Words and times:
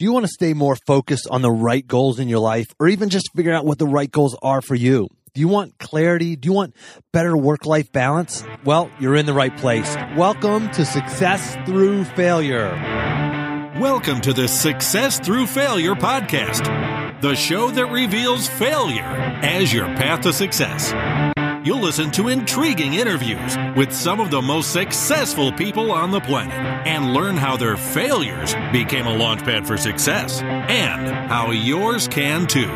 Do 0.00 0.04
you 0.04 0.12
want 0.12 0.24
to 0.24 0.32
stay 0.32 0.54
more 0.54 0.74
focused 0.74 1.28
on 1.30 1.42
the 1.42 1.52
right 1.52 1.86
goals 1.86 2.18
in 2.18 2.28
your 2.28 2.40
life 2.40 2.66
or 2.80 2.88
even 2.88 3.10
just 3.10 3.30
figure 3.32 3.54
out 3.54 3.64
what 3.64 3.78
the 3.78 3.86
right 3.86 4.10
goals 4.10 4.36
are 4.42 4.60
for 4.60 4.74
you? 4.74 5.06
Do 5.34 5.40
you 5.40 5.46
want 5.46 5.78
clarity? 5.78 6.34
Do 6.34 6.48
you 6.48 6.52
want 6.52 6.74
better 7.12 7.36
work 7.36 7.64
life 7.64 7.92
balance? 7.92 8.42
Well, 8.64 8.90
you're 8.98 9.14
in 9.14 9.24
the 9.24 9.32
right 9.32 9.56
place. 9.56 9.94
Welcome 10.16 10.68
to 10.72 10.84
Success 10.84 11.56
Through 11.64 12.06
Failure. 12.06 12.70
Welcome 13.80 14.20
to 14.22 14.32
the 14.32 14.48
Success 14.48 15.20
Through 15.20 15.46
Failure 15.46 15.94
podcast, 15.94 17.20
the 17.20 17.36
show 17.36 17.70
that 17.70 17.86
reveals 17.86 18.48
failure 18.48 19.04
as 19.04 19.72
your 19.72 19.86
path 19.86 20.22
to 20.22 20.32
success. 20.32 20.92
You'll 21.64 21.80
listen 21.80 22.10
to 22.10 22.28
intriguing 22.28 22.92
interviews 22.92 23.56
with 23.74 23.90
some 23.90 24.20
of 24.20 24.30
the 24.30 24.42
most 24.42 24.70
successful 24.70 25.50
people 25.50 25.92
on 25.92 26.10
the 26.10 26.20
planet 26.20 26.52
and 26.86 27.14
learn 27.14 27.38
how 27.38 27.56
their 27.56 27.78
failures 27.78 28.52
became 28.70 29.06
a 29.06 29.16
launchpad 29.16 29.66
for 29.66 29.78
success 29.78 30.42
and 30.42 31.08
how 31.08 31.52
yours 31.52 32.06
can 32.06 32.46
too. 32.46 32.68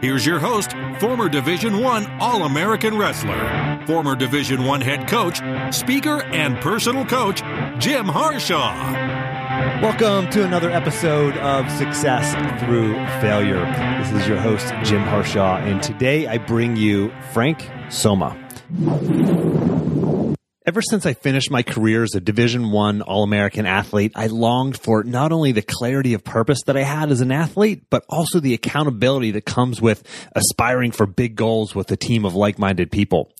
Here's 0.00 0.24
your 0.24 0.38
host, 0.38 0.72
former 1.00 1.28
Division 1.28 1.80
1 1.80 2.06
All-American 2.18 2.96
wrestler, 2.96 3.84
former 3.86 4.16
Division 4.16 4.64
1 4.64 4.80
head 4.80 5.06
coach, 5.06 5.42
speaker 5.74 6.22
and 6.22 6.56
personal 6.60 7.04
coach, 7.04 7.42
Jim 7.78 8.06
Harshaw. 8.06 9.27
Welcome 9.58 10.30
to 10.30 10.44
another 10.44 10.70
episode 10.70 11.36
of 11.38 11.68
Success 11.72 12.32
Through 12.62 12.94
Failure. 13.20 13.64
This 14.00 14.22
is 14.22 14.28
your 14.28 14.38
host, 14.38 14.72
Jim 14.84 15.02
Harshaw, 15.02 15.56
and 15.56 15.82
today 15.82 16.28
I 16.28 16.38
bring 16.38 16.76
you 16.76 17.12
Frank 17.32 17.58
Somma. 17.88 18.36
Ever 20.64 20.80
since 20.80 21.06
I 21.06 21.14
finished 21.14 21.50
my 21.50 21.64
career 21.64 22.04
as 22.04 22.14
a 22.14 22.20
Division 22.20 22.70
One 22.70 23.02
All-American 23.02 23.66
athlete, 23.66 24.12
I 24.14 24.28
longed 24.28 24.78
for 24.78 25.02
not 25.02 25.32
only 25.32 25.50
the 25.50 25.62
clarity 25.62 26.14
of 26.14 26.22
purpose 26.22 26.60
that 26.66 26.76
I 26.76 26.82
had 26.82 27.10
as 27.10 27.20
an 27.20 27.32
athlete, 27.32 27.82
but 27.90 28.04
also 28.08 28.38
the 28.38 28.54
accountability 28.54 29.32
that 29.32 29.44
comes 29.44 29.82
with 29.82 30.04
aspiring 30.36 30.92
for 30.92 31.04
big 31.04 31.34
goals 31.34 31.74
with 31.74 31.90
a 31.90 31.96
team 31.96 32.24
of 32.24 32.36
like-minded 32.36 32.92
people. 32.92 33.32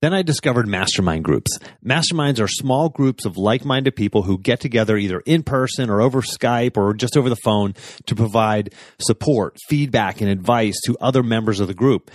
Then 0.00 0.14
I 0.14 0.22
discovered 0.22 0.66
mastermind 0.66 1.24
groups. 1.24 1.58
Masterminds 1.84 2.40
are 2.40 2.48
small 2.48 2.88
groups 2.88 3.26
of 3.26 3.36
like-minded 3.36 3.94
people 3.94 4.22
who 4.22 4.38
get 4.38 4.58
together 4.58 4.96
either 4.96 5.20
in 5.26 5.42
person 5.42 5.90
or 5.90 6.00
over 6.00 6.22
Skype 6.22 6.78
or 6.78 6.94
just 6.94 7.18
over 7.18 7.28
the 7.28 7.36
phone 7.36 7.74
to 8.06 8.14
provide 8.14 8.72
support, 8.98 9.58
feedback, 9.68 10.22
and 10.22 10.30
advice 10.30 10.80
to 10.86 10.96
other 11.02 11.22
members 11.22 11.60
of 11.60 11.68
the 11.68 11.74
group. 11.74 12.10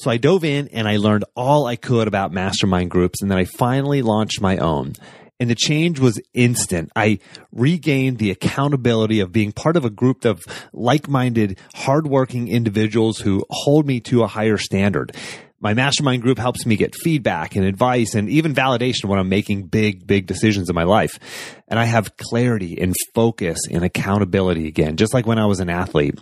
So 0.00 0.10
I 0.10 0.16
dove 0.16 0.42
in 0.42 0.66
and 0.68 0.88
I 0.88 0.96
learned 0.96 1.26
all 1.36 1.66
I 1.66 1.76
could 1.76 2.08
about 2.08 2.32
mastermind 2.32 2.90
groups 2.90 3.22
and 3.22 3.30
then 3.30 3.38
I 3.38 3.44
finally 3.44 4.02
launched 4.02 4.40
my 4.40 4.56
own. 4.56 4.94
And 5.38 5.48
the 5.48 5.54
change 5.54 6.00
was 6.00 6.20
instant. 6.34 6.90
I 6.96 7.20
regained 7.52 8.18
the 8.18 8.32
accountability 8.32 9.20
of 9.20 9.30
being 9.30 9.52
part 9.52 9.76
of 9.76 9.84
a 9.84 9.90
group 9.90 10.24
of 10.24 10.42
like-minded, 10.72 11.56
hardworking 11.76 12.48
individuals 12.48 13.18
who 13.18 13.44
hold 13.48 13.86
me 13.86 14.00
to 14.00 14.24
a 14.24 14.26
higher 14.26 14.58
standard. 14.58 15.14
My 15.60 15.74
mastermind 15.74 16.22
group 16.22 16.38
helps 16.38 16.64
me 16.64 16.76
get 16.76 16.94
feedback 16.94 17.56
and 17.56 17.64
advice 17.64 18.14
and 18.14 18.28
even 18.28 18.54
validation 18.54 19.06
when 19.06 19.18
I'm 19.18 19.28
making 19.28 19.64
big, 19.64 20.06
big 20.06 20.26
decisions 20.26 20.68
in 20.68 20.74
my 20.76 20.84
life. 20.84 21.18
And 21.66 21.80
I 21.80 21.84
have 21.84 22.16
clarity 22.16 22.80
and 22.80 22.94
focus 23.12 23.58
and 23.68 23.82
accountability 23.82 24.68
again, 24.68 24.96
just 24.96 25.12
like 25.12 25.26
when 25.26 25.38
I 25.38 25.46
was 25.46 25.58
an 25.58 25.68
athlete. 25.68 26.14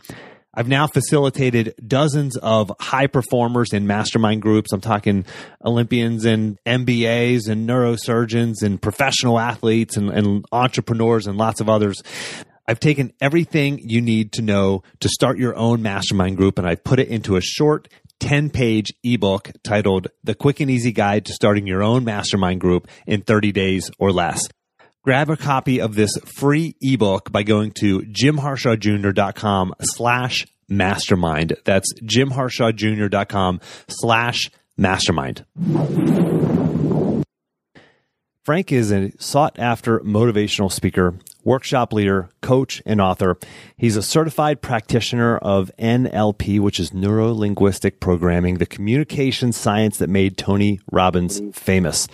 I've 0.54 0.68
now 0.68 0.86
facilitated 0.86 1.74
dozens 1.86 2.38
of 2.38 2.72
high 2.80 3.08
performers 3.08 3.74
in 3.74 3.86
mastermind 3.86 4.40
groups. 4.40 4.72
I'm 4.72 4.80
talking 4.80 5.26
Olympians 5.62 6.24
and 6.24 6.58
MBAs 6.64 7.50
and 7.50 7.68
neurosurgeons 7.68 8.62
and 8.62 8.80
professional 8.80 9.38
athletes 9.38 9.98
and, 9.98 10.08
and 10.08 10.46
entrepreneurs 10.50 11.26
and 11.26 11.36
lots 11.36 11.60
of 11.60 11.68
others. 11.68 12.02
I've 12.66 12.80
taken 12.80 13.12
everything 13.20 13.80
you 13.82 14.00
need 14.00 14.32
to 14.32 14.42
know 14.42 14.82
to 15.00 15.10
start 15.10 15.36
your 15.36 15.54
own 15.54 15.82
mastermind 15.82 16.38
group 16.38 16.58
and 16.58 16.66
I've 16.66 16.82
put 16.82 17.00
it 17.00 17.08
into 17.08 17.36
a 17.36 17.42
short 17.42 17.88
10 18.20 18.50
page 18.50 18.92
ebook 19.04 19.50
titled 19.62 20.08
The 20.24 20.34
Quick 20.34 20.60
and 20.60 20.70
Easy 20.70 20.92
Guide 20.92 21.24
to 21.26 21.32
Starting 21.32 21.66
Your 21.66 21.82
Own 21.82 22.04
Mastermind 22.04 22.60
Group 22.60 22.88
in 23.06 23.22
30 23.22 23.52
Days 23.52 23.90
or 23.98 24.12
Less. 24.12 24.42
Grab 25.02 25.30
a 25.30 25.36
copy 25.36 25.80
of 25.80 25.94
this 25.94 26.16
free 26.38 26.74
ebook 26.80 27.30
by 27.30 27.44
going 27.44 27.70
to 27.80 28.00
jimharshawjr.com 28.00 29.74
slash 29.80 30.46
mastermind. 30.68 31.56
That's 31.64 31.92
jimharshawjr.com 32.02 33.60
slash 33.88 34.50
mastermind. 34.76 35.44
Frank 38.42 38.72
is 38.72 38.92
a 38.92 39.12
sought 39.18 39.58
after 39.58 40.00
motivational 40.00 40.70
speaker, 40.70 41.18
workshop 41.46 41.92
leader, 41.92 42.28
coach, 42.42 42.82
and 42.84 43.00
author. 43.00 43.38
He's 43.78 43.96
a 43.96 44.02
certified 44.02 44.60
practitioner 44.60 45.38
of 45.38 45.70
NLP, 45.78 46.60
which 46.60 46.78
is 46.78 46.92
neuro 46.92 47.32
linguistic 47.32 48.00
programming, 48.00 48.58
the 48.58 48.66
communication 48.66 49.52
science 49.52 49.96
that 49.98 50.10
made 50.10 50.36
Tony 50.36 50.80
Robbins 50.90 51.40
famous. 51.54 52.08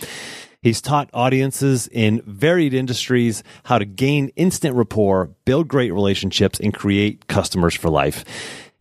He's 0.61 0.79
taught 0.79 1.09
audiences 1.13 1.89
in 1.91 2.21
varied 2.25 2.73
industries 2.73 3.43
how 3.65 3.79
to 3.79 3.85
gain 3.85 4.29
instant 4.37 4.77
rapport, 4.77 5.31
build 5.43 5.67
great 5.67 5.91
relationships, 5.91 6.57
and 6.57 6.73
create 6.73 7.27
customers 7.27 7.75
for 7.75 7.89
life. 7.89 8.23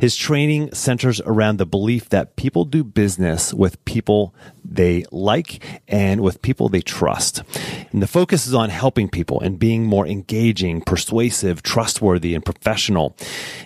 His 0.03 0.17
training 0.17 0.75
centers 0.75 1.21
around 1.21 1.59
the 1.59 1.65
belief 1.65 2.09
that 2.09 2.35
people 2.35 2.65
do 2.65 2.83
business 2.83 3.55
with 3.55 3.85
people 3.85 4.35
they 4.65 5.05
like 5.13 5.63
and 5.87 6.23
with 6.23 6.43
people 6.43 6.69
they 6.69 6.81
trust. 6.81 7.45
And 7.93 8.03
the 8.03 8.09
focus 8.09 8.49
is 8.49 8.53
on 8.53 8.71
helping 8.71 9.09
people 9.09 9.41
and 9.41 9.61
being 9.61 9.85
more 9.85 10.05
engaging, 10.05 10.81
persuasive, 10.81 11.63
trustworthy, 11.63 12.35
and 12.35 12.45
professional. 12.45 13.15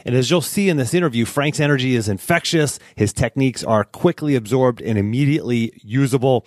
And 0.04 0.14
as 0.14 0.30
you'll 0.30 0.42
see 0.42 0.68
in 0.68 0.76
this 0.76 0.92
interview, 0.92 1.24
Frank's 1.24 1.58
energy 1.58 1.94
is 1.94 2.06
infectious. 2.06 2.78
His 2.96 3.14
techniques 3.14 3.64
are 3.64 3.84
quickly 3.84 4.34
absorbed 4.34 4.82
and 4.82 4.98
immediately 4.98 5.72
usable. 5.82 6.44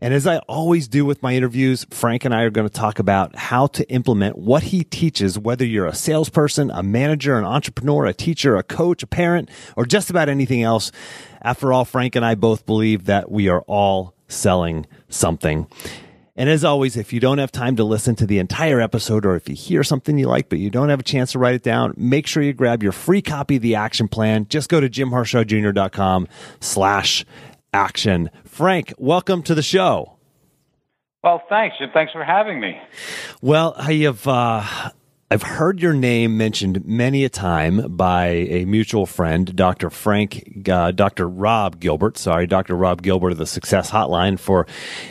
And 0.00 0.14
as 0.14 0.28
I 0.28 0.38
always 0.40 0.86
do 0.86 1.04
with 1.04 1.22
my 1.22 1.34
interviews, 1.34 1.84
Frank 1.90 2.24
and 2.24 2.32
I 2.32 2.42
are 2.42 2.50
going 2.50 2.68
to 2.68 2.72
talk 2.72 3.00
about 3.00 3.34
how 3.34 3.66
to 3.68 3.88
implement 3.90 4.38
what 4.38 4.62
he 4.64 4.84
teaches, 4.84 5.38
whether 5.38 5.64
you're 5.64 5.86
a 5.86 5.94
salesperson, 5.94 6.70
a 6.70 6.84
manager, 6.84 7.36
an 7.36 7.44
entrepreneur, 7.44 8.06
a 8.06 8.14
teacher, 8.14 8.56
a 8.56 8.62
coach, 8.62 9.02
a 9.02 9.08
parent, 9.08 9.50
or 9.76 9.84
just 9.84 10.08
about 10.08 10.28
anything 10.28 10.62
else. 10.62 10.92
After 11.42 11.72
all, 11.72 11.84
Frank 11.84 12.14
and 12.14 12.24
I 12.24 12.36
both 12.36 12.64
believe 12.64 13.06
that 13.06 13.30
we 13.30 13.48
are 13.48 13.62
all 13.62 14.14
selling 14.28 14.86
something. 15.08 15.66
And 16.38 16.48
as 16.48 16.62
always, 16.62 16.96
if 16.96 17.12
you 17.12 17.18
don't 17.18 17.38
have 17.38 17.50
time 17.50 17.74
to 17.74 17.82
listen 17.82 18.14
to 18.14 18.26
the 18.26 18.38
entire 18.38 18.80
episode 18.80 19.26
or 19.26 19.34
if 19.34 19.48
you 19.48 19.56
hear 19.56 19.82
something 19.82 20.16
you 20.16 20.28
like 20.28 20.48
but 20.48 20.60
you 20.60 20.70
don't 20.70 20.88
have 20.88 21.00
a 21.00 21.02
chance 21.02 21.32
to 21.32 21.40
write 21.40 21.56
it 21.56 21.64
down, 21.64 21.94
make 21.96 22.28
sure 22.28 22.44
you 22.44 22.52
grab 22.52 22.80
your 22.80 22.92
free 22.92 23.20
copy 23.20 23.56
of 23.56 23.62
the 23.62 23.74
action 23.74 24.06
plan. 24.06 24.46
Just 24.48 24.68
go 24.68 24.78
to 24.78 24.88
jimharshawjr.com 24.88 26.28
slash 26.60 27.26
action. 27.72 28.30
Frank, 28.44 28.92
welcome 28.98 29.42
to 29.44 29.54
the 29.54 29.62
show. 29.62 30.18
Well, 31.22 31.42
thanks. 31.48 31.76
and 31.80 31.92
Thanks 31.92 32.12
for 32.12 32.24
having 32.24 32.60
me. 32.60 32.78
Well, 33.42 33.74
I 33.76 33.92
have 33.94 34.26
uh, 34.26 34.90
I've 35.30 35.42
heard 35.42 35.82
your 35.82 35.92
name 35.92 36.38
mentioned 36.38 36.86
many 36.86 37.22
a 37.22 37.28
time 37.28 37.94
by 37.96 38.28
a 38.28 38.64
mutual 38.64 39.04
friend, 39.04 39.54
Dr. 39.54 39.90
Frank, 39.90 40.66
uh, 40.66 40.90
Dr. 40.90 41.28
Rob 41.28 41.80
Gilbert. 41.80 42.16
Sorry, 42.16 42.46
Dr. 42.46 42.74
Rob 42.74 43.02
Gilbert 43.02 43.32
of 43.32 43.36
the 43.36 43.44
Success 43.44 43.90
Hotline. 43.90 44.40
For 44.40 44.66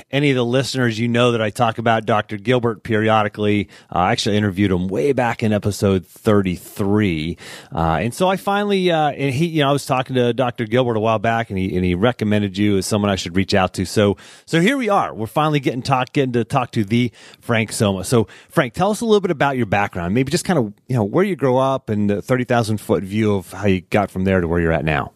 any 0.09 0.31
of 0.31 0.35
the 0.35 0.44
listeners, 0.44 0.97
you 0.97 1.07
know 1.07 1.33
that 1.33 1.41
I 1.44 1.51
talk 1.51 1.78
about 1.78 2.07
Dr. 2.07 2.38
Gilbert 2.38 2.81
periodically. 2.81 3.69
Uh, 3.94 4.00
I 4.00 4.11
actually 4.11 4.38
interviewed 4.38 4.72
him 4.72 4.88
way 4.88 5.13
back 5.13 5.44
in 5.44 5.53
episode 5.53 6.03
33. 6.07 7.38
Uh, 7.72 7.79
and 8.01 8.11
so 8.11 8.28
I 8.28 8.38
finally, 8.38 8.89
uh, 8.89 9.11
and 9.11 9.31
he, 9.31 9.45
you 9.45 9.61
know, 9.61 9.69
I 9.69 9.72
was 9.72 9.85
talking 9.85 10.16
to 10.16 10.34
Dr. 10.34 10.66
Gilbert 10.66 10.97
a 10.97 10.99
while 10.99 11.19
back 11.19 11.51
and 11.51 11.59
he, 11.59 11.75
and 11.75 11.85
he 11.85 11.94
recommended 11.94 12.57
you 12.57 12.78
as 12.78 12.88
someone 12.88 13.11
I 13.11 13.17
should 13.17 13.35
reach 13.35 13.53
out 13.53 13.75
to. 13.75 13.85
So, 13.85 14.17
so 14.47 14.61
here 14.61 14.78
we 14.78 14.89
are. 14.89 15.13
We're 15.13 15.28
finally 15.28 15.59
getting 15.59 15.84
talk, 15.84 16.11
getting 16.11 16.34
to 16.34 16.44
talk 16.44 16.72
to 16.72 16.84
the 16.84 17.11
Frank 17.39 17.69
Somma. 17.69 18.03
So 18.03 18.28
Frank, 18.49 18.73
tell 18.73 18.89
us 18.89 19.01
a 19.01 19.05
little 19.05 19.22
bit 19.22 19.29
about 19.29 19.57
your 19.57 19.67
background 19.67 20.06
background, 20.07 20.16
maybe 20.16 20.31
just 20.31 20.45
kind 20.45 20.59
of 20.59 20.73
you 20.88 20.95
know 20.95 21.03
where 21.03 21.23
you 21.23 21.35
grow 21.35 21.57
up 21.57 21.90
and 21.90 22.09
the 22.09 22.22
thirty 22.22 22.44
thousand 22.44 22.79
foot 22.79 23.03
view 23.03 23.35
of 23.35 23.52
how 23.52 23.67
you 23.67 23.82
got 23.82 24.11
from 24.11 24.23
there 24.23 24.41
to 24.41 24.47
where 24.47 24.59
you're 24.59 24.72
at 24.72 24.85
now. 24.85 25.14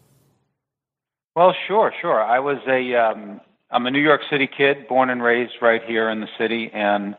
Well, 1.34 1.54
sure, 1.66 1.92
sure. 2.00 2.22
I 2.22 2.38
was 2.40 2.58
a 2.68 2.94
um, 2.94 3.40
I'm 3.70 3.86
a 3.86 3.90
New 3.90 4.02
York 4.02 4.20
City 4.30 4.46
kid, 4.48 4.88
born 4.88 5.10
and 5.10 5.22
raised 5.22 5.54
right 5.62 5.82
here 5.86 6.10
in 6.10 6.20
the 6.20 6.28
city, 6.38 6.70
and 6.72 7.16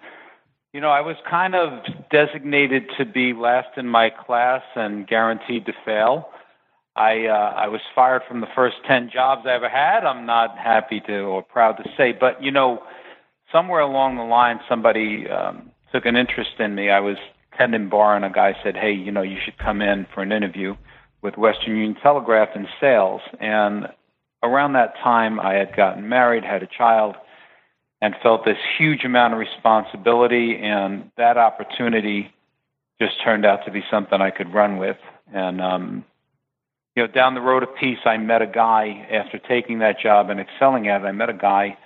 you 0.73 0.81
know 0.81 0.89
I 0.89 1.01
was 1.01 1.15
kind 1.29 1.55
of 1.55 1.83
designated 2.11 2.83
to 2.97 3.05
be 3.05 3.33
last 3.33 3.77
in 3.77 3.87
my 3.87 4.09
class 4.09 4.61
and 4.75 5.07
guaranteed 5.07 5.65
to 5.65 5.73
fail. 5.85 6.29
I 6.95 7.25
uh, 7.25 7.53
I 7.55 7.67
was 7.67 7.81
fired 7.95 8.21
from 8.27 8.41
the 8.41 8.47
first 8.55 8.75
ten 8.87 9.09
jobs 9.11 9.43
I 9.45 9.53
ever 9.55 9.69
had. 9.69 10.05
I'm 10.05 10.25
not 10.25 10.57
happy 10.57 11.01
to 11.07 11.21
or 11.21 11.41
proud 11.41 11.73
to 11.77 11.89
say, 11.97 12.11
but 12.11 12.41
you 12.41 12.51
know, 12.51 12.83
somewhere 13.51 13.81
along 13.81 14.17
the 14.17 14.23
line, 14.23 14.59
somebody 14.69 15.27
um, 15.27 15.71
took 15.91 16.05
an 16.05 16.15
interest 16.15 16.59
in 16.59 16.75
me. 16.75 16.91
I 16.91 16.99
was 16.99 17.17
tending 17.57 17.89
bar, 17.89 18.15
and 18.15 18.25
a 18.25 18.29
guy 18.29 18.55
said, 18.63 18.75
"Hey, 18.75 18.91
you 18.91 19.11
know, 19.11 19.21
you 19.21 19.37
should 19.43 19.57
come 19.57 19.81
in 19.81 20.05
for 20.13 20.21
an 20.21 20.31
interview 20.31 20.75
with 21.21 21.37
Western 21.37 21.75
Union 21.75 21.95
Telegraph 22.01 22.55
in 22.55 22.67
sales." 22.79 23.21
And 23.39 23.87
around 24.41 24.73
that 24.73 24.95
time, 25.03 25.39
I 25.39 25.53
had 25.53 25.75
gotten 25.75 26.09
married, 26.09 26.43
had 26.43 26.63
a 26.63 26.67
child, 26.67 27.15
and 28.01 28.15
felt 28.21 28.45
this 28.45 28.57
huge 28.77 29.05
amount 29.05 29.33
of 29.33 29.39
responsibility, 29.39 30.57
and 30.61 31.11
that 31.17 31.37
opportunity 31.37 32.33
just 32.99 33.13
turned 33.23 33.45
out 33.45 33.65
to 33.65 33.71
be 33.71 33.83
something 33.89 34.21
I 34.21 34.31
could 34.31 34.53
run 34.53 34.77
with. 34.77 34.97
And 35.33 35.61
um, 35.61 36.05
you 36.95 37.03
know, 37.03 37.11
down 37.11 37.33
the 37.33 37.41
road 37.41 37.63
of 37.63 37.69
peace, 37.79 37.99
I 38.05 38.17
met 38.17 38.41
a 38.41 38.47
guy 38.47 39.07
after 39.11 39.39
taking 39.39 39.79
that 39.79 39.99
job 39.99 40.29
and 40.29 40.39
excelling 40.39 40.87
at 40.87 41.01
it. 41.01 41.05
I 41.05 41.11
met 41.11 41.29
a 41.29 41.33
guy 41.33 41.77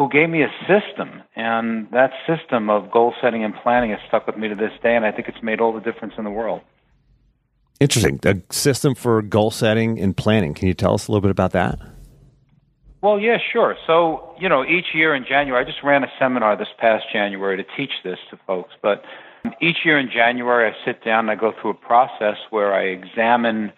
who 0.00 0.08
gave 0.08 0.30
me 0.30 0.42
a 0.42 0.48
system, 0.60 1.22
and 1.36 1.86
that 1.90 2.10
system 2.26 2.70
of 2.70 2.90
goal 2.90 3.12
setting 3.20 3.44
and 3.44 3.54
planning 3.62 3.90
has 3.90 3.98
stuck 4.08 4.26
with 4.26 4.34
me 4.34 4.48
to 4.48 4.54
this 4.54 4.72
day, 4.82 4.96
and 4.96 5.04
I 5.04 5.12
think 5.12 5.28
it's 5.28 5.42
made 5.42 5.60
all 5.60 5.74
the 5.74 5.80
difference 5.80 6.14
in 6.16 6.24
the 6.24 6.30
world. 6.30 6.62
Interesting. 7.80 8.18
A 8.24 8.36
system 8.50 8.94
for 8.94 9.20
goal 9.20 9.50
setting 9.50 10.00
and 10.00 10.16
planning. 10.16 10.54
Can 10.54 10.68
you 10.68 10.72
tell 10.72 10.94
us 10.94 11.06
a 11.06 11.12
little 11.12 11.20
bit 11.20 11.30
about 11.30 11.52
that? 11.52 11.78
Well, 13.02 13.20
yeah, 13.20 13.36
sure. 13.52 13.76
So, 13.86 14.34
you 14.40 14.48
know, 14.48 14.64
each 14.64 14.86
year 14.94 15.14
in 15.14 15.26
January, 15.28 15.62
I 15.62 15.66
just 15.70 15.84
ran 15.84 16.02
a 16.02 16.10
seminar 16.18 16.56
this 16.56 16.68
past 16.78 17.04
January 17.12 17.58
to 17.58 17.64
teach 17.76 17.92
this 18.02 18.18
to 18.30 18.38
folks, 18.46 18.72
but 18.80 19.04
each 19.60 19.84
year 19.84 19.98
in 19.98 20.08
January, 20.10 20.72
I 20.72 20.74
sit 20.82 21.04
down 21.04 21.28
and 21.28 21.30
I 21.30 21.34
go 21.34 21.52
through 21.60 21.72
a 21.72 21.74
process 21.74 22.36
where 22.48 22.72
I 22.72 22.84
examine 22.84 23.70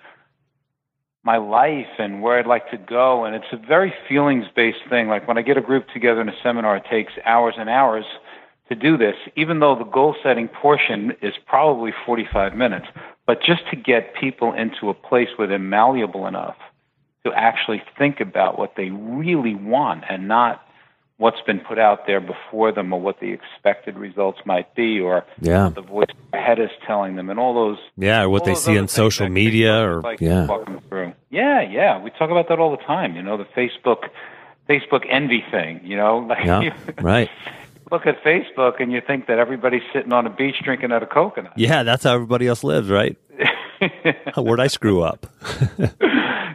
my 1.24 1.36
life 1.36 1.86
and 1.98 2.20
where 2.20 2.38
I'd 2.38 2.46
like 2.46 2.70
to 2.70 2.76
go. 2.76 3.24
And 3.24 3.34
it's 3.34 3.52
a 3.52 3.56
very 3.56 3.94
feelings 4.08 4.46
based 4.54 4.80
thing. 4.88 5.08
Like 5.08 5.28
when 5.28 5.38
I 5.38 5.42
get 5.42 5.56
a 5.56 5.60
group 5.60 5.86
together 5.92 6.20
in 6.20 6.28
a 6.28 6.36
seminar, 6.42 6.76
it 6.76 6.84
takes 6.90 7.12
hours 7.24 7.54
and 7.58 7.68
hours 7.68 8.04
to 8.68 8.74
do 8.74 8.96
this, 8.96 9.16
even 9.36 9.60
though 9.60 9.76
the 9.76 9.84
goal 9.84 10.16
setting 10.22 10.48
portion 10.48 11.12
is 11.20 11.34
probably 11.46 11.92
45 12.06 12.54
minutes. 12.54 12.86
But 13.26 13.42
just 13.42 13.62
to 13.70 13.76
get 13.76 14.14
people 14.14 14.52
into 14.52 14.88
a 14.88 14.94
place 14.94 15.28
where 15.36 15.46
they're 15.46 15.58
malleable 15.58 16.26
enough 16.26 16.56
to 17.24 17.32
actually 17.34 17.82
think 17.98 18.20
about 18.20 18.58
what 18.58 18.74
they 18.76 18.90
really 18.90 19.54
want 19.54 20.04
and 20.08 20.26
not 20.26 20.62
what's 21.22 21.40
been 21.42 21.60
put 21.60 21.78
out 21.78 22.04
there 22.08 22.20
before 22.20 22.72
them 22.72 22.92
or 22.92 23.00
what 23.00 23.20
the 23.20 23.30
expected 23.30 23.96
results 23.96 24.40
might 24.44 24.74
be 24.74 24.98
or 24.98 25.24
yeah. 25.40 25.70
the 25.72 25.80
voice 25.80 26.08
head 26.32 26.58
is 26.58 26.70
telling 26.84 27.14
them 27.14 27.30
and 27.30 27.38
all 27.38 27.54
those 27.54 27.78
yeah 27.96 28.22
or 28.22 28.28
what 28.28 28.44
they 28.44 28.56
see 28.56 28.76
on 28.76 28.88
social 28.88 29.28
media 29.28 29.88
or 29.88 30.02
like 30.02 30.20
yeah. 30.20 30.48
through. 30.88 31.12
yeah 31.30 31.62
yeah. 31.62 32.02
We 32.02 32.10
talk 32.10 32.30
about 32.30 32.48
that 32.48 32.58
all 32.58 32.72
the 32.72 32.82
time 32.82 33.14
you 33.14 33.22
know 33.22 33.36
the 33.36 33.44
facebook 33.44 34.08
facebook 34.68 35.06
envy 35.08 35.44
thing 35.48 35.80
you 35.84 35.96
know? 35.96 36.18
Like 36.32 36.44
yeah, 36.44 36.74
right. 37.00 37.30
Look 37.92 38.04
at 38.06 38.20
facebook 38.24 38.82
and 38.82 38.90
you 38.90 39.00
think 39.00 39.28
that 39.28 39.38
everybody's 39.38 39.82
sitting 39.92 40.12
on 40.12 40.26
a 40.26 40.30
beach 40.30 40.56
drinking 40.64 40.90
out 40.90 41.04
of 41.04 41.10
coconut. 41.10 41.52
Yeah 41.56 41.84
that's 41.84 42.02
how 42.02 42.14
everybody 42.14 42.48
else 42.48 42.64
lives 42.64 42.90
right? 42.90 43.16
Where'd 44.36 44.58
i 44.58 44.66
screw 44.66 45.02
up? 45.02 45.26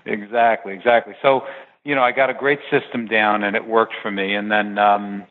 Exactly 0.08 0.74
exactly. 0.74 1.16
So 1.22 1.46
you 1.88 1.96
know, 1.96 2.02
I 2.02 2.12
got 2.12 2.30
a 2.30 2.34
great 2.34 2.60
system 2.70 3.08
down 3.08 3.46
and 3.46 3.56
it 3.56 3.66
worked 3.66 3.94
for 4.02 4.12
me. 4.12 4.36
And 4.36 4.52
then, 4.52 4.78
um, 4.78 5.24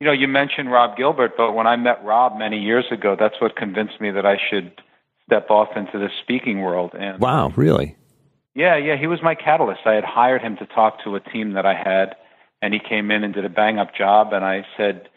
you 0.00 0.06
know, 0.06 0.12
you 0.12 0.28
mentioned 0.28 0.70
Rob 0.70 0.98
Gilbert, 0.98 1.32
but 1.34 1.52
when 1.52 1.66
I 1.66 1.76
met 1.76 2.04
Rob 2.04 2.38
many 2.38 2.58
years 2.58 2.84
ago, 2.92 3.16
that's 3.18 3.40
what 3.40 3.56
convinced 3.56 4.02
me 4.02 4.10
that 4.10 4.26
I 4.26 4.36
should 4.50 4.70
step 5.24 5.48
off 5.48 5.68
into 5.74 5.98
the 5.98 6.08
speaking 6.22 6.60
world. 6.60 6.90
And 6.92 7.18
wow, 7.18 7.54
really? 7.56 7.96
Yeah, 8.54 8.76
yeah, 8.76 8.98
he 8.98 9.06
was 9.06 9.20
my 9.22 9.34
catalyst. 9.34 9.80
I 9.86 9.94
had 9.94 10.04
hired 10.04 10.42
him 10.42 10.58
to 10.58 10.66
talk 10.66 11.02
to 11.04 11.16
a 11.16 11.20
team 11.20 11.54
that 11.54 11.64
I 11.64 11.72
had, 11.72 12.16
and 12.60 12.74
he 12.74 12.80
came 12.86 13.10
in 13.10 13.24
and 13.24 13.32
did 13.32 13.46
a 13.46 13.48
bang 13.48 13.78
up 13.78 13.94
job. 13.96 14.34
And 14.34 14.44
I 14.44 14.66
said, 14.76 15.08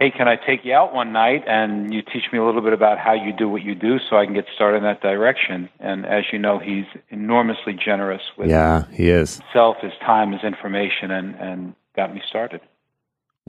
hey, 0.00 0.10
can 0.10 0.26
I 0.26 0.36
take 0.36 0.64
you 0.64 0.72
out 0.72 0.94
one 0.94 1.12
night 1.12 1.44
and 1.46 1.92
you 1.92 2.00
teach 2.00 2.24
me 2.32 2.38
a 2.38 2.44
little 2.44 2.62
bit 2.62 2.72
about 2.72 2.98
how 2.98 3.12
you 3.12 3.32
do 3.32 3.48
what 3.48 3.62
you 3.62 3.74
do 3.74 3.98
so 4.08 4.16
I 4.16 4.24
can 4.24 4.34
get 4.34 4.46
started 4.52 4.78
in 4.78 4.82
that 4.84 5.02
direction? 5.02 5.68
And 5.78 6.06
as 6.06 6.24
you 6.32 6.38
know, 6.38 6.58
he's 6.58 6.86
enormously 7.10 7.74
generous 7.74 8.22
with 8.36 8.48
yeah, 8.48 8.86
he 8.90 9.10
is. 9.10 9.36
himself, 9.36 9.76
his 9.82 9.92
time, 10.00 10.32
his 10.32 10.42
information, 10.42 11.10
and, 11.10 11.34
and 11.36 11.74
got 11.94 12.14
me 12.14 12.22
started. 12.28 12.62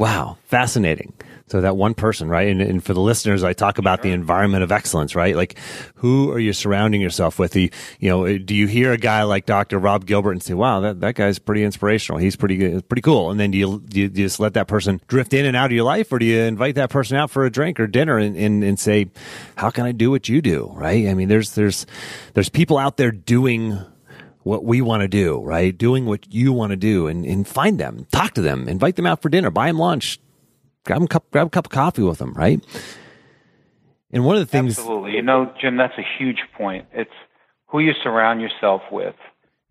Wow, 0.02 0.40
fascinating. 0.46 1.14
So 1.46 1.62
that 1.62 1.78
one 1.78 1.94
person, 1.94 2.28
right? 2.28 2.48
And, 2.48 2.60
and 2.60 2.84
for 2.84 2.96
the 2.96 3.00
listeners, 3.00 3.44
I 3.44 3.54
talk 3.54 3.78
about 3.78 4.00
sure. 4.00 4.06
the 4.06 4.14
environment 4.14 4.64
of 4.64 4.72
excellence, 4.72 5.14
right? 5.14 5.36
Like, 5.36 5.60
who 5.94 6.32
are 6.32 6.40
you 6.40 6.54
surrounding 6.54 7.02
yourself 7.02 7.38
with? 7.38 7.52
The, 7.52 7.72
you 8.00 8.10
know, 8.10 8.40
do 8.40 8.56
you 8.56 8.66
hear 8.66 8.94
a 8.94 8.98
guy 8.98 9.22
like 9.22 9.46
Dr. 9.46 9.78
Rob 9.78 10.08
Gilbert 10.08 10.32
and 10.32 10.42
say, 10.42 10.56
"Wow, 10.56 10.80
that, 10.80 11.02
that 11.02 11.14
guy's 11.14 11.38
pretty 11.38 11.64
inspirational. 11.64 12.18
He's 12.18 12.36
pretty 12.36 12.58
good 12.58 12.90
pretty 12.90 13.04
cool." 13.04 13.30
And 13.30 13.40
then 13.40 13.52
do 13.52 13.60
you, 13.60 13.80
do 13.80 14.00
you, 14.00 14.10
do 14.10 14.22
you 14.22 14.26
just 14.26 14.40
let 14.40 14.56
that 14.56 14.68
person 14.68 15.00
drift 15.08 15.36
in 15.36 15.46
and 15.46 15.56
out 15.56 15.68
of 15.68 15.74
your 15.74 15.86
life, 15.86 16.12
or 16.12 16.18
do 16.18 16.26
you 16.26 16.40
invite 16.40 16.74
that 16.76 16.90
person 16.90 17.16
out 17.16 17.30
for 17.30 17.46
a 17.46 17.52
drink 17.52 17.80
or 17.80 17.86
dinner 17.86 18.18
and, 18.18 18.36
and, 18.36 18.64
and 18.64 18.80
say, 18.80 19.06
"How 19.56 19.70
can 19.70 19.86
I 19.86 19.92
do 19.92 20.10
what 20.10 20.28
you 20.28 20.42
do?" 20.42 20.72
Right? 20.74 21.10
I 21.10 21.14
mean, 21.14 21.28
there's 21.28 21.54
there's 21.54 21.86
there's 22.34 22.50
people 22.50 22.80
out 22.80 22.98
there 22.98 23.12
doing 23.12 23.78
what 24.44 24.64
we 24.64 24.82
want 24.82 25.02
to 25.02 25.08
do, 25.08 25.40
right? 25.42 25.78
Doing 25.78 26.06
what 26.06 26.32
you 26.34 26.52
want 26.54 26.72
to 26.72 26.76
do 26.78 27.08
and, 27.08 27.26
and 27.26 27.48
find 27.48 27.80
them, 27.80 28.08
talk 28.12 28.34
to 28.34 28.42
them, 28.42 28.68
invite 28.68 28.96
them 28.96 29.06
out 29.06 29.22
for 29.22 29.30
dinner, 29.30 29.50
buy 29.52 29.68
them 29.68 29.78
lunch, 29.78 30.20
grab 30.86 31.00
them 31.00 31.08
cup, 31.08 31.30
grab 31.32 31.48
a 31.48 31.50
cup 31.50 31.68
of 31.68 31.72
coffee 31.72 32.04
with 32.04 32.18
them, 32.18 32.34
right? 32.34 32.64
And 34.12 34.26
one 34.26 34.36
of 34.36 34.42
the 34.42 34.46
things, 34.46 34.78
absolutely, 34.78 35.12
you 35.14 35.22
know, 35.22 35.54
Jim, 35.60 35.78
that's 35.78 35.98
a 35.98 36.06
huge 36.18 36.44
point. 36.58 36.86
It's 36.92 37.12
who 37.68 37.80
you 37.80 37.94
surround 38.04 38.42
yourself 38.42 38.82
with 38.92 39.16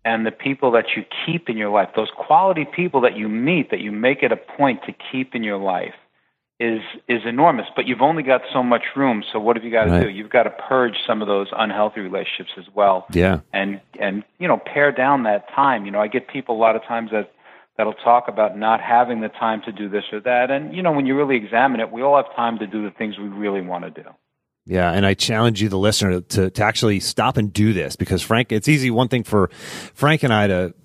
and 0.03 0.25
the 0.25 0.31
people 0.31 0.71
that 0.71 0.85
you 0.95 1.03
keep 1.25 1.47
in 1.47 1.57
your 1.57 1.69
life, 1.69 1.89
those 1.95 2.09
quality 2.17 2.65
people 2.65 3.01
that 3.01 3.15
you 3.15 3.29
meet, 3.29 3.69
that 3.69 3.81
you 3.81 3.91
make 3.91 4.23
it 4.23 4.31
a 4.31 4.37
point 4.37 4.81
to 4.87 4.93
keep 5.11 5.35
in 5.35 5.43
your 5.43 5.57
life 5.57 5.93
is 6.61 6.81
is 7.07 7.21
enormous. 7.25 7.65
But 7.75 7.87
you've 7.87 8.01
only 8.01 8.23
got 8.23 8.41
so 8.53 8.61
much 8.61 8.83
room. 8.95 9.23
So 9.33 9.39
what 9.39 9.55
have 9.55 9.65
you 9.65 9.71
got 9.71 9.85
to 9.85 9.91
right. 9.91 10.03
do? 10.03 10.09
You've 10.09 10.29
got 10.29 10.43
to 10.43 10.51
purge 10.51 10.93
some 11.07 11.21
of 11.21 11.27
those 11.27 11.47
unhealthy 11.51 12.01
relationships 12.01 12.51
as 12.57 12.65
well. 12.73 13.07
Yeah. 13.11 13.41
And 13.51 13.81
and 13.99 14.23
you 14.37 14.47
know 14.47 14.57
pare 14.57 14.91
down 14.91 15.23
that 15.23 15.49
time. 15.55 15.85
You 15.85 15.91
know, 15.91 15.99
I 15.99 16.07
get 16.07 16.27
people 16.27 16.55
a 16.55 16.59
lot 16.59 16.75
of 16.75 16.83
times 16.83 17.09
that 17.11 17.31
that'll 17.77 17.93
talk 17.93 18.27
about 18.27 18.57
not 18.57 18.79
having 18.79 19.21
the 19.21 19.29
time 19.29 19.61
to 19.65 19.71
do 19.71 19.89
this 19.89 20.03
or 20.13 20.19
that. 20.21 20.51
And 20.51 20.75
you 20.75 20.83
know, 20.83 20.91
when 20.91 21.05
you 21.05 21.17
really 21.17 21.35
examine 21.35 21.79
it, 21.79 21.91
we 21.91 22.03
all 22.03 22.15
have 22.15 22.33
time 22.35 22.59
to 22.59 22.67
do 22.67 22.83
the 22.83 22.91
things 22.91 23.17
we 23.17 23.27
really 23.27 23.61
want 23.61 23.83
to 23.83 24.03
do. 24.03 24.09
Yeah, 24.65 24.91
and 24.91 25.07
I 25.07 25.15
challenge 25.15 25.59
you, 25.59 25.69
the 25.69 25.77
listener, 25.77 26.21
to, 26.21 26.51
to 26.51 26.63
actually 26.63 26.99
stop 26.99 27.37
and 27.37 27.51
do 27.51 27.73
this 27.73 27.95
because 27.95 28.21
Frank, 28.21 28.51
it's 28.51 28.67
easy. 28.67 28.91
One 28.91 29.07
thing 29.07 29.23
for 29.23 29.49
Frank 29.95 30.21
and 30.21 30.31
I 30.31 30.45
to 30.45 30.75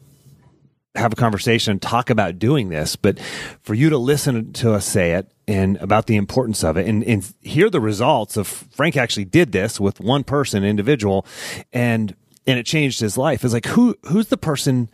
have 0.96 1.12
a 1.12 1.16
conversation 1.16 1.72
and 1.72 1.82
talk 1.82 2.10
about 2.10 2.38
doing 2.38 2.68
this, 2.68 2.96
but 2.96 3.18
for 3.62 3.74
you 3.74 3.90
to 3.90 3.98
listen 3.98 4.52
to 4.54 4.72
us 4.72 4.86
say 4.86 5.12
it 5.12 5.30
and 5.46 5.76
about 5.78 6.06
the 6.06 6.16
importance 6.16 6.64
of 6.64 6.76
it 6.76 6.86
and, 6.86 7.04
and 7.04 7.32
hear 7.40 7.70
the 7.70 7.80
results 7.80 8.36
of 8.36 8.46
Frank 8.46 8.96
actually 8.96 9.24
did 9.24 9.52
this 9.52 9.78
with 9.78 10.00
one 10.00 10.24
person, 10.24 10.64
individual, 10.64 11.26
and 11.72 12.14
and 12.48 12.58
it 12.58 12.66
changed 12.66 13.00
his 13.00 13.18
life. 13.18 13.44
It's 13.44 13.54
like 13.54 13.66
who 13.66 13.96
who's 14.04 14.28
the 14.28 14.36
person 14.36 14.88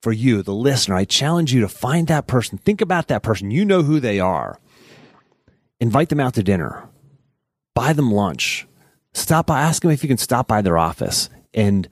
for 0.00 0.12
you, 0.12 0.42
the 0.42 0.54
listener? 0.54 0.94
I 0.94 1.04
challenge 1.04 1.52
you 1.52 1.60
to 1.60 1.68
find 1.68 2.08
that 2.08 2.26
person. 2.26 2.58
Think 2.58 2.80
about 2.80 3.08
that 3.08 3.22
person. 3.22 3.50
You 3.50 3.64
know 3.64 3.82
who 3.82 4.00
they 4.00 4.18
are. 4.20 4.58
Invite 5.80 6.08
them 6.08 6.20
out 6.20 6.34
to 6.34 6.42
dinner. 6.42 6.88
Buy 7.74 7.92
them 7.92 8.10
lunch. 8.10 8.66
Stop 9.12 9.46
by, 9.46 9.60
ask 9.60 9.82
them 9.82 9.90
if 9.90 10.02
you 10.02 10.08
can 10.08 10.18
stop 10.18 10.46
by 10.46 10.62
their 10.62 10.78
office 10.78 11.28
and 11.52 11.88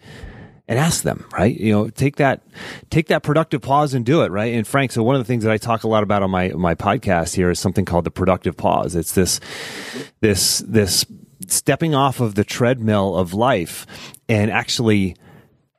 and 0.69 0.79
ask 0.79 1.03
them, 1.03 1.27
right? 1.33 1.59
You 1.59 1.73
know, 1.73 1.89
take 1.89 2.17
that, 2.17 2.43
take 2.91 3.07
that 3.09 3.23
productive 3.23 3.63
pause 3.63 3.95
and 3.95 4.05
do 4.05 4.23
it, 4.23 4.31
right? 4.31 4.53
And 4.53 4.67
Frank, 4.67 4.93
so 4.93 5.03
one 5.03 5.17
of 5.17 5.21
the 5.21 5.25
things 5.25 5.43
that 5.45 5.53
I 5.53 5.57
talk 5.57 5.83
a 5.83 5.89
lot 5.89 6.03
about 6.03 6.23
on 6.23 6.31
my, 6.31 6.51
my 6.51 6.75
podcast 6.75 7.35
here 7.35 7.51
is 7.51 7.59
something 7.59 7.87
called 7.87 8.05
the 8.05 8.11
productive 8.11 8.57
pause. 8.57 8.95
It's 8.95 9.13
this, 9.13 9.41
this, 10.21 10.59
this 10.59 11.07
stepping 11.47 11.95
off 11.95 12.21
of 12.21 12.35
the 12.35 12.45
treadmill 12.45 13.17
of 13.17 13.33
life 13.33 13.87
and 14.29 14.51
actually 14.51 15.17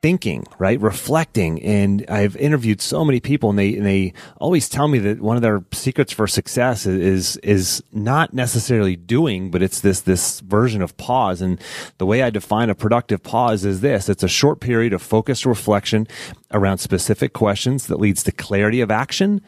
thinking, 0.01 0.45
right? 0.57 0.79
Reflecting. 0.79 1.61
And 1.61 2.05
I've 2.07 2.35
interviewed 2.37 2.81
so 2.81 3.03
many 3.03 3.19
people 3.19 3.49
and 3.49 3.59
they, 3.59 3.75
and 3.75 3.85
they 3.85 4.13
always 4.37 4.69
tell 4.69 4.87
me 4.87 4.99
that 4.99 5.19
one 5.19 5.35
of 5.35 5.41
their 5.41 5.63
secrets 5.73 6.13
for 6.13 6.25
success 6.25 6.85
is, 6.85 7.35
is 7.37 7.83
not 7.91 8.33
necessarily 8.33 8.95
doing, 8.95 9.51
but 9.51 9.61
it's 9.61 9.81
this, 9.81 10.01
this 10.01 10.39
version 10.39 10.81
of 10.81 10.95
pause. 10.97 11.41
And 11.41 11.59
the 11.97 12.05
way 12.05 12.23
I 12.23 12.29
define 12.29 12.69
a 12.69 12.75
productive 12.75 13.23
pause 13.23 13.65
is 13.65 13.81
this. 13.81 14.07
It's 14.07 14.23
a 14.23 14.29
short 14.29 14.61
period 14.61 14.93
of 14.93 15.01
focused 15.01 15.45
reflection 15.45 16.07
around 16.51 16.77
specific 16.77 17.33
questions 17.33 17.87
that 17.87 17.99
leads 17.99 18.23
to 18.23 18.31
clarity 18.31 18.79
of 18.79 18.91
action 18.91 19.41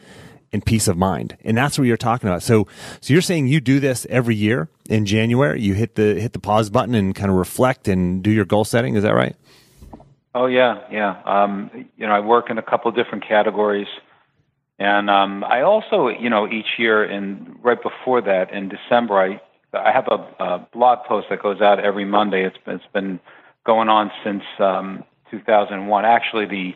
and 0.52 0.64
peace 0.64 0.86
of 0.86 0.98
mind. 0.98 1.38
And 1.44 1.56
that's 1.56 1.78
what 1.78 1.88
you're 1.88 1.96
talking 1.96 2.28
about. 2.28 2.42
So, 2.42 2.66
so 3.00 3.14
you're 3.14 3.22
saying 3.22 3.46
you 3.46 3.60
do 3.60 3.80
this 3.80 4.06
every 4.10 4.34
year 4.34 4.68
in 4.90 5.06
January, 5.06 5.62
you 5.62 5.72
hit 5.72 5.94
the, 5.94 6.20
hit 6.20 6.34
the 6.34 6.38
pause 6.38 6.68
button 6.68 6.94
and 6.94 7.14
kind 7.14 7.30
of 7.30 7.38
reflect 7.38 7.88
and 7.88 8.22
do 8.22 8.30
your 8.30 8.44
goal 8.44 8.66
setting. 8.66 8.96
Is 8.96 9.02
that 9.04 9.14
right? 9.14 9.34
Oh 10.34 10.46
yeah, 10.46 10.80
yeah. 10.90 11.20
Um, 11.24 11.88
you 11.96 12.06
know, 12.06 12.12
I 12.12 12.20
work 12.20 12.50
in 12.50 12.58
a 12.58 12.62
couple 12.62 12.88
of 12.88 12.96
different 12.96 13.26
categories, 13.26 13.88
and 14.78 15.10
um, 15.10 15.44
I 15.44 15.60
also, 15.60 16.08
you 16.08 16.30
know, 16.30 16.48
each 16.48 16.78
year 16.78 17.04
and 17.04 17.58
right 17.62 17.82
before 17.82 18.22
that 18.22 18.52
in 18.52 18.70
December, 18.70 19.18
I 19.18 19.40
I 19.76 19.92
have 19.92 20.08
a, 20.08 20.44
a 20.44 20.68
blog 20.72 21.06
post 21.06 21.28
that 21.30 21.42
goes 21.42 21.60
out 21.60 21.80
every 21.80 22.04
Monday. 22.04 22.44
It's 22.44 22.56
been, 22.64 22.74
it's 22.76 22.92
been 22.92 23.20
going 23.64 23.88
on 23.88 24.10
since 24.24 24.42
um, 24.58 25.04
2001. 25.30 26.04
Actually, 26.04 26.46
the 26.46 26.74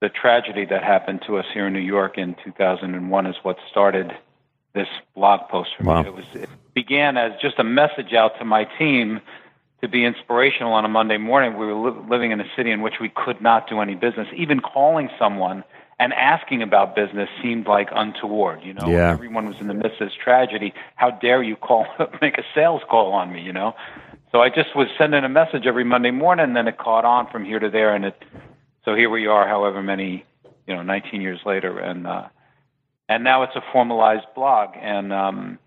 the 0.00 0.08
tragedy 0.08 0.64
that 0.66 0.82
happened 0.82 1.22
to 1.26 1.38
us 1.38 1.46
here 1.52 1.66
in 1.66 1.72
New 1.72 1.78
York 1.78 2.18
in 2.18 2.36
2001 2.44 3.26
is 3.26 3.36
what 3.42 3.56
started 3.70 4.12
this 4.74 4.88
blog 5.14 5.48
post 5.48 5.70
for 5.76 5.84
wow. 5.84 6.02
me. 6.02 6.08
It 6.08 6.14
was 6.14 6.24
it 6.34 6.48
began 6.74 7.16
as 7.16 7.32
just 7.40 7.58
a 7.58 7.64
message 7.64 8.12
out 8.12 8.38
to 8.38 8.44
my 8.44 8.64
team 8.64 9.20
to 9.84 9.88
be 9.88 10.04
inspirational 10.04 10.72
on 10.72 10.84
a 10.86 10.88
Monday 10.88 11.18
morning. 11.18 11.58
We 11.58 11.66
were 11.66 11.74
li- 11.90 12.08
living 12.08 12.30
in 12.32 12.40
a 12.40 12.46
city 12.56 12.70
in 12.70 12.80
which 12.80 12.94
we 13.00 13.10
could 13.10 13.42
not 13.42 13.68
do 13.68 13.80
any 13.80 13.94
business. 13.94 14.26
Even 14.34 14.60
calling 14.60 15.10
someone 15.18 15.62
and 16.00 16.14
asking 16.14 16.62
about 16.62 16.96
business 16.96 17.28
seemed 17.42 17.66
like 17.66 17.88
untoward. 17.94 18.62
You 18.62 18.72
know, 18.72 18.88
Yeah. 18.88 19.10
everyone 19.10 19.46
was 19.46 19.60
in 19.60 19.68
the 19.68 19.74
midst 19.74 20.00
of 20.00 20.08
this 20.08 20.14
tragedy. 20.16 20.72
How 20.96 21.10
dare 21.10 21.42
you 21.42 21.54
call, 21.54 21.86
make 22.22 22.38
a 22.38 22.44
sales 22.54 22.80
call 22.88 23.12
on 23.12 23.30
me? 23.30 23.42
You 23.42 23.52
know, 23.52 23.76
so 24.32 24.40
I 24.40 24.48
just 24.48 24.74
was 24.74 24.88
sending 24.96 25.22
a 25.22 25.28
message 25.28 25.66
every 25.66 25.84
Monday 25.84 26.10
morning, 26.10 26.44
and 26.44 26.56
then 26.56 26.66
it 26.66 26.78
caught 26.78 27.04
on 27.04 27.30
from 27.30 27.44
here 27.44 27.58
to 27.58 27.68
there, 27.68 27.94
and 27.94 28.06
it. 28.06 28.20
So 28.86 28.94
here 28.94 29.10
we 29.10 29.26
are, 29.26 29.46
however 29.46 29.82
many, 29.82 30.24
you 30.66 30.74
know, 30.74 30.82
19 30.82 31.20
years 31.20 31.40
later, 31.44 31.78
and 31.78 32.06
uh, 32.06 32.28
and 33.08 33.22
now 33.22 33.42
it's 33.42 33.54
a 33.54 33.62
formalized 33.70 34.26
blog, 34.34 34.70
and 34.80 35.12
um, 35.12 35.58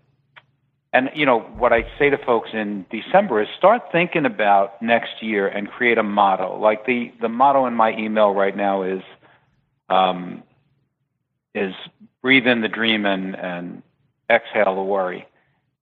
and 0.92 1.10
you 1.14 1.26
know 1.26 1.40
what 1.40 1.72
I 1.72 1.84
say 1.98 2.10
to 2.10 2.18
folks 2.18 2.50
in 2.52 2.86
December 2.90 3.42
is 3.42 3.48
start 3.58 3.82
thinking 3.92 4.24
about 4.24 4.80
next 4.80 5.22
year 5.22 5.46
and 5.46 5.68
create 5.68 5.98
a 5.98 6.02
motto. 6.02 6.58
Like 6.58 6.86
the 6.86 7.12
the 7.20 7.28
motto 7.28 7.66
in 7.66 7.74
my 7.74 7.96
email 7.96 8.32
right 8.32 8.56
now 8.56 8.82
is 8.82 9.02
um, 9.90 10.42
is 11.54 11.74
breathe 12.22 12.46
in 12.46 12.62
the 12.62 12.68
dream 12.68 13.04
and 13.04 13.36
and 13.36 13.82
exhale 14.30 14.76
the 14.76 14.82
worry. 14.82 15.26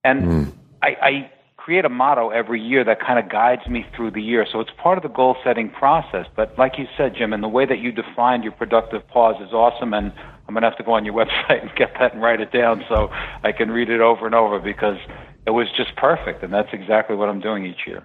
And 0.03 0.53
I, 0.81 0.87
I 1.01 1.31
create 1.57 1.83
a 1.83 1.89
motto 1.89 2.29
every 2.29 2.61
year 2.61 2.83
that 2.85 3.01
kind 3.01 3.19
of 3.19 3.29
guides 3.29 3.67
me 3.67 3.85
through 3.93 4.11
the 4.11 4.21
year. 4.21 4.45
So 4.49 4.61
it's 4.61 4.71
part 4.81 4.97
of 4.97 5.03
the 5.03 5.09
goal 5.09 5.35
setting 5.43 5.69
process. 5.69 6.25
But 6.33 6.57
like 6.57 6.77
you 6.77 6.87
said, 6.95 7.13
Jim, 7.13 7.33
and 7.33 7.43
the 7.43 7.49
way 7.49 7.65
that 7.65 7.79
you 7.79 7.91
defined 7.91 8.43
your 8.43 8.53
productive 8.53 9.05
pause 9.09 9.35
is 9.41 9.51
awesome. 9.51 9.93
And 9.93 10.13
I'm 10.47 10.53
going 10.53 10.61
to 10.61 10.69
have 10.69 10.77
to 10.77 10.83
go 10.83 10.93
on 10.93 11.05
your 11.05 11.13
website 11.13 11.61
and 11.61 11.71
get 11.75 11.93
that 11.99 12.13
and 12.13 12.21
write 12.21 12.39
it 12.39 12.51
down 12.51 12.83
so 12.87 13.09
I 13.43 13.51
can 13.51 13.69
read 13.69 13.89
it 13.89 13.99
over 13.99 14.25
and 14.25 14.33
over 14.33 14.59
because 14.59 14.97
it 15.45 15.51
was 15.51 15.67
just 15.75 15.95
perfect. 15.95 16.43
And 16.43 16.53
that's 16.53 16.69
exactly 16.71 17.15
what 17.15 17.29
I'm 17.29 17.39
doing 17.39 17.65
each 17.65 17.85
year. 17.85 18.03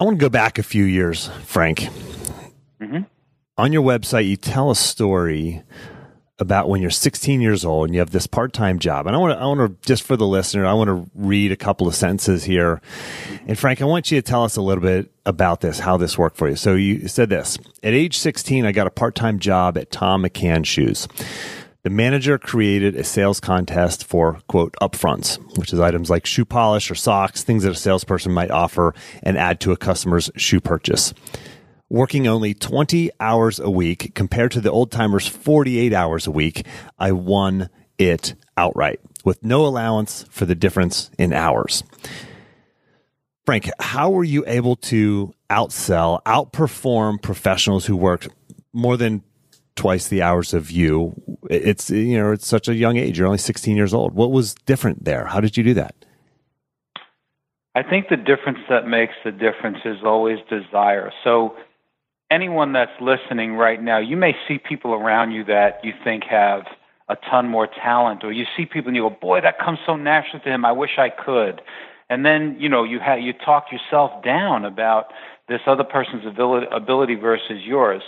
I 0.00 0.04
want 0.04 0.18
to 0.18 0.24
go 0.24 0.28
back 0.28 0.58
a 0.58 0.62
few 0.62 0.84
years, 0.84 1.28
Frank. 1.44 1.88
Mm-hmm. 2.80 3.02
On 3.56 3.72
your 3.72 3.82
website, 3.82 4.28
you 4.28 4.36
tell 4.36 4.70
a 4.70 4.76
story 4.76 5.62
about 6.38 6.68
when 6.68 6.82
you're 6.82 6.90
16 6.90 7.40
years 7.40 7.64
old 7.64 7.86
and 7.86 7.94
you 7.94 8.00
have 8.00 8.10
this 8.10 8.26
part-time 8.26 8.78
job. 8.78 9.06
And 9.06 9.14
I 9.14 9.18
want 9.18 9.38
to, 9.38 9.42
I 9.42 9.46
want 9.46 9.60
to 9.60 9.86
just 9.86 10.02
for 10.02 10.16
the 10.16 10.26
listener, 10.26 10.66
I 10.66 10.72
want 10.72 10.88
to 10.88 11.08
read 11.14 11.52
a 11.52 11.56
couple 11.56 11.86
of 11.86 11.94
sentences 11.94 12.44
here. 12.44 12.80
And 13.46 13.58
Frank, 13.58 13.80
I 13.80 13.84
want 13.84 14.10
you 14.10 14.20
to 14.20 14.22
tell 14.22 14.42
us 14.42 14.56
a 14.56 14.62
little 14.62 14.82
bit 14.82 15.12
about 15.24 15.60
this, 15.60 15.78
how 15.78 15.96
this 15.96 16.18
worked 16.18 16.36
for 16.36 16.48
you. 16.48 16.56
So 16.56 16.74
you 16.74 17.06
said 17.06 17.28
this: 17.28 17.56
at 17.82 17.92
age 17.92 18.18
16, 18.18 18.66
I 18.66 18.72
got 18.72 18.86
a 18.86 18.90
part-time 18.90 19.38
job 19.38 19.78
at 19.78 19.90
Thom 19.90 20.24
McAn 20.24 20.66
Shoes. 20.66 21.06
The 21.84 21.90
manager 21.90 22.38
created 22.38 22.96
a 22.96 23.04
sales 23.04 23.40
contest 23.40 24.04
for 24.04 24.40
quote 24.48 24.74
upfronts, 24.80 25.38
which 25.58 25.70
is 25.70 25.78
items 25.80 26.08
like 26.08 26.24
shoe 26.24 26.46
polish 26.46 26.90
or 26.90 26.94
socks, 26.94 27.44
things 27.44 27.62
that 27.62 27.72
a 27.72 27.74
salesperson 27.74 28.32
might 28.32 28.50
offer 28.50 28.94
and 29.22 29.36
add 29.36 29.60
to 29.60 29.72
a 29.72 29.76
customer's 29.76 30.30
shoe 30.34 30.62
purchase. 30.62 31.12
Working 31.90 32.26
only 32.26 32.54
20 32.54 33.10
hours 33.20 33.60
a 33.60 33.70
week 33.70 34.14
compared 34.14 34.52
to 34.52 34.60
the 34.60 34.70
old 34.70 34.90
timers 34.90 35.28
48 35.28 35.92
hours 35.92 36.26
a 36.26 36.30
week, 36.30 36.66
I 36.98 37.12
won 37.12 37.68
it 37.98 38.34
outright 38.56 39.00
with 39.24 39.42
no 39.44 39.66
allowance 39.66 40.24
for 40.30 40.46
the 40.46 40.54
difference 40.54 41.10
in 41.18 41.32
hours. 41.32 41.82
Frank, 43.44 43.68
how 43.78 44.10
were 44.10 44.24
you 44.24 44.44
able 44.46 44.76
to 44.76 45.34
outsell, 45.50 46.22
outperform 46.22 47.20
professionals 47.20 47.84
who 47.84 47.96
worked 47.96 48.28
more 48.72 48.96
than 48.96 49.22
twice 49.76 50.08
the 50.08 50.22
hours 50.22 50.54
of 50.54 50.70
you? 50.70 51.14
It's 51.50 51.90
you 51.90 52.18
know, 52.18 52.32
it's 52.32 52.46
such 52.46 52.68
a 52.68 52.74
young 52.74 52.96
age. 52.96 53.18
You're 53.18 53.26
only 53.26 53.38
16 53.38 53.76
years 53.76 53.92
old. 53.92 54.14
What 54.14 54.30
was 54.30 54.54
different 54.66 55.04
there? 55.04 55.26
How 55.26 55.40
did 55.40 55.58
you 55.58 55.62
do 55.62 55.74
that? 55.74 55.94
I 57.74 57.82
think 57.82 58.08
the 58.08 58.16
difference 58.16 58.60
that 58.70 58.86
makes 58.86 59.14
the 59.24 59.32
difference 59.32 59.78
is 59.84 59.98
always 60.04 60.38
desire. 60.48 61.12
So, 61.24 61.56
anyone 62.34 62.72
that's 62.72 63.00
listening 63.00 63.54
right 63.54 63.82
now, 63.82 63.98
you 63.98 64.16
may 64.16 64.34
see 64.46 64.58
people 64.58 64.92
around 64.92 65.32
you 65.32 65.44
that 65.44 65.80
you 65.84 65.92
think 66.02 66.24
have 66.24 66.62
a 67.08 67.16
ton 67.30 67.48
more 67.48 67.66
talent, 67.66 68.24
or 68.24 68.32
you 68.32 68.44
see 68.56 68.66
people 68.66 68.88
and 68.88 68.96
you 68.96 69.02
go, 69.02 69.10
"Boy, 69.10 69.40
that 69.40 69.58
comes 69.58 69.78
so 69.86 69.96
naturally 69.96 70.42
to 70.44 70.50
him. 70.50 70.64
I 70.64 70.72
wish 70.72 70.98
I 70.98 71.10
could." 71.10 71.60
And 72.10 72.24
then 72.24 72.56
you 72.58 72.68
know 72.68 72.84
you 72.84 72.98
ha- 73.00 73.14
you 73.14 73.32
talk 73.32 73.66
yourself 73.72 74.22
down 74.22 74.64
about 74.64 75.12
this 75.48 75.60
other 75.66 75.84
person's 75.84 76.26
ability, 76.26 76.66
ability 76.70 77.14
versus 77.14 77.62
yours. 77.62 78.02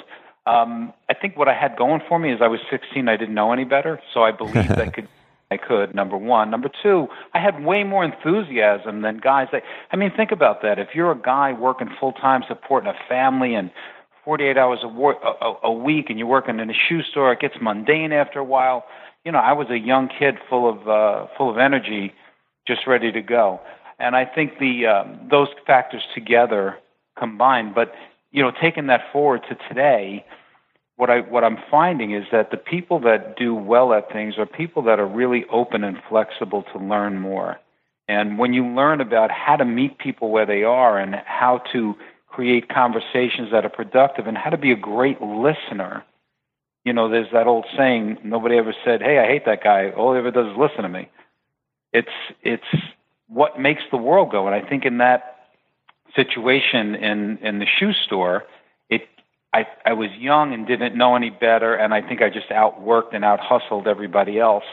Um, 0.47 0.93
I 1.11 1.15
think 1.15 1.37
what 1.37 1.49
I 1.49 1.55
had 1.55 1.77
going 1.77 2.01
for 2.09 2.19
me 2.19 2.33
is 2.33 2.41
I 2.41 2.49
was 2.49 2.61
16. 2.71 3.09
I 3.09 3.17
didn't 3.17 3.35
know 3.35 3.53
any 3.53 3.65
better, 3.65 4.01
so 4.15 4.23
I 4.23 4.33
believed 4.33 4.73
I 4.73 4.89
could 4.95 5.09
I 5.51 5.57
could. 5.57 5.95
Number 5.95 6.17
one. 6.17 6.51
Number 6.51 6.69
two, 6.83 7.07
I 7.33 7.39
had 7.39 7.65
way 7.65 7.85
more 7.85 8.05
enthusiasm 8.05 9.03
than 9.03 9.19
guys. 9.19 9.49
That, 9.53 9.63
I 9.93 9.97
mean, 9.97 10.11
think 10.17 10.33
about 10.33 10.63
that. 10.63 10.79
If 10.79 10.89
you're 10.95 11.13
a 11.13 11.19
guy 11.19 11.53
working 11.53 11.89
full 12.01 12.13
time, 12.13 12.43
supporting 12.49 12.89
a 12.89 13.09
family, 13.09 13.55
and 13.55 13.71
48 14.27 14.59
hours 14.59 14.81
a, 14.83 14.89
wor- 14.89 15.19
a, 15.23 15.69
a 15.69 15.73
week, 15.73 16.11
and 16.11 16.19
you're 16.19 16.29
working 16.29 16.61
in 16.61 16.69
a 16.69 16.75
shoe 16.75 17.03
store, 17.03 17.33
it 17.33 17.41
gets 17.41 17.55
mundane 17.63 18.13
after 18.13 18.39
a 18.39 18.45
while. 18.45 18.85
You 19.25 19.33
know, 19.33 19.39
I 19.39 19.55
was 19.55 19.69
a 19.71 19.79
young 19.79 20.11
kid 20.19 20.35
full 20.51 20.69
of 20.69 20.87
uh, 20.87 21.29
full 21.39 21.51
of 21.51 21.57
energy, 21.57 22.13
just 22.69 22.87
ready 22.87 23.11
to 23.11 23.23
go. 23.23 23.61
And 23.99 24.15
I 24.15 24.27
think 24.27 24.59
the 24.59 24.87
um, 24.87 25.29
those 25.31 25.49
factors 25.67 26.03
together 26.15 26.77
combined. 27.19 27.75
But 27.75 27.95
you 28.33 28.43
know, 28.43 28.53
taking 28.61 28.89
that 28.89 29.01
forward 29.11 29.41
to 29.49 29.57
today 29.69 30.27
what 30.97 31.11
I 31.11 31.21
what 31.21 31.45
I'm 31.45 31.59
finding 31.71 32.13
is 32.13 32.25
that 32.33 32.51
the 32.51 32.57
people 32.57 32.99
that 33.01 33.37
do 33.37 33.55
well 33.55 33.93
at 33.93 34.11
things 34.11 34.35
are 34.39 34.47
people 34.47 34.83
that 34.85 34.99
are 34.99 35.07
really 35.07 35.45
open 35.53 35.85
and 35.85 35.99
flexible 36.09 36.65
to 36.73 36.79
learn 36.79 37.21
more. 37.21 37.59
And 38.09 38.39
when 38.39 38.53
you 38.53 38.65
learn 38.67 39.01
about 39.01 39.31
how 39.31 39.57
to 39.57 39.65
meet 39.65 39.99
people 39.99 40.31
where 40.31 40.47
they 40.47 40.63
are 40.63 40.99
and 40.99 41.17
how 41.27 41.63
to 41.73 41.95
create 42.37 42.69
conversations 42.69 43.51
that 43.51 43.65
are 43.65 43.71
productive 43.71 44.27
and 44.27 44.37
how 44.37 44.51
to 44.51 44.59
be 44.59 44.71
a 44.71 44.77
great 44.77 45.23
listener, 45.23 46.05
you 46.85 46.93
know, 46.93 47.09
there's 47.09 47.33
that 47.33 47.47
old 47.47 47.65
saying, 47.79 48.19
nobody 48.23 48.59
ever 48.59 48.75
said, 48.85 49.01
Hey, 49.01 49.19
I 49.19 49.27
hate 49.27 49.47
that 49.47 49.65
guy. 49.65 49.89
All 49.91 50.13
he 50.13 50.19
ever 50.19 50.31
does 50.31 50.49
is 50.49 50.59
listen 50.59 50.83
to 50.83 50.89
me. 50.91 51.09
It's 51.95 52.17
it's 52.43 52.83
what 53.27 53.59
makes 53.59 53.81
the 53.91 53.97
world 53.97 54.31
go. 54.31 54.47
And 54.47 54.55
I 54.55 54.69
think 54.69 54.85
in 54.85 54.99
that 54.99 55.47
situation 56.15 56.95
in, 56.95 57.39
in 57.39 57.59
the 57.59 57.67
shoe 57.79 57.95
store, 58.05 58.45
it 58.91 59.09
I, 59.55 59.67
I 59.87 59.95
was 59.95 60.11
young 60.19 60.53
and 60.53 60.67
didn't 60.67 60.95
know 60.95 61.17
any 61.17 61.31
better, 61.31 61.75
and 61.75 61.95
I 61.95 62.07
think 62.07 62.21
I 62.21 62.29
just 62.29 62.51
outworked 62.51 63.15
and 63.15 63.25
out 63.25 63.41
hustled 63.41 63.89
everybody 63.89 64.39
else. 64.39 64.65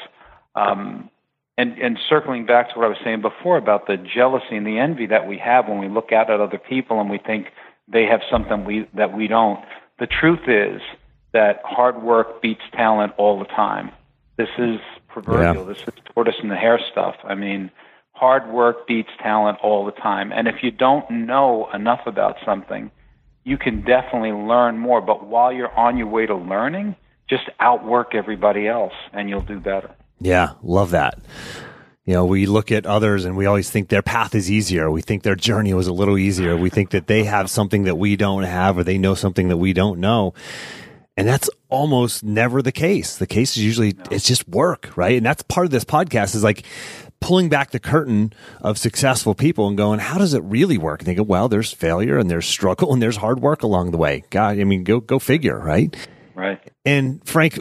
Um, 0.54 1.10
and, 1.58 1.78
and 1.78 2.00
circling 2.10 2.46
back 2.46 2.74
to 2.74 2.80
what 2.80 2.86
I 2.86 2.90
was 2.90 2.98
saying 3.04 3.22
before 3.22 3.58
about 3.58 3.88
the 3.88 3.98
jealousy 3.98 4.56
and 4.56 4.66
the 4.66 4.80
envy 4.80 5.08
that 5.08 5.28
we 5.28 5.38
have 5.38 5.68
when 5.68 5.80
we 5.80 5.88
look 5.88 6.12
out 6.12 6.30
at 6.30 6.40
other 6.40 6.58
people 6.58 7.00
and 7.00 7.10
we 7.10 7.20
think 7.20 7.48
they 7.88 8.06
have 8.06 8.22
something 8.32 8.66
we, 8.66 8.88
that 8.96 9.16
we 9.16 9.28
don't. 9.28 9.64
The 10.00 10.08
truth 10.08 10.48
is 10.48 10.82
that 11.34 11.62
hard 11.64 12.02
work 12.02 12.42
beats 12.42 12.62
talent 12.74 13.14
all 13.18 13.38
the 13.40 13.46
time. 13.46 13.92
This 14.38 14.50
is 14.58 14.80
proverbial. 15.08 15.66
Yeah. 15.68 15.74
This 15.74 15.84
is 15.84 15.94
tortoise 16.14 16.36
in 16.42 16.50
the 16.50 16.56
hare 16.56 16.80
stuff. 16.92 17.16
I 17.24 17.36
mean, 17.36 17.70
hard 18.14 18.52
work 18.52 18.88
beats 18.88 19.10
talent 19.22 19.60
all 19.62 19.86
the 19.86 19.92
time. 19.92 20.32
And 20.32 20.48
if 20.48 20.64
you 20.64 20.72
don't 20.72 21.10
know 21.10 21.70
enough 21.74 22.02
about 22.08 22.38
something, 22.46 22.90
you 23.44 23.58
can 23.58 23.82
definitely 23.82 24.32
learn 24.32 24.80
more. 24.80 25.02
But 25.02 25.28
while 25.28 25.52
you're 25.52 25.74
on 25.78 25.98
your 25.98 26.08
way 26.08 26.26
to 26.26 26.36
learning, 26.36 26.96
just 27.30 27.44
outwork 27.60 28.16
everybody 28.16 28.68
else 28.68 28.94
and 29.12 29.30
you'll 29.30 29.42
do 29.42 29.60
better. 29.60 29.92
Yeah, 30.24 30.54
love 30.64 30.92
that. 30.92 31.20
You 32.06 32.14
know, 32.14 32.26
we 32.26 32.46
look 32.46 32.72
at 32.72 32.86
others 32.86 33.24
and 33.24 33.38
we 33.38 33.46
always 33.46 33.70
think 33.70 33.90
their 33.90 34.02
path 34.02 34.36
is 34.36 34.52
easier. 34.52 34.90
We 34.92 35.02
think 35.02 35.24
their 35.24 35.36
journey 35.36 35.74
was 35.74 35.88
a 35.88 35.94
little 35.94 36.18
easier. 36.18 36.58
We 36.58 36.70
think 36.70 36.90
that 36.92 37.08
they 37.08 37.24
have 37.26 37.50
something 37.50 37.84
that 37.84 37.96
we 37.96 38.16
don't 38.16 38.44
have 38.44 38.78
or 38.78 38.84
they 38.84 38.98
know 38.98 39.16
something 39.16 39.48
that 39.50 39.58
we 39.58 39.72
don't 39.72 40.00
know. 40.00 40.34
And 41.16 41.28
that's 41.28 41.50
almost 41.70 42.24
never 42.24 42.62
the 42.62 42.72
case. 42.72 43.18
The 43.18 43.28
case 43.28 43.56
is 43.56 43.64
usually 43.64 43.96
it's 44.12 44.26
just 44.26 44.48
work, 44.50 44.92
right? 44.98 45.16
And 45.16 45.26
that's 45.26 45.44
part 45.44 45.66
of 45.66 45.72
this 45.72 45.86
podcast 45.86 46.36
is 46.36 46.44
like 46.44 46.64
pulling 47.20 47.48
back 47.48 47.72
the 47.72 47.80
curtain 47.80 48.34
of 48.62 48.78
successful 48.78 49.36
people 49.36 49.68
and 49.68 49.78
going, 49.78 50.00
how 50.00 50.18
does 50.18 50.34
it 50.34 50.44
really 50.44 50.78
work? 50.78 51.02
And 51.02 51.08
they 51.08 51.16
go, 51.16 51.24
well, 51.24 51.48
there's 51.48 51.72
failure 51.72 52.18
and 52.18 52.30
there's 52.30 52.48
struggle 52.48 52.92
and 52.92 53.02
there's 53.02 53.18
hard 53.18 53.40
work 53.40 53.64
along 53.64 53.92
the 53.92 53.98
way. 53.98 54.24
God, 54.30 54.60
I 54.60 54.64
mean, 54.64 54.84
go 54.84 55.00
go 55.00 55.20
figure, 55.20 55.58
right? 55.58 55.96
Right. 56.36 56.60
And 56.84 57.26
Frank, 57.26 57.60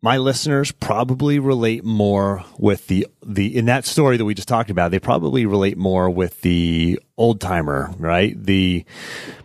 my 0.00 0.16
listeners 0.16 0.70
probably 0.70 1.38
relate 1.38 1.84
more 1.84 2.44
with 2.58 2.86
the 2.86 3.06
the 3.24 3.56
in 3.56 3.66
that 3.66 3.84
story 3.84 4.16
that 4.16 4.24
we 4.24 4.34
just 4.34 4.48
talked 4.48 4.70
about. 4.70 4.90
They 4.90 5.00
probably 5.00 5.46
relate 5.46 5.76
more 5.76 6.08
with 6.08 6.40
the 6.42 7.00
old 7.16 7.40
timer, 7.40 7.90
right? 7.98 8.34
The 8.40 8.84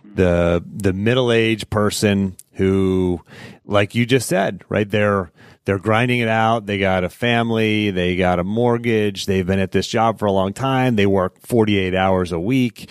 the 0.04 0.64
the 0.64 0.92
middle 0.92 1.32
aged 1.32 1.70
person 1.70 2.36
who, 2.52 3.20
like 3.64 3.94
you 3.94 4.06
just 4.06 4.28
said, 4.28 4.62
right? 4.68 4.88
They're 4.88 5.32
they're 5.64 5.78
grinding 5.78 6.20
it 6.20 6.28
out. 6.28 6.66
They 6.66 6.78
got 6.78 7.04
a 7.04 7.08
family. 7.08 7.90
They 7.90 8.16
got 8.16 8.38
a 8.38 8.44
mortgage. 8.44 9.26
They've 9.26 9.46
been 9.46 9.58
at 9.58 9.72
this 9.72 9.88
job 9.88 10.18
for 10.18 10.26
a 10.26 10.32
long 10.32 10.52
time. 10.52 10.94
They 10.94 11.06
work 11.06 11.40
forty 11.40 11.78
eight 11.78 11.94
hours 11.96 12.30
a 12.30 12.38
week 12.38 12.88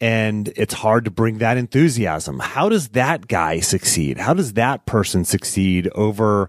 and 0.00 0.52
it's 0.56 0.74
hard 0.74 1.04
to 1.04 1.10
bring 1.10 1.38
that 1.38 1.56
enthusiasm. 1.56 2.38
How 2.38 2.68
does 2.68 2.90
that 2.90 3.28
guy 3.28 3.60
succeed? 3.60 4.18
How 4.18 4.32
does 4.32 4.54
that 4.54 4.86
person 4.86 5.24
succeed 5.24 5.88
over 5.94 6.48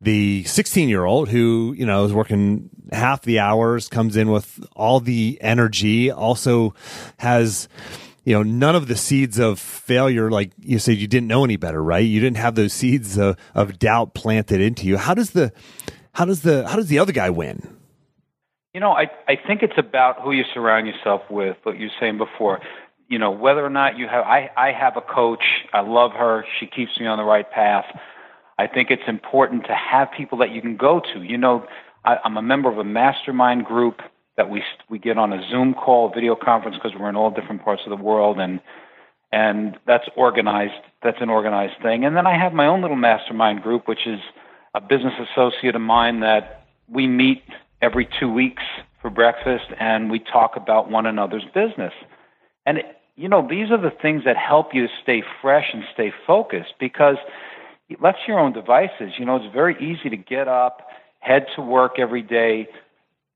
the 0.00 0.44
16 0.44 0.88
year 0.88 1.04
old 1.04 1.28
who, 1.28 1.74
you 1.76 1.84
know, 1.84 2.04
is 2.04 2.12
working 2.12 2.70
half 2.92 3.22
the 3.22 3.40
hours, 3.40 3.88
comes 3.88 4.16
in 4.16 4.30
with 4.30 4.64
all 4.76 5.00
the 5.00 5.38
energy, 5.40 6.10
also 6.10 6.74
has, 7.18 7.68
you 8.24 8.32
know, 8.32 8.44
none 8.44 8.76
of 8.76 8.86
the 8.86 8.96
seeds 8.96 9.38
of 9.38 9.58
failure, 9.58 10.30
like 10.30 10.52
you 10.60 10.78
said, 10.78 10.98
you 10.98 11.08
didn't 11.08 11.26
know 11.26 11.44
any 11.44 11.56
better, 11.56 11.82
right? 11.82 12.04
You 12.04 12.20
didn't 12.20 12.36
have 12.36 12.54
those 12.54 12.72
seeds 12.72 13.18
of, 13.18 13.36
of 13.54 13.78
doubt 13.80 14.14
planted 14.14 14.60
into 14.60 14.86
you. 14.86 14.98
How 14.98 15.14
does 15.14 15.30
the, 15.30 15.52
how 16.12 16.24
does 16.26 16.42
the, 16.42 16.66
how 16.68 16.76
does 16.76 16.88
the 16.88 17.00
other 17.00 17.12
guy 17.12 17.30
win? 17.30 17.77
You 18.78 18.84
know, 18.84 18.92
I, 18.92 19.10
I 19.26 19.34
think 19.34 19.64
it's 19.64 19.76
about 19.76 20.22
who 20.22 20.30
you 20.30 20.44
surround 20.54 20.86
yourself 20.86 21.22
with, 21.28 21.56
what 21.64 21.80
you 21.80 21.86
were 21.86 21.92
saying 21.98 22.16
before. 22.16 22.60
You 23.08 23.18
know, 23.18 23.32
whether 23.32 23.66
or 23.66 23.70
not 23.70 23.98
you 23.98 24.06
have, 24.06 24.22
I, 24.24 24.50
I 24.56 24.70
have 24.70 24.96
a 24.96 25.00
coach. 25.00 25.42
I 25.72 25.80
love 25.80 26.12
her. 26.12 26.44
She 26.60 26.68
keeps 26.68 26.92
me 27.00 27.08
on 27.08 27.18
the 27.18 27.24
right 27.24 27.50
path. 27.50 27.86
I 28.56 28.68
think 28.68 28.92
it's 28.92 29.02
important 29.08 29.64
to 29.64 29.74
have 29.74 30.12
people 30.16 30.38
that 30.38 30.52
you 30.52 30.62
can 30.62 30.76
go 30.76 31.00
to. 31.12 31.24
You 31.24 31.38
know, 31.38 31.66
I, 32.04 32.18
I'm 32.24 32.36
a 32.36 32.42
member 32.42 32.70
of 32.70 32.78
a 32.78 32.84
mastermind 32.84 33.64
group 33.64 34.00
that 34.36 34.48
we 34.48 34.62
we 34.88 35.00
get 35.00 35.18
on 35.18 35.32
a 35.32 35.42
Zoom 35.50 35.74
call, 35.74 36.12
video 36.14 36.36
conference, 36.36 36.76
because 36.76 36.96
we're 36.96 37.08
in 37.08 37.16
all 37.16 37.32
different 37.32 37.64
parts 37.64 37.82
of 37.84 37.90
the 37.90 38.00
world, 38.00 38.38
and 38.38 38.60
and 39.32 39.76
that's 39.88 40.08
organized. 40.16 40.84
That's 41.02 41.20
an 41.20 41.30
organized 41.30 41.82
thing. 41.82 42.04
And 42.04 42.16
then 42.16 42.28
I 42.28 42.38
have 42.38 42.52
my 42.52 42.68
own 42.68 42.82
little 42.82 42.96
mastermind 42.96 43.60
group, 43.60 43.88
which 43.88 44.06
is 44.06 44.20
a 44.72 44.80
business 44.80 45.14
associate 45.32 45.74
of 45.74 45.82
mine 45.82 46.20
that 46.20 46.62
we 46.88 47.08
meet 47.08 47.42
every 47.80 48.08
two 48.18 48.32
weeks 48.32 48.62
for 49.00 49.10
breakfast, 49.10 49.66
and 49.78 50.10
we 50.10 50.18
talk 50.18 50.56
about 50.56 50.90
one 50.90 51.06
another's 51.06 51.44
business. 51.54 51.92
And 52.66 52.78
you 53.16 53.28
know, 53.28 53.46
these 53.48 53.70
are 53.70 53.80
the 53.80 53.90
things 53.90 54.22
that 54.24 54.36
help 54.36 54.68
you 54.72 54.86
stay 55.02 55.22
fresh 55.42 55.66
and 55.72 55.82
stay 55.92 56.12
focused 56.26 56.74
because 56.78 57.16
left 58.00 58.18
to 58.24 58.32
your 58.32 58.38
own 58.38 58.52
devices, 58.52 59.14
you 59.18 59.24
know, 59.24 59.36
it's 59.36 59.52
very 59.52 59.74
easy 59.80 60.08
to 60.08 60.16
get 60.16 60.46
up, 60.46 60.86
head 61.18 61.46
to 61.56 61.62
work 61.62 61.98
every 61.98 62.22
day, 62.22 62.68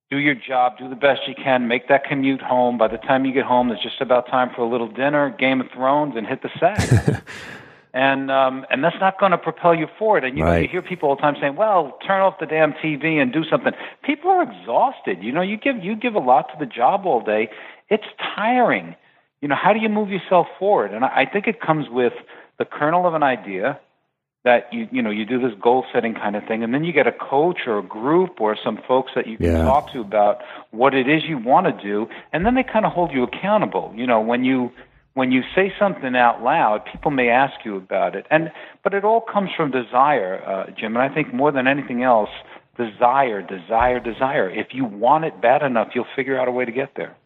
do 0.08 0.18
your 0.18 0.34
job, 0.34 0.78
do 0.78 0.88
the 0.88 0.94
best 0.94 1.22
you 1.26 1.34
can, 1.34 1.66
make 1.66 1.88
that 1.88 2.04
commute 2.04 2.42
home. 2.42 2.78
By 2.78 2.88
the 2.88 2.98
time 2.98 3.24
you 3.24 3.32
get 3.32 3.44
home, 3.44 3.72
it's 3.72 3.82
just 3.82 4.00
about 4.00 4.28
time 4.28 4.50
for 4.54 4.62
a 4.62 4.68
little 4.68 4.88
dinner, 4.88 5.34
Game 5.36 5.60
of 5.60 5.68
Thrones, 5.74 6.14
and 6.16 6.26
hit 6.26 6.42
the 6.42 6.50
set. 6.60 7.24
and 7.94 8.30
um, 8.30 8.64
and 8.70 8.82
that's 8.82 8.96
not 9.00 9.20
going 9.20 9.32
to 9.32 9.38
propel 9.38 9.74
you 9.74 9.86
forward. 9.98 10.24
And 10.24 10.38
you, 10.38 10.44
right. 10.44 10.54
know, 10.54 10.60
you 10.62 10.68
hear 10.68 10.82
people 10.82 11.08
all 11.08 11.16
the 11.16 11.22
time 11.22 11.36
saying, 11.40 11.56
"Well, 11.56 11.98
turn 12.06 12.20
off 12.20 12.38
the 12.40 12.46
damn 12.46 12.72
TV 12.72 13.20
and 13.20 13.32
do 13.32 13.44
something." 13.44 13.72
People 14.02 14.30
are 14.30 14.42
exhausted. 14.42 15.22
You 15.22 15.32
know, 15.32 15.42
you 15.42 15.56
give 15.56 15.82
you 15.82 15.94
give 15.96 16.14
a 16.14 16.20
lot 16.20 16.48
to 16.50 16.54
the 16.58 16.66
job 16.66 17.06
all 17.06 17.22
day. 17.22 17.50
It's 17.88 18.06
tiring. 18.34 18.96
You 19.40 19.48
know, 19.48 19.56
how 19.56 19.72
do 19.72 19.80
you 19.80 19.88
move 19.88 20.08
yourself 20.08 20.46
forward? 20.58 20.92
And 20.92 21.04
I, 21.04 21.22
I 21.22 21.26
think 21.30 21.46
it 21.46 21.60
comes 21.60 21.88
with 21.90 22.12
the 22.58 22.64
kernel 22.64 23.06
of 23.06 23.14
an 23.14 23.22
idea, 23.22 23.80
that 24.44 24.72
you 24.72 24.88
you 24.90 25.02
know 25.02 25.10
you 25.10 25.24
do 25.24 25.40
this 25.40 25.52
goal 25.60 25.84
setting 25.92 26.14
kind 26.14 26.34
of 26.34 26.44
thing 26.46 26.62
and 26.64 26.74
then 26.74 26.84
you 26.84 26.92
get 26.92 27.06
a 27.06 27.12
coach 27.12 27.60
or 27.66 27.78
a 27.78 27.82
group 27.82 28.40
or 28.40 28.56
some 28.62 28.78
folks 28.88 29.12
that 29.14 29.26
you 29.26 29.36
can 29.36 29.46
Yeah. 29.46 29.62
talk 29.62 29.92
to 29.92 30.00
about 30.00 30.40
what 30.70 30.94
it 30.94 31.08
is 31.08 31.24
you 31.24 31.38
want 31.38 31.66
to 31.66 31.82
do 31.82 32.08
and 32.32 32.44
then 32.44 32.54
they 32.54 32.64
kind 32.64 32.84
of 32.84 32.92
hold 32.92 33.12
you 33.12 33.22
accountable 33.22 33.92
you 33.94 34.06
know 34.06 34.20
when 34.20 34.44
you 34.44 34.70
when 35.14 35.30
you 35.30 35.42
say 35.54 35.72
something 35.78 36.16
out 36.16 36.42
loud 36.42 36.84
people 36.90 37.10
may 37.10 37.28
ask 37.28 37.64
you 37.64 37.76
about 37.76 38.14
it. 38.14 38.26
And 38.30 38.50
but 38.82 38.94
it 38.94 39.04
all 39.04 39.20
comes 39.20 39.50
from 39.56 39.70
desire 39.70 40.42
uh, 40.44 40.70
Jim. 40.78 40.96
And 40.96 41.02
I 41.02 41.14
think 41.14 41.32
more 41.32 41.52
than 41.52 41.66
anything 41.66 42.02
else 42.02 42.30
desire 42.76 43.42
desire 43.42 44.00
desire. 44.00 44.50
If 44.50 44.68
you 44.72 44.84
want 44.84 45.24
it 45.24 45.40
bad 45.40 45.62
enough 45.62 45.88
you'll 45.94 46.06
figure 46.16 46.40
out 46.40 46.48
a 46.48 46.52
way 46.52 46.64
to 46.64 46.72
get 46.72 46.92
there 46.96 47.16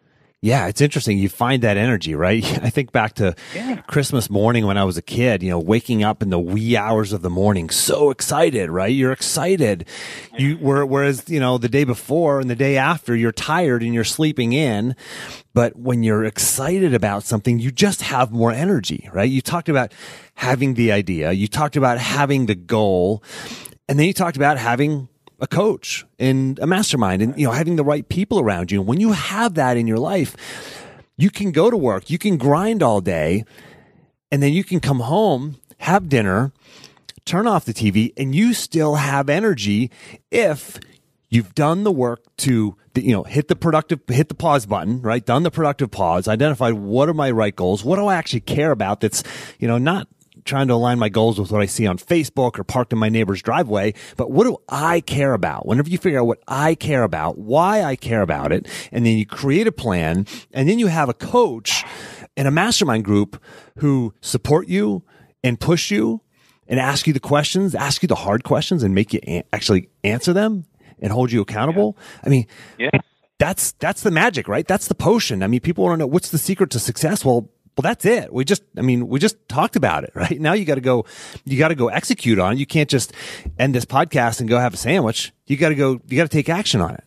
Yeah, 0.42 0.66
it's 0.68 0.80
interesting. 0.82 1.18
You 1.18 1.28
find 1.30 1.62
that 1.62 1.76
energy, 1.76 2.14
right? 2.14 2.44
I 2.62 2.70
think 2.70 2.92
back 2.92 3.14
to 3.14 3.34
Yeah. 3.54 3.76
Christmas 3.88 4.28
morning 4.30 4.66
when 4.66 4.76
I 4.76 4.84
was 4.84 4.96
a 4.96 5.02
kid, 5.02 5.42
you 5.42 5.50
know, 5.50 5.58
waking 5.58 6.04
up 6.04 6.22
in 6.22 6.30
the 6.30 6.38
wee 6.38 6.76
hours 6.76 7.12
of 7.12 7.22
the 7.22 7.30
morning, 7.30 7.70
so 7.70 8.10
excited, 8.10 8.70
right? 8.70 8.92
You're 8.92 9.12
excited. 9.12 9.86
You 10.38 10.58
were, 10.58 10.84
whereas, 10.84 11.28
you 11.28 11.40
know, 11.40 11.56
the 11.58 11.70
day 11.70 11.84
before 11.84 12.38
and 12.38 12.50
the 12.50 12.54
day 12.54 12.76
after, 12.76 13.16
you're 13.16 13.32
tired 13.32 13.82
and 13.82 13.94
you're 13.94 14.04
sleeping 14.04 14.52
in. 14.52 14.94
But 15.54 15.74
when 15.76 16.02
you're 16.02 16.24
excited 16.24 16.92
about 16.92 17.22
something, 17.24 17.58
you 17.58 17.70
just 17.72 18.02
have 18.02 18.30
more 18.30 18.52
energy, 18.52 19.08
right? 19.14 19.28
You 19.28 19.40
talked 19.40 19.70
about 19.70 19.92
having 20.34 20.74
the 20.74 20.92
idea. 20.92 21.32
You 21.32 21.48
talked 21.48 21.76
about 21.76 21.96
having 21.98 22.44
the 22.46 22.54
goal. 22.54 23.22
And 23.88 23.98
then 23.98 24.06
you 24.06 24.12
talked 24.12 24.36
about 24.36 24.58
having 24.58 25.08
a 25.38 25.46
coach 25.46 26.04
and 26.18 26.58
a 26.58 26.66
mastermind 26.66 27.22
and, 27.22 27.38
you 27.38 27.46
know, 27.46 27.52
having 27.52 27.76
the 27.76 27.84
right 27.84 28.08
people 28.08 28.40
around 28.40 28.70
you. 28.70 28.80
And 28.80 28.88
when 28.88 29.00
you 29.00 29.12
have 29.12 29.54
that 29.54 29.76
in 29.76 29.86
your 29.86 29.98
life, 29.98 30.36
you 31.16 31.30
can 31.30 31.50
go 31.50 31.70
to 31.70 31.76
work, 31.76 32.10
you 32.10 32.18
can 32.18 32.36
grind 32.36 32.82
all 32.82 33.00
day, 33.00 33.44
and 34.30 34.42
then 34.42 34.52
you 34.52 34.64
can 34.64 34.80
come 34.80 35.00
home, 35.00 35.56
have 35.78 36.08
dinner, 36.08 36.52
turn 37.24 37.46
off 37.46 37.64
the 37.64 37.74
TV, 37.74 38.12
and 38.16 38.34
you 38.34 38.54
still 38.54 38.96
have 38.96 39.28
energy 39.28 39.90
if 40.30 40.78
you've 41.28 41.54
done 41.54 41.84
the 41.84 41.92
work 41.92 42.24
to 42.38 42.76
you 42.94 43.12
know 43.12 43.24
hit 43.24 43.48
the 43.48 43.56
productive 43.56 44.00
hit 44.08 44.28
the 44.28 44.34
pause 44.34 44.64
button 44.64 45.02
right 45.02 45.26
done 45.26 45.42
the 45.42 45.50
productive 45.50 45.90
pause 45.90 46.28
identified 46.28 46.74
what 46.74 47.08
are 47.08 47.14
my 47.14 47.30
right 47.30 47.56
goals 47.56 47.84
what 47.84 47.96
do 47.96 48.06
i 48.06 48.14
actually 48.14 48.40
care 48.40 48.70
about 48.70 49.00
that's 49.00 49.22
you 49.58 49.68
know 49.68 49.76
not 49.76 50.08
trying 50.46 50.68
to 50.68 50.74
align 50.74 50.98
my 50.98 51.08
goals 51.08 51.38
with 51.38 51.50
what 51.50 51.60
i 51.60 51.66
see 51.66 51.86
on 51.86 51.98
facebook 51.98 52.58
or 52.58 52.64
parked 52.64 52.92
in 52.92 52.98
my 52.98 53.08
neighbor's 53.08 53.42
driveway 53.42 53.92
but 54.16 54.30
what 54.30 54.44
do 54.44 54.56
i 54.68 55.00
care 55.00 55.34
about 55.34 55.66
whenever 55.66 55.88
you 55.88 55.98
figure 55.98 56.20
out 56.20 56.26
what 56.26 56.42
i 56.48 56.74
care 56.74 57.02
about 57.02 57.38
why 57.38 57.82
i 57.82 57.96
care 57.96 58.22
about 58.22 58.52
it 58.52 58.66
and 58.92 59.04
then 59.04 59.16
you 59.16 59.26
create 59.26 59.66
a 59.66 59.72
plan 59.72 60.26
and 60.52 60.68
then 60.68 60.78
you 60.78 60.86
have 60.86 61.08
a 61.08 61.14
coach 61.14 61.84
and 62.36 62.46
a 62.46 62.50
mastermind 62.50 63.04
group 63.04 63.42
who 63.78 64.14
support 64.20 64.68
you 64.68 65.02
and 65.42 65.60
push 65.60 65.90
you 65.90 66.20
and 66.68 66.80
ask 66.80 67.06
you 67.06 67.12
the 67.12 67.20
questions, 67.20 67.74
ask 67.74 68.02
you 68.02 68.08
the 68.08 68.16
hard 68.16 68.42
questions 68.42 68.82
and 68.82 68.94
make 68.94 69.12
you 69.12 69.20
a- 69.26 69.44
actually 69.52 69.88
answer 70.02 70.32
them 70.32 70.66
and 71.00 71.12
hold 71.12 71.30
you 71.30 71.40
accountable. 71.40 71.96
I 72.24 72.28
mean, 72.28 72.46
yeah 72.78 72.90
that's 73.38 73.72
that's 73.72 74.02
the 74.02 74.10
magic, 74.10 74.48
right? 74.48 74.66
That's 74.66 74.88
the 74.88 74.94
potion. 74.94 75.42
I 75.42 75.46
mean, 75.46 75.60
people 75.60 75.84
want 75.84 75.94
to 75.94 75.98
know 75.98 76.06
what's 76.06 76.30
the 76.30 76.38
secret 76.38 76.70
to 76.70 76.78
success. 76.78 77.24
Well, 77.24 77.50
well, 77.76 77.82
that's 77.82 78.04
it. 78.04 78.32
We 78.32 78.44
just, 78.44 78.62
I 78.76 78.80
mean, 78.80 79.08
we 79.08 79.18
just 79.18 79.36
talked 79.48 79.76
about 79.76 80.04
it, 80.04 80.12
right? 80.14 80.40
Now 80.40 80.54
you 80.54 80.64
got 80.64 80.76
to 80.76 80.80
go, 80.80 81.04
you 81.44 81.58
got 81.58 81.68
to 81.68 81.74
go 81.74 81.88
execute 81.88 82.38
on 82.38 82.54
it. 82.54 82.58
You 82.58 82.66
can't 82.66 82.88
just 82.88 83.12
end 83.58 83.74
this 83.74 83.84
podcast 83.84 84.40
and 84.40 84.48
go 84.48 84.58
have 84.58 84.74
a 84.74 84.78
sandwich. 84.78 85.32
You 85.46 85.56
got 85.56 85.68
to 85.70 85.74
go, 85.74 86.00
you 86.08 86.16
got 86.16 86.24
to 86.24 86.36
take 86.36 86.48
action 86.48 86.80
on 86.80 86.94
it. 86.94 87.04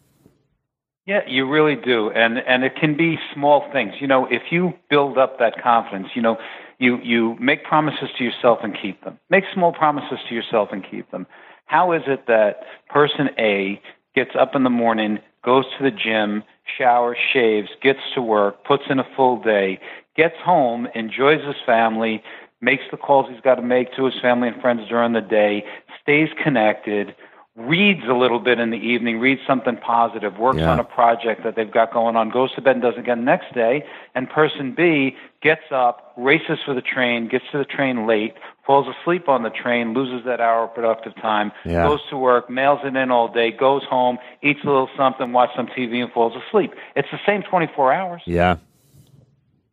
Yeah, 1.05 1.21
you 1.27 1.49
really 1.49 1.75
do, 1.75 2.11
and 2.11 2.37
and 2.37 2.63
it 2.63 2.75
can 2.75 2.95
be 2.95 3.17
small 3.33 3.67
things. 3.73 3.93
You 3.99 4.05
know, 4.05 4.27
if 4.29 4.43
you 4.51 4.73
build 4.91 5.17
up 5.17 5.39
that 5.39 5.59
confidence, 5.59 6.09
you 6.13 6.21
know, 6.21 6.37
you 6.77 6.99
you 7.01 7.35
make 7.39 7.63
promises 7.63 8.09
to 8.19 8.23
yourself 8.23 8.59
and 8.61 8.77
keep 8.79 9.03
them. 9.03 9.17
Make 9.27 9.45
small 9.51 9.73
promises 9.73 10.19
to 10.27 10.35
yourself 10.35 10.69
and 10.71 10.85
keep 10.87 11.09
them. 11.09 11.25
How 11.65 11.93
is 11.93 12.03
it 12.05 12.27
that 12.27 12.61
person 12.89 13.29
A 13.39 13.81
gets 14.13 14.31
up 14.39 14.53
in 14.53 14.63
the 14.63 14.69
morning, 14.69 15.17
goes 15.43 15.65
to 15.79 15.83
the 15.83 15.89
gym, 15.89 16.43
showers, 16.77 17.17
shaves, 17.33 17.69
gets 17.81 17.99
to 18.13 18.21
work, 18.21 18.63
puts 18.63 18.83
in 18.87 18.99
a 18.99 19.07
full 19.15 19.41
day, 19.41 19.79
gets 20.19 20.35
home, 20.43 20.85
enjoys 20.95 21.41
his 21.45 21.55
family, 21.65 22.21
makes 22.59 22.83
the 22.91 22.97
calls 22.97 23.25
he's 23.31 23.39
got 23.39 23.55
to 23.55 23.61
make 23.61 23.95
to 23.95 24.03
his 24.03 24.19
family 24.21 24.49
and 24.49 24.61
friends 24.61 24.81
during 24.89 25.13
the 25.13 25.21
day, 25.21 25.63
stays 26.01 26.27
connected, 26.43 27.15
reads 27.55 28.03
a 28.05 28.13
little 28.13 28.39
bit 28.39 28.59
in 28.59 28.69
the 28.69 28.77
evening, 28.77 29.17
reads 29.21 29.39
something 29.47 29.77
positive, 29.77 30.37
works 30.37 30.59
Yeah. 30.59 30.71
on 30.71 30.77
a 30.79 30.83
project 30.83 31.43
that 31.43 31.55
they've 31.55 31.71
got 31.71 31.93
going 31.93 32.17
on, 32.17 32.31
goes 32.31 32.53
to 32.55 32.61
bed 32.61 32.75
and 32.75 32.81
does 32.81 32.95
it 32.95 32.99
again 32.99 33.19
the 33.19 33.31
next 33.31 33.53
day, 33.53 33.85
and 34.13 34.29
person 34.29 34.73
B 34.73 35.15
gets 35.41 35.71
up, 35.71 36.11
races 36.17 36.59
for 36.65 36.73
the 36.73 36.81
train, 36.81 37.29
gets 37.29 37.45
to 37.53 37.57
the 37.57 37.63
train 37.65 38.05
late, 38.05 38.33
falls 38.65 38.93
asleep 38.93 39.29
on 39.29 39.43
the 39.43 39.49
train, 39.49 39.93
loses 39.93 40.25
that 40.25 40.41
hour 40.41 40.65
of 40.65 40.75
productive 40.75 41.15
time, 41.15 41.53
Yeah. 41.63 41.87
goes 41.87 42.01
to 42.09 42.17
work, 42.17 42.49
mails 42.49 42.81
it 42.83 42.93
in 42.93 43.09
all 43.09 43.29
day, 43.29 43.51
goes 43.51 43.85
home, 43.85 44.19
eats 44.41 44.61
a 44.65 44.67
little 44.67 44.89
something, 44.97 45.31
watches 45.31 45.55
some 45.55 45.67
TV, 45.67 46.01
and 46.01 46.11
falls 46.11 46.33
asleep. 46.35 46.73
It's 46.97 47.09
the 47.09 47.21
same 47.25 47.41
24 47.43 47.93
hours. 47.93 48.21
Yeah. 48.25 48.57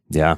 Yeah. 0.08 0.36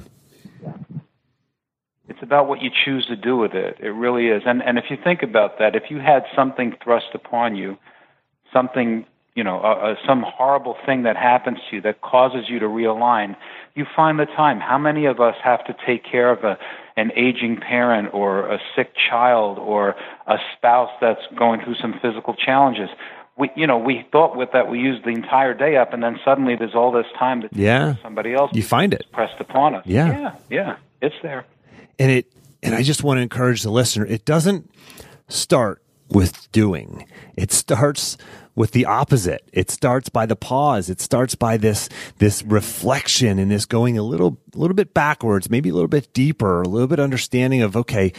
It's 2.07 2.23
about 2.23 2.47
what 2.47 2.61
you 2.61 2.69
choose 2.85 3.05
to 3.07 3.15
do 3.15 3.37
with 3.37 3.53
it. 3.53 3.77
It 3.79 3.89
really 3.89 4.27
is. 4.27 4.43
And 4.45 4.61
and 4.63 4.77
if 4.77 4.85
you 4.89 4.97
think 5.01 5.21
about 5.23 5.59
that, 5.59 5.75
if 5.75 5.83
you 5.89 5.99
had 5.99 6.23
something 6.35 6.73
thrust 6.83 7.07
upon 7.13 7.55
you, 7.55 7.77
something 8.51 9.05
you 9.35 9.43
know, 9.43 9.61
uh, 9.61 9.91
uh, 9.91 9.95
some 10.05 10.21
horrible 10.27 10.75
thing 10.85 11.03
that 11.03 11.15
happens 11.15 11.59
to 11.69 11.77
you 11.77 11.81
that 11.83 12.01
causes 12.01 12.49
you 12.49 12.59
to 12.59 12.65
realign, 12.65 13.37
you 13.73 13.85
find 13.95 14.19
the 14.19 14.25
time. 14.25 14.59
How 14.59 14.77
many 14.77 15.05
of 15.05 15.21
us 15.21 15.35
have 15.41 15.63
to 15.67 15.75
take 15.85 16.03
care 16.03 16.29
of 16.31 16.43
a 16.43 16.57
an 16.97 17.11
aging 17.15 17.57
parent 17.57 18.13
or 18.13 18.51
a 18.51 18.59
sick 18.75 18.91
child 19.09 19.57
or 19.57 19.95
a 20.27 20.35
spouse 20.57 20.89
that's 20.99 21.21
going 21.37 21.61
through 21.63 21.75
some 21.75 21.93
physical 22.01 22.33
challenges? 22.33 22.89
We, 23.39 23.49
you 23.55 23.65
know, 23.67 23.77
we 23.77 24.05
thought 24.11 24.35
with 24.35 24.51
that 24.51 24.69
we 24.69 24.79
used 24.79 25.03
the 25.05 25.09
entire 25.11 25.53
day 25.53 25.77
up, 25.77 25.93
and 25.93 26.03
then 26.03 26.19
suddenly 26.25 26.55
there's 26.57 26.75
all 26.75 26.91
this 26.91 27.05
time 27.17 27.41
that 27.41 27.53
Yeah. 27.53 27.95
somebody 28.03 28.33
else 28.33 28.51
You 28.53 28.61
find 28.63 28.93
it. 28.93 29.05
pressed 29.13 29.39
upon 29.39 29.75
us. 29.75 29.83
Yeah. 29.85 30.07
yeah, 30.19 30.35
yeah, 30.49 30.75
it's 31.01 31.15
there. 31.23 31.45
and 31.97 32.11
it 32.11 32.25
and 32.61 32.75
I 32.75 32.83
just 32.83 33.03
want 33.03 33.17
to 33.17 33.21
encourage 33.21 33.63
the 33.63 33.71
listener 33.71 34.05
it 34.05 34.25
doesn't 34.25 34.69
start 35.29 35.81
with 36.09 36.51
doing 36.51 37.05
it 37.37 37.51
starts 37.51 38.17
with 38.55 38.71
the 38.71 38.85
opposite 38.85 39.47
it 39.53 39.69
starts 39.71 40.09
by 40.09 40.25
the 40.25 40.35
pause 40.35 40.89
it 40.89 40.99
starts 40.99 41.35
by 41.35 41.55
this 41.55 41.87
this 42.17 42.41
reflection 42.43 43.37
and 43.39 43.49
this 43.51 43.65
going 43.65 43.97
a 43.97 44.01
little 44.03 44.37
a 44.53 44.57
little 44.57 44.75
bit 44.75 44.93
backwards 44.93 45.49
maybe 45.49 45.69
a 45.69 45.73
little 45.73 45.87
bit 45.87 46.11
deeper 46.13 46.61
a 46.61 46.67
little 46.67 46.87
bit 46.87 46.99
understanding 46.99 47.61
of 47.61 47.77
okay 47.77 48.11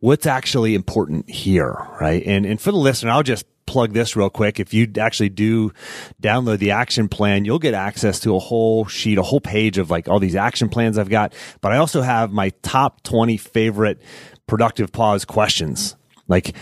what's 0.00 0.24
actually 0.26 0.74
important 0.74 1.28
here 1.28 1.76
right 2.00 2.22
and 2.24 2.46
and 2.46 2.60
for 2.60 2.70
the 2.70 2.78
listener 2.78 3.10
I'll 3.10 3.22
just 3.24 3.44
plug 3.66 3.92
this 3.92 4.16
real 4.16 4.30
quick. 4.30 4.60
If 4.60 4.74
you 4.74 4.90
actually 4.98 5.28
do 5.28 5.72
download 6.22 6.58
the 6.58 6.72
action 6.72 7.08
plan, 7.08 7.44
you'll 7.44 7.58
get 7.58 7.74
access 7.74 8.20
to 8.20 8.34
a 8.34 8.38
whole 8.38 8.86
sheet, 8.86 9.18
a 9.18 9.22
whole 9.22 9.40
page 9.40 9.78
of 9.78 9.90
like 9.90 10.08
all 10.08 10.18
these 10.18 10.36
action 10.36 10.68
plans 10.68 10.98
I've 10.98 11.10
got. 11.10 11.34
But 11.60 11.72
I 11.72 11.78
also 11.78 12.02
have 12.02 12.32
my 12.32 12.50
top 12.62 13.02
20 13.02 13.36
favorite 13.36 14.00
productive 14.46 14.92
pause 14.92 15.24
questions. 15.24 15.96
Like, 16.28 16.54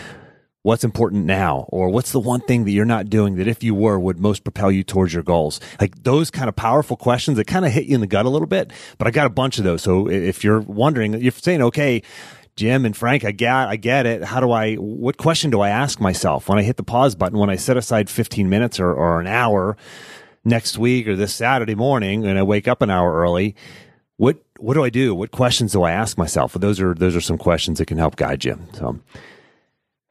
what's 0.63 0.83
important 0.83 1.25
now 1.25 1.65
or 1.69 1.89
what's 1.89 2.11
the 2.11 2.19
one 2.19 2.39
thing 2.41 2.65
that 2.65 2.71
you're 2.71 2.85
not 2.85 3.09
doing 3.09 3.35
that 3.35 3.47
if 3.47 3.63
you 3.63 3.73
were 3.73 3.97
would 3.97 4.19
most 4.19 4.43
propel 4.43 4.71
you 4.71 4.83
towards 4.83 5.13
your 5.13 5.23
goals 5.23 5.59
like 5.79 6.03
those 6.03 6.29
kind 6.29 6.47
of 6.47 6.55
powerful 6.55 6.95
questions 6.95 7.37
that 7.37 7.47
kind 7.47 7.65
of 7.65 7.71
hit 7.71 7.85
you 7.85 7.95
in 7.95 8.01
the 8.01 8.07
gut 8.07 8.25
a 8.25 8.29
little 8.29 8.47
bit 8.47 8.71
but 8.99 9.07
i 9.07 9.11
got 9.11 9.25
a 9.25 9.29
bunch 9.29 9.57
of 9.57 9.63
those 9.63 9.81
so 9.81 10.07
if 10.07 10.43
you're 10.43 10.59
wondering 10.61 11.19
you're 11.19 11.31
saying 11.31 11.61
okay 11.63 12.01
Jim 12.55 12.85
and 12.85 12.95
Frank, 12.95 13.23
I 13.23 13.31
get, 13.31 13.53
I 13.53 13.75
get 13.75 14.05
it. 14.05 14.23
How 14.23 14.39
do 14.39 14.51
I, 14.51 14.75
what 14.75 15.17
question 15.17 15.49
do 15.49 15.61
I 15.61 15.69
ask 15.69 15.99
myself 15.99 16.49
when 16.49 16.59
I 16.59 16.63
hit 16.63 16.77
the 16.77 16.83
pause 16.83 17.15
button, 17.15 17.39
when 17.39 17.49
I 17.49 17.55
set 17.55 17.77
aside 17.77 18.09
15 18.09 18.49
minutes 18.49 18.79
or, 18.79 18.93
or 18.93 19.19
an 19.19 19.27
hour 19.27 19.77
next 20.43 20.77
week 20.77 21.07
or 21.07 21.15
this 21.15 21.33
Saturday 21.33 21.75
morning 21.75 22.25
and 22.25 22.37
I 22.37 22.43
wake 22.43 22.67
up 22.67 22.81
an 22.81 22.89
hour 22.89 23.13
early? 23.13 23.55
What, 24.17 24.37
what 24.59 24.75
do 24.75 24.83
I 24.83 24.89
do? 24.89 25.15
What 25.15 25.31
questions 25.31 25.71
do 25.71 25.83
I 25.83 25.91
ask 25.91 26.17
myself? 26.17 26.53
Well, 26.53 26.59
those 26.59 26.79
are, 26.79 26.93
those 26.93 27.15
are 27.15 27.21
some 27.21 27.37
questions 27.37 27.79
that 27.79 27.87
can 27.87 27.97
help 27.97 28.15
guide 28.17 28.45
you. 28.45 28.59
So, 28.73 28.99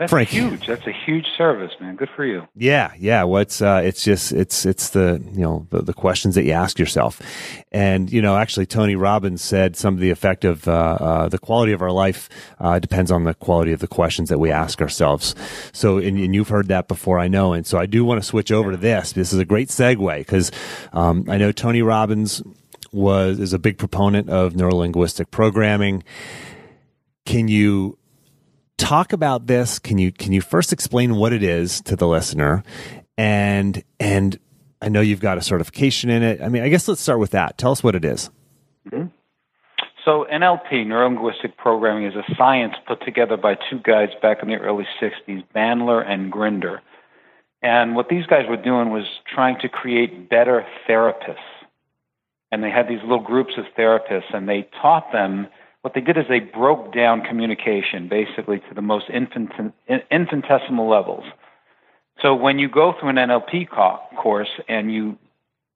that's 0.01 0.13
Frank. 0.13 0.31
huge. 0.31 0.67
That's 0.67 0.87
a 0.87 0.93
huge 0.93 1.27
service, 1.37 1.73
man. 1.79 1.95
Good 1.95 2.09
for 2.17 2.25
you. 2.25 2.49
Yeah, 2.57 2.91
yeah. 2.99 3.25
What's 3.25 3.61
well, 3.61 3.77
uh, 3.77 3.81
it's 3.83 4.03
just 4.03 4.33
it's 4.33 4.65
it's 4.65 4.89
the 4.89 5.23
you 5.35 5.43
know 5.43 5.67
the, 5.69 5.83
the, 5.83 5.93
questions 5.93 6.37
that 6.37 6.45
you 6.45 6.53
ask 6.53 6.79
yourself, 6.79 7.21
and 7.71 8.11
you 8.11 8.23
know 8.23 8.39
actually 8.39 8.65
Tony 8.65 8.97
Robbins 8.97 9.43
said 9.43 9.77
some 9.77 9.93
of 9.93 10.01
the 10.01 10.09
effect 10.09 10.47
of 10.47 10.67
uh, 10.67 10.73
uh, 10.73 11.29
the 11.29 11.39
quality 11.39 11.73
of 11.73 11.83
our 11.83 11.91
life 11.91 12.31
uh, 12.61 12.79
depends 12.79 13.11
on 13.11 13.25
the 13.25 13.35
quality 13.35 13.73
of 13.73 13.81
the 13.81 13.87
questions 13.87 14.31
that 14.31 14.39
we 14.39 14.51
ask 14.51 14.81
ourselves. 14.81 15.35
So 15.75 15.99
and, 15.99 16.19
and, 16.19 16.35
you've 16.35 16.49
heard 16.49 16.69
that 16.69 16.89
before, 16.89 17.19
I 17.19 17.29
know, 17.29 17.53
and 17.53 17.67
so 17.67 17.77
I 17.77 17.85
do 17.85 18.03
want 18.03 18.23
to 18.23 18.27
switch 18.27 18.51
over 18.51 18.71
to 18.71 18.79
this. 18.79 19.13
This 19.13 19.35
is 19.35 19.39
a 19.39 19.45
great 19.45 19.69
segue 19.69 20.19
because 20.21 20.51
um, 20.95 21.27
I 21.29 21.37
know 21.37 21.53
Tony 21.53 21.83
Robbins 21.83 22.43
was 22.91 23.39
is 23.39 23.53
a 23.53 23.59
big 23.59 23.77
proponent 23.77 24.31
of 24.31 24.55
neurolinguistic 24.55 25.31
programming. 25.31 26.05
Can 27.27 27.49
you 27.49 27.99
talk 28.81 29.13
about 29.13 29.47
this. 29.47 29.79
Can 29.79 29.99
you 29.99 30.11
can 30.11 30.33
you 30.33 30.41
first 30.41 30.73
explain 30.73 31.17
what 31.17 31.33
it 31.33 31.43
is 31.43 31.81
to 31.83 31.97
the 31.97 32.09
listener, 32.09 32.63
and 33.17 33.83
and 34.01 34.39
I 34.81 34.89
know 34.89 35.01
you've 35.01 35.21
got 35.21 35.39
a 35.39 35.43
certification 35.43 36.11
in 36.11 36.23
it. 36.23 36.41
I 36.41 36.49
mean, 36.49 36.63
I 36.63 36.69
guess 36.69 36.89
let's 36.89 37.01
start 37.01 37.19
with 37.19 37.33
that. 37.33 37.59
Tell 37.59 37.73
us 37.73 37.85
what 37.85 37.95
it 37.95 38.05
is. 38.05 38.31
Mm-hmm. 38.91 39.09
So 40.05 40.27
NLP, 40.33 40.87
neurolinguistic 40.87 41.57
programming, 41.59 42.07
is 42.07 42.15
a 42.15 42.35
science 42.35 42.75
put 42.89 43.05
together 43.05 43.37
by 43.37 43.57
two 43.69 43.79
guys 43.85 44.09
back 44.23 44.39
in 44.43 44.49
the 44.49 44.57
early 44.57 44.87
'60s, 45.01 45.45
Bandler 45.55 46.05
and 46.05 46.33
Grinder. 46.33 46.81
And 47.63 47.95
what 47.95 48.09
these 48.09 48.25
guys 48.25 48.47
were 48.49 48.57
doing 48.57 48.89
was 48.89 49.05
trying 49.33 49.59
to 49.61 49.69
create 49.69 50.31
better 50.31 50.65
therapists. 50.89 51.37
And 52.51 52.65
they 52.65 52.71
had 52.71 52.89
these 52.89 53.03
little 53.03 53.21
groups 53.21 53.53
of 53.59 53.67
therapists, 53.79 54.33
and 54.33 54.49
they 54.49 54.67
taught 54.81 55.13
them 55.13 55.47
what 55.83 55.95
they 55.95 56.01
did 56.01 56.19
is 56.19 56.25
they 56.29 56.41
broke 56.41 56.93
down 56.95 57.23
communication 57.23 58.09
basically 58.09 58.59
to 58.69 58.75
the 58.75 58.83
most 58.83 59.07
infinitesimal 59.09 60.89
levels. 60.89 61.25
So 62.21 62.35
when 62.35 62.59
you 62.59 62.69
go 62.69 62.95
through 62.99 63.11
an 63.11 63.17
NLP 63.17 63.71
co- 63.71 64.01
course 64.17 64.51
and 64.69 64.93
you 64.93 65.19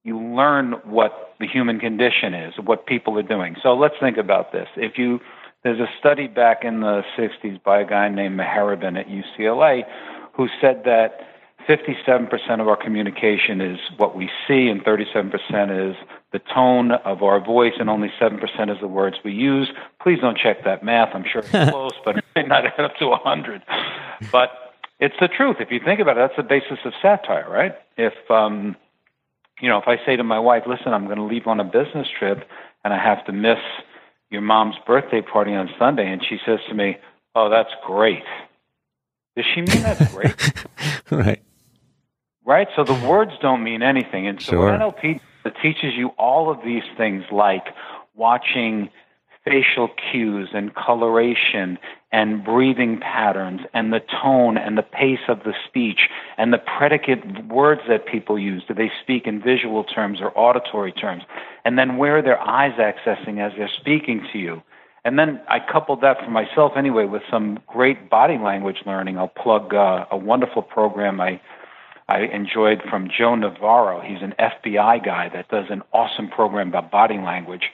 you 0.02 0.20
learn 0.20 0.72
what 0.84 1.34
the 1.40 1.46
human 1.46 1.80
condition 1.80 2.34
is, 2.34 2.52
what 2.62 2.84
people 2.86 3.18
are 3.18 3.22
doing. 3.22 3.56
So 3.62 3.72
let's 3.74 3.94
think 3.98 4.18
about 4.18 4.52
this. 4.52 4.68
If 4.76 4.98
you 4.98 5.20
there's 5.62 5.80
a 5.80 5.88
study 5.98 6.26
back 6.26 6.62
in 6.62 6.80
the 6.80 7.02
60s 7.16 7.62
by 7.62 7.80
a 7.80 7.86
guy 7.86 8.10
named 8.10 8.38
Mehrabian 8.38 9.00
at 9.00 9.06
UCLA 9.08 9.84
who 10.34 10.48
said 10.60 10.82
that 10.84 11.20
57% 11.68 12.60
of 12.60 12.68
our 12.68 12.76
communication 12.76 13.60
is 13.60 13.78
what 13.96 14.16
we 14.16 14.28
see, 14.46 14.68
and 14.68 14.84
37% 14.84 15.90
is 15.90 15.96
the 16.32 16.38
tone 16.52 16.92
of 16.92 17.22
our 17.22 17.42
voice, 17.42 17.72
and 17.78 17.88
only 17.88 18.10
7% 18.20 18.70
is 18.70 18.80
the 18.80 18.88
words 18.88 19.16
we 19.24 19.32
use. 19.32 19.70
Please 20.02 20.18
don't 20.20 20.36
check 20.36 20.64
that 20.64 20.84
math. 20.84 21.14
I'm 21.14 21.24
sure 21.24 21.40
it's 21.40 21.50
close, 21.70 21.92
but 22.04 22.18
it 22.18 22.24
may 22.36 22.42
not 22.42 22.66
add 22.66 22.84
up 22.84 22.96
to 22.96 23.08
100. 23.08 23.62
But 24.30 24.50
it's 25.00 25.14
the 25.20 25.28
truth. 25.28 25.56
If 25.60 25.70
you 25.70 25.80
think 25.82 26.00
about 26.00 26.18
it, 26.18 26.20
that's 26.20 26.36
the 26.36 26.42
basis 26.42 26.78
of 26.84 26.92
satire, 27.00 27.48
right? 27.48 27.74
If, 27.96 28.14
um, 28.30 28.76
you 29.60 29.68
know, 29.68 29.78
if 29.78 29.88
I 29.88 29.96
say 30.04 30.16
to 30.16 30.24
my 30.24 30.38
wife, 30.38 30.64
listen, 30.66 30.92
I'm 30.92 31.06
going 31.06 31.18
to 31.18 31.24
leave 31.24 31.46
on 31.46 31.60
a 31.60 31.64
business 31.64 32.08
trip 32.18 32.46
and 32.84 32.92
I 32.92 33.02
have 33.02 33.24
to 33.26 33.32
miss 33.32 33.58
your 34.30 34.42
mom's 34.42 34.76
birthday 34.86 35.22
party 35.22 35.54
on 35.54 35.70
Sunday, 35.78 36.10
and 36.10 36.22
she 36.28 36.38
says 36.44 36.58
to 36.68 36.74
me, 36.74 36.96
oh, 37.34 37.48
that's 37.48 37.70
great. 37.86 38.24
Does 39.36 39.46
she 39.54 39.60
mean 39.62 39.82
that's 39.82 40.12
great? 40.12 40.52
right 41.10 41.42
right? 42.44 42.68
So 42.76 42.84
the 42.84 42.94
words 43.06 43.32
don't 43.40 43.62
mean 43.62 43.82
anything. 43.82 44.26
And 44.26 44.40
so 44.40 44.52
sure. 44.52 44.70
NLP 44.70 45.20
teaches 45.62 45.94
you 45.94 46.08
all 46.18 46.50
of 46.50 46.58
these 46.64 46.82
things 46.96 47.24
like 47.30 47.66
watching 48.14 48.90
facial 49.44 49.88
cues 50.10 50.48
and 50.54 50.74
coloration 50.74 51.78
and 52.12 52.44
breathing 52.44 52.98
patterns 52.98 53.60
and 53.74 53.92
the 53.92 54.00
tone 54.22 54.56
and 54.56 54.78
the 54.78 54.82
pace 54.82 55.20
of 55.28 55.40
the 55.44 55.52
speech 55.66 56.08
and 56.38 56.52
the 56.52 56.58
predicate 56.58 57.46
words 57.46 57.82
that 57.88 58.06
people 58.06 58.38
use. 58.38 58.62
Do 58.66 58.72
they 58.72 58.90
speak 59.02 59.26
in 59.26 59.42
visual 59.42 59.84
terms 59.84 60.20
or 60.22 60.36
auditory 60.38 60.92
terms? 60.92 61.24
And 61.64 61.78
then 61.78 61.98
where 61.98 62.18
are 62.18 62.22
their 62.22 62.40
eyes 62.40 62.78
accessing 62.78 63.44
as 63.44 63.52
they're 63.58 63.68
speaking 63.68 64.26
to 64.32 64.38
you? 64.38 64.62
And 65.04 65.18
then 65.18 65.40
I 65.48 65.58
coupled 65.60 66.00
that 66.00 66.24
for 66.24 66.30
myself 66.30 66.72
anyway 66.76 67.04
with 67.04 67.22
some 67.30 67.58
great 67.66 68.08
body 68.08 68.38
language 68.38 68.78
learning. 68.86 69.18
I'll 69.18 69.28
plug 69.28 69.74
uh, 69.74 70.06
a 70.10 70.16
wonderful 70.16 70.62
program 70.62 71.20
I 71.20 71.40
I 72.08 72.20
enjoyed 72.20 72.82
from 72.88 73.08
Joe 73.08 73.34
Navarro. 73.34 74.00
He's 74.00 74.22
an 74.22 74.34
FBI 74.38 75.04
guy 75.04 75.30
that 75.30 75.48
does 75.48 75.66
an 75.70 75.82
awesome 75.92 76.28
program 76.28 76.68
about 76.68 76.90
body 76.90 77.16
language. 77.18 77.70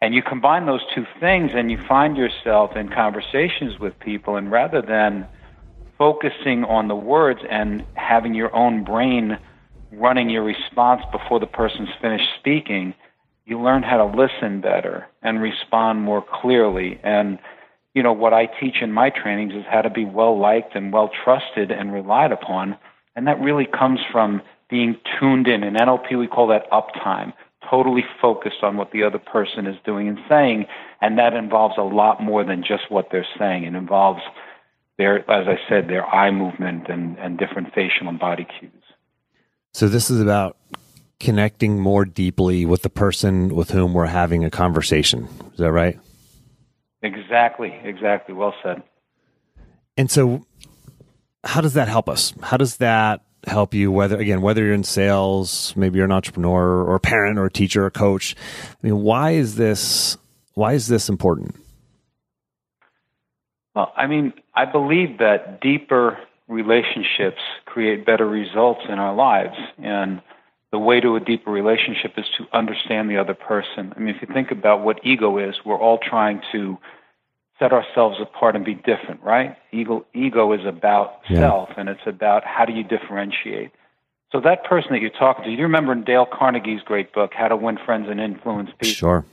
And 0.00 0.14
you 0.14 0.22
combine 0.22 0.66
those 0.66 0.82
two 0.94 1.06
things 1.20 1.52
and 1.54 1.70
you 1.70 1.78
find 1.88 2.16
yourself 2.16 2.76
in 2.76 2.88
conversations 2.88 3.78
with 3.78 3.98
people, 3.98 4.36
and 4.36 4.50
rather 4.50 4.82
than 4.82 5.26
focusing 5.98 6.64
on 6.64 6.88
the 6.88 6.96
words 6.96 7.40
and 7.48 7.84
having 7.94 8.34
your 8.34 8.54
own 8.54 8.84
brain 8.84 9.38
running 9.92 10.30
your 10.30 10.42
response 10.42 11.02
before 11.12 11.38
the 11.38 11.46
person's 11.46 11.90
finished 12.00 12.28
speaking, 12.38 12.94
you 13.46 13.60
learn 13.60 13.82
how 13.82 13.98
to 13.98 14.04
listen 14.04 14.60
better 14.60 15.06
and 15.22 15.42
respond 15.42 16.02
more 16.02 16.24
clearly. 16.40 16.98
And, 17.02 17.38
you 17.94 18.02
know, 18.02 18.12
what 18.12 18.32
I 18.32 18.46
teach 18.46 18.76
in 18.80 18.92
my 18.92 19.10
trainings 19.10 19.54
is 19.54 19.64
how 19.68 19.82
to 19.82 19.90
be 19.90 20.04
well 20.04 20.38
liked 20.38 20.74
and 20.74 20.92
well 20.92 21.10
trusted 21.24 21.70
and 21.70 21.92
relied 21.92 22.32
upon 22.32 22.78
and 23.14 23.26
that 23.26 23.40
really 23.40 23.66
comes 23.66 24.00
from 24.10 24.42
being 24.70 24.96
tuned 25.18 25.46
in. 25.48 25.62
In 25.62 25.74
NLP, 25.74 26.18
we 26.18 26.26
call 26.26 26.46
that 26.48 26.70
uptime, 26.70 27.32
totally 27.68 28.04
focused 28.20 28.62
on 28.62 28.76
what 28.76 28.90
the 28.92 29.02
other 29.02 29.18
person 29.18 29.66
is 29.66 29.76
doing 29.84 30.08
and 30.08 30.18
saying. 30.28 30.66
And 31.00 31.18
that 31.18 31.34
involves 31.34 31.74
a 31.78 31.82
lot 31.82 32.22
more 32.22 32.44
than 32.44 32.62
just 32.62 32.90
what 32.90 33.08
they're 33.12 33.26
saying. 33.38 33.64
It 33.64 33.74
involves 33.74 34.22
their, 34.98 35.18
as 35.30 35.46
I 35.46 35.58
said, 35.68 35.88
their 35.88 36.06
eye 36.06 36.30
movement 36.30 36.88
and, 36.88 37.18
and 37.18 37.38
different 37.38 37.74
facial 37.74 38.08
and 38.08 38.18
body 38.18 38.46
cues. 38.58 38.72
So 39.74 39.88
this 39.88 40.10
is 40.10 40.20
about 40.20 40.56
connecting 41.20 41.78
more 41.78 42.04
deeply 42.04 42.64
with 42.66 42.82
the 42.82 42.90
person 42.90 43.54
with 43.54 43.70
whom 43.70 43.94
we're 43.94 44.06
having 44.06 44.44
a 44.44 44.50
conversation. 44.50 45.28
Is 45.52 45.58
that 45.58 45.72
right? 45.72 45.98
Exactly, 47.02 47.78
exactly. 47.84 48.34
Well 48.34 48.54
said. 48.62 48.82
And 49.96 50.10
so 50.10 50.46
how 51.44 51.60
does 51.60 51.74
that 51.74 51.88
help 51.88 52.08
us? 52.08 52.32
How 52.42 52.56
does 52.56 52.76
that 52.78 53.22
help 53.46 53.74
you 53.74 53.90
whether 53.90 54.16
again 54.18 54.40
whether 54.40 54.62
you're 54.62 54.72
in 54.72 54.84
sales 54.84 55.74
maybe 55.74 55.96
you're 55.96 56.04
an 56.04 56.12
entrepreneur 56.12 56.84
or 56.84 56.94
a 56.94 57.00
parent 57.00 57.40
or 57.40 57.46
a 57.46 57.50
teacher 57.50 57.82
or 57.84 57.86
a 57.86 57.90
coach? 57.90 58.36
I 58.70 58.86
mean 58.86 59.02
why 59.02 59.32
is 59.32 59.56
this 59.56 60.16
why 60.54 60.74
is 60.74 60.86
this 60.86 61.08
important? 61.08 61.56
Well 63.74 63.92
i 63.96 64.06
mean 64.06 64.32
i 64.54 64.64
believe 64.64 65.18
that 65.18 65.60
deeper 65.60 66.18
relationships 66.46 67.40
create 67.64 68.06
better 68.06 68.26
results 68.26 68.82
in 68.88 68.98
our 68.98 69.14
lives 69.14 69.56
and 69.78 70.20
the 70.70 70.78
way 70.78 71.00
to 71.00 71.16
a 71.16 71.20
deeper 71.20 71.50
relationship 71.50 72.12
is 72.16 72.24
to 72.38 72.46
understand 72.56 73.10
the 73.10 73.18
other 73.18 73.34
person. 73.34 73.92
I 73.96 73.98
mean 73.98 74.14
if 74.14 74.22
you 74.22 74.32
think 74.32 74.52
about 74.52 74.84
what 74.84 75.04
ego 75.04 75.38
is 75.38 75.56
we're 75.64 75.78
all 75.78 75.98
trying 75.98 76.42
to 76.52 76.78
set 77.62 77.72
ourselves 77.72 78.18
apart 78.20 78.56
and 78.56 78.64
be 78.64 78.74
different, 78.74 79.22
right? 79.22 79.56
Ego, 79.70 80.04
ego 80.14 80.52
is 80.52 80.66
about 80.66 81.20
yeah. 81.30 81.38
self, 81.38 81.68
and 81.76 81.88
it's 81.88 82.00
about 82.06 82.42
how 82.44 82.64
do 82.64 82.72
you 82.72 82.82
differentiate. 82.82 83.70
So 84.32 84.40
that 84.40 84.64
person 84.64 84.92
that 84.92 85.00
you're 85.00 85.10
talking 85.10 85.44
to, 85.44 85.50
you 85.50 85.62
remember 85.62 85.92
in 85.92 86.02
Dale 86.02 86.26
Carnegie's 86.26 86.82
great 86.82 87.12
book, 87.12 87.32
How 87.34 87.48
to 87.48 87.56
Win 87.56 87.78
Friends 87.84 88.08
and 88.10 88.20
Influence 88.20 88.70
People? 88.70 88.94
Sure. 88.94 89.24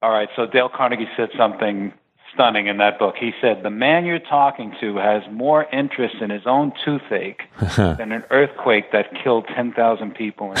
All 0.00 0.12
right, 0.12 0.28
so 0.36 0.46
Dale 0.46 0.68
Carnegie 0.68 1.08
said 1.16 1.30
something 1.36 1.92
stunning 2.32 2.68
in 2.68 2.76
that 2.78 2.98
book. 2.98 3.16
He 3.18 3.32
said, 3.40 3.64
The 3.64 3.70
man 3.70 4.04
you're 4.04 4.20
talking 4.20 4.74
to 4.80 4.96
has 4.96 5.22
more 5.32 5.64
interest 5.72 6.16
in 6.20 6.30
his 6.30 6.42
own 6.46 6.72
toothache 6.84 7.42
than 7.76 8.12
an 8.12 8.22
earthquake 8.30 8.92
that 8.92 9.06
killed 9.24 9.46
10,000 9.54 10.14
people. 10.14 10.54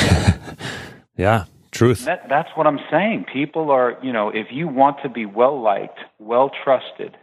yeah, 1.16 1.44
Truth. 1.80 2.04
That, 2.04 2.28
that's 2.28 2.50
what 2.56 2.66
I'm 2.66 2.78
saying. 2.90 3.24
People 3.32 3.70
are, 3.70 3.96
you 4.02 4.12
know, 4.12 4.28
if 4.28 4.48
you 4.50 4.68
want 4.68 4.98
to 5.02 5.08
be 5.08 5.24
well 5.24 5.58
liked, 5.62 5.98
well 6.18 6.50
trusted, 6.62 7.16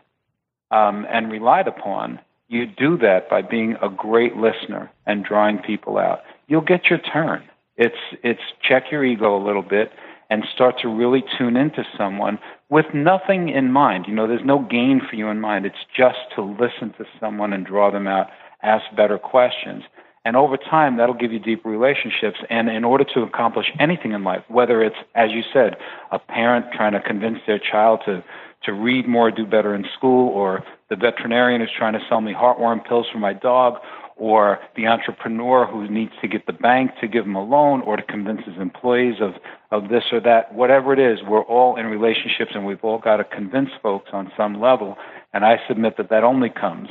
um, 0.71 1.05
and 1.11 1.31
relied 1.31 1.67
upon, 1.67 2.19
you 2.47 2.65
do 2.65 2.97
that 2.97 3.29
by 3.29 3.43
being 3.43 3.75
a 3.83 3.87
great 3.87 4.35
listener 4.35 4.91
and 5.05 5.23
drawing 5.23 5.59
people 5.59 5.99
out. 5.99 6.21
You'll 6.47 6.61
get 6.61 6.85
your 6.89 6.97
turn. 6.97 7.43
It's 7.75 8.01
it's 8.23 8.41
check 8.67 8.85
your 8.91 9.05
ego 9.05 9.37
a 9.37 9.43
little 9.45 9.61
bit 9.61 9.91
and 10.31 10.43
start 10.55 10.79
to 10.81 10.87
really 10.87 11.23
tune 11.37 11.55
into 11.55 11.83
someone 11.95 12.39
with 12.67 12.87
nothing 12.95 13.49
in 13.49 13.71
mind. 13.71 14.05
You 14.07 14.15
know, 14.15 14.27
there's 14.27 14.41
no 14.43 14.57
gain 14.57 15.01
for 15.07 15.15
you 15.15 15.27
in 15.27 15.39
mind. 15.39 15.67
It's 15.67 15.85
just 15.95 16.17
to 16.35 16.41
listen 16.41 16.95
to 16.97 17.05
someone 17.19 17.53
and 17.53 17.63
draw 17.63 17.91
them 17.91 18.07
out, 18.07 18.29
ask 18.63 18.85
better 18.95 19.19
questions. 19.19 19.83
And 20.27 20.35
over 20.35 20.57
time, 20.57 20.97
that'll 20.97 21.15
give 21.15 21.31
you 21.31 21.39
deep 21.39 21.63
relationships. 21.63 22.39
And 22.49 22.67
in 22.67 22.83
order 22.83 23.05
to 23.13 23.21
accomplish 23.21 23.67
anything 23.79 24.11
in 24.11 24.25
life, 24.25 24.43
whether 24.49 24.83
it's, 24.83 24.97
as 25.15 25.31
you 25.31 25.41
said, 25.53 25.77
a 26.11 26.19
parent 26.19 26.65
trying 26.73 26.91
to 26.91 26.99
convince 26.99 27.37
their 27.47 27.59
child 27.59 28.01
to, 28.07 28.21
to 28.63 28.73
read 28.73 29.07
more, 29.07 29.31
do 29.31 29.45
better 29.45 29.73
in 29.73 29.85
school, 29.97 30.27
or 30.27 30.65
the 30.89 30.97
veterinarian 30.97 31.61
who's 31.61 31.71
trying 31.71 31.93
to 31.93 32.01
sell 32.09 32.19
me 32.19 32.33
heartworm 32.33 32.85
pills 32.85 33.05
for 33.09 33.19
my 33.19 33.31
dog, 33.31 33.75
or 34.17 34.59
the 34.75 34.87
entrepreneur 34.87 35.65
who 35.65 35.87
needs 35.87 36.11
to 36.19 36.27
get 36.27 36.45
the 36.45 36.51
bank 36.51 36.91
to 36.99 37.07
give 37.07 37.23
him 37.23 37.35
a 37.37 37.45
loan 37.45 37.79
or 37.83 37.95
to 37.95 38.03
convince 38.03 38.41
his 38.43 38.57
employees 38.57 39.21
of, 39.21 39.35
of 39.71 39.87
this 39.87 40.03
or 40.11 40.19
that, 40.19 40.53
whatever 40.53 40.91
it 40.91 40.99
is, 40.99 41.19
we're 41.25 41.43
all 41.43 41.77
in 41.77 41.85
relationships 41.85 42.51
and 42.53 42.65
we've 42.65 42.83
all 42.83 42.99
got 42.99 43.15
to 43.15 43.23
convince 43.23 43.69
folks 43.81 44.09
on 44.11 44.29
some 44.35 44.59
level. 44.59 44.97
And 45.31 45.45
I 45.45 45.55
submit 45.69 45.95
that 45.95 46.09
that 46.09 46.25
only 46.25 46.49
comes 46.49 46.89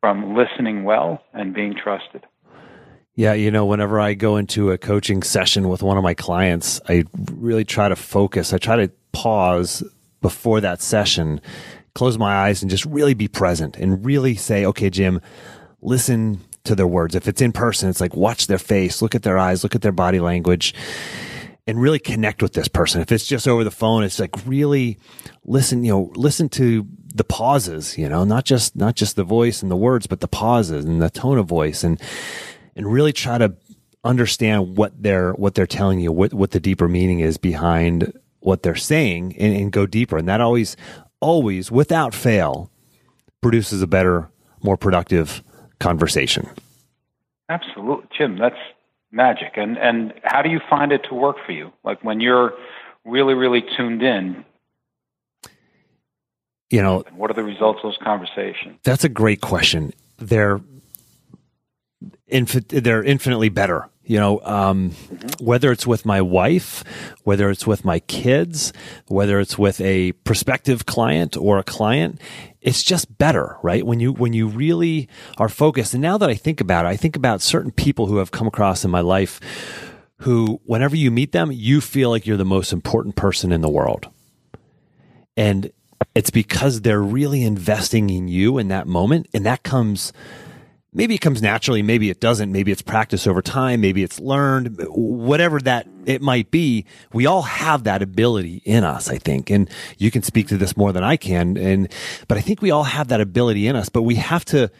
from 0.00 0.34
listening 0.34 0.82
well 0.82 1.22
and 1.32 1.54
being 1.54 1.76
trusted. 1.76 2.26
Yeah, 3.16 3.34
you 3.34 3.50
know, 3.50 3.64
whenever 3.64 4.00
I 4.00 4.14
go 4.14 4.36
into 4.36 4.72
a 4.72 4.78
coaching 4.78 5.22
session 5.22 5.68
with 5.68 5.82
one 5.82 5.96
of 5.96 6.02
my 6.02 6.14
clients, 6.14 6.80
I 6.88 7.04
really 7.32 7.64
try 7.64 7.88
to 7.88 7.94
focus. 7.94 8.52
I 8.52 8.58
try 8.58 8.76
to 8.76 8.90
pause 9.12 9.84
before 10.20 10.60
that 10.62 10.82
session, 10.82 11.40
close 11.94 12.18
my 12.18 12.34
eyes, 12.34 12.62
and 12.62 12.70
just 12.70 12.84
really 12.86 13.14
be 13.14 13.28
present 13.28 13.76
and 13.76 14.04
really 14.04 14.34
say, 14.34 14.66
okay, 14.66 14.90
Jim, 14.90 15.20
listen 15.80 16.40
to 16.64 16.74
their 16.74 16.88
words. 16.88 17.14
If 17.14 17.28
it's 17.28 17.40
in 17.40 17.52
person, 17.52 17.88
it's 17.88 18.00
like 18.00 18.16
watch 18.16 18.48
their 18.48 18.58
face, 18.58 19.00
look 19.00 19.14
at 19.14 19.22
their 19.22 19.38
eyes, 19.38 19.62
look 19.62 19.76
at 19.76 19.82
their 19.82 19.92
body 19.92 20.18
language 20.18 20.74
and 21.66 21.80
really 21.80 21.98
connect 21.98 22.42
with 22.42 22.52
this 22.54 22.68
person. 22.68 23.00
If 23.00 23.12
it's 23.12 23.26
just 23.26 23.46
over 23.46 23.64
the 23.64 23.70
phone, 23.70 24.02
it's 24.02 24.18
like 24.18 24.34
really 24.46 24.98
listen, 25.44 25.84
you 25.84 25.92
know, 25.92 26.12
listen 26.16 26.48
to 26.50 26.86
the 27.14 27.24
pauses, 27.24 27.96
you 27.96 28.08
know, 28.08 28.24
not 28.24 28.44
just 28.44 28.76
not 28.76 28.96
just 28.96 29.16
the 29.16 29.24
voice 29.24 29.62
and 29.62 29.70
the 29.70 29.76
words, 29.76 30.06
but 30.06 30.20
the 30.20 30.28
pauses 30.28 30.84
and 30.84 31.00
the 31.00 31.10
tone 31.10 31.38
of 31.38 31.46
voice 31.46 31.84
and 31.84 32.00
and 32.76 32.90
really 32.90 33.12
try 33.12 33.38
to 33.38 33.54
understand 34.04 34.76
what 34.76 34.92
they're 35.02 35.32
what 35.32 35.54
they're 35.54 35.66
telling 35.66 36.00
you, 36.00 36.12
what 36.12 36.34
what 36.34 36.50
the 36.50 36.60
deeper 36.60 36.88
meaning 36.88 37.20
is 37.20 37.38
behind 37.38 38.12
what 38.40 38.62
they're 38.62 38.74
saying 38.74 39.34
and, 39.38 39.56
and 39.56 39.72
go 39.72 39.86
deeper. 39.86 40.18
And 40.18 40.28
that 40.28 40.40
always 40.40 40.76
always 41.20 41.70
without 41.70 42.14
fail 42.14 42.70
produces 43.40 43.82
a 43.82 43.86
better, 43.86 44.28
more 44.62 44.76
productive 44.76 45.42
conversation. 45.78 46.48
Absolutely, 47.48 48.06
Jim. 48.16 48.38
That's 48.38 48.56
magic. 49.10 49.52
And 49.56 49.78
and 49.78 50.12
how 50.22 50.42
do 50.42 50.50
you 50.50 50.60
find 50.68 50.92
it 50.92 51.02
to 51.08 51.14
work 51.14 51.36
for 51.44 51.52
you? 51.52 51.72
Like 51.82 52.04
when 52.04 52.20
you're 52.20 52.54
really 53.04 53.34
really 53.34 53.62
tuned 53.76 54.02
in. 54.02 54.44
You 56.70 56.82
know, 56.82 57.04
what 57.14 57.30
are 57.30 57.34
the 57.34 57.44
results 57.44 57.80
of 57.84 57.90
those 57.90 57.98
conversations? 58.02 58.78
That's 58.82 59.04
a 59.04 59.08
great 59.08 59.40
question. 59.40 59.92
They're 60.18 60.60
they're 62.28 63.02
infinitely 63.02 63.48
better 63.48 63.88
you 64.04 64.18
know 64.18 64.40
um, 64.44 64.90
whether 65.40 65.72
it's 65.72 65.86
with 65.86 66.04
my 66.04 66.20
wife 66.20 66.84
whether 67.24 67.50
it's 67.50 67.66
with 67.66 67.84
my 67.84 68.00
kids 68.00 68.72
whether 69.06 69.40
it's 69.40 69.58
with 69.58 69.80
a 69.80 70.12
prospective 70.12 70.86
client 70.86 71.36
or 71.36 71.58
a 71.58 71.64
client 71.64 72.20
it's 72.60 72.82
just 72.82 73.18
better 73.18 73.58
right? 73.62 73.86
When 73.86 74.00
you 74.00 74.12
when 74.12 74.32
you 74.32 74.48
really 74.48 75.08
are 75.36 75.50
focused. 75.50 75.94
And 75.94 76.02
now 76.02 76.18
that 76.18 76.30
i 76.30 76.34
think 76.34 76.60
about 76.60 76.86
it 76.86 76.88
i 76.88 76.96
think 76.96 77.16
about 77.16 77.42
certain 77.42 77.70
people 77.70 78.06
who 78.06 78.16
have 78.16 78.30
come 78.30 78.46
across 78.46 78.84
in 78.84 78.90
my 78.90 79.00
life 79.00 79.40
who 80.18 80.60
whenever 80.64 80.96
you 80.96 81.10
meet 81.10 81.32
them 81.32 81.52
you 81.52 81.80
feel 81.80 82.10
like 82.10 82.26
you're 82.26 82.36
the 82.36 82.44
most 82.44 82.72
important 82.72 83.16
person 83.16 83.52
in 83.52 83.60
the 83.60 83.68
world. 83.68 84.08
And 85.36 85.70
it's 86.14 86.30
because 86.30 86.80
they're 86.80 87.02
really 87.02 87.42
investing 87.42 88.08
in 88.10 88.28
you 88.28 88.58
in 88.58 88.68
that 88.68 88.86
moment 88.86 89.28
and 89.34 89.44
that 89.46 89.62
comes 89.62 90.12
maybe 90.94 91.14
it 91.14 91.20
comes 91.20 91.42
naturally, 91.42 91.82
maybe 91.82 92.08
it 92.08 92.20
doesn't, 92.20 92.50
maybe 92.52 92.70
it's 92.72 92.80
practice 92.80 93.26
over 93.26 93.42
time, 93.42 93.80
maybe 93.80 94.02
it's 94.02 94.20
learned, 94.20 94.76
whatever 94.88 95.60
that 95.60 95.86
it 96.06 96.22
might 96.22 96.50
be. 96.50 96.86
We 97.12 97.26
all 97.26 97.42
have 97.42 97.84
that 97.84 98.00
ability 98.00 98.62
in 98.64 98.84
us, 98.84 99.08
I 99.08 99.18
think. 99.18 99.50
And 99.50 99.68
you 99.98 100.10
can 100.10 100.22
speak 100.22 100.48
to 100.48 100.56
this 100.56 100.76
more 100.76 100.92
than 100.92 101.02
I 101.02 101.16
can. 101.16 101.56
And, 101.56 101.92
but 102.28 102.38
I 102.38 102.40
think 102.40 102.62
we 102.62 102.70
all 102.70 102.84
have 102.84 103.08
that 103.08 103.20
ability 103.20 103.66
in 103.66 103.76
us, 103.76 103.88
but 103.88 104.02
we 104.02 104.14
have 104.14 104.44
to, 104.46 104.70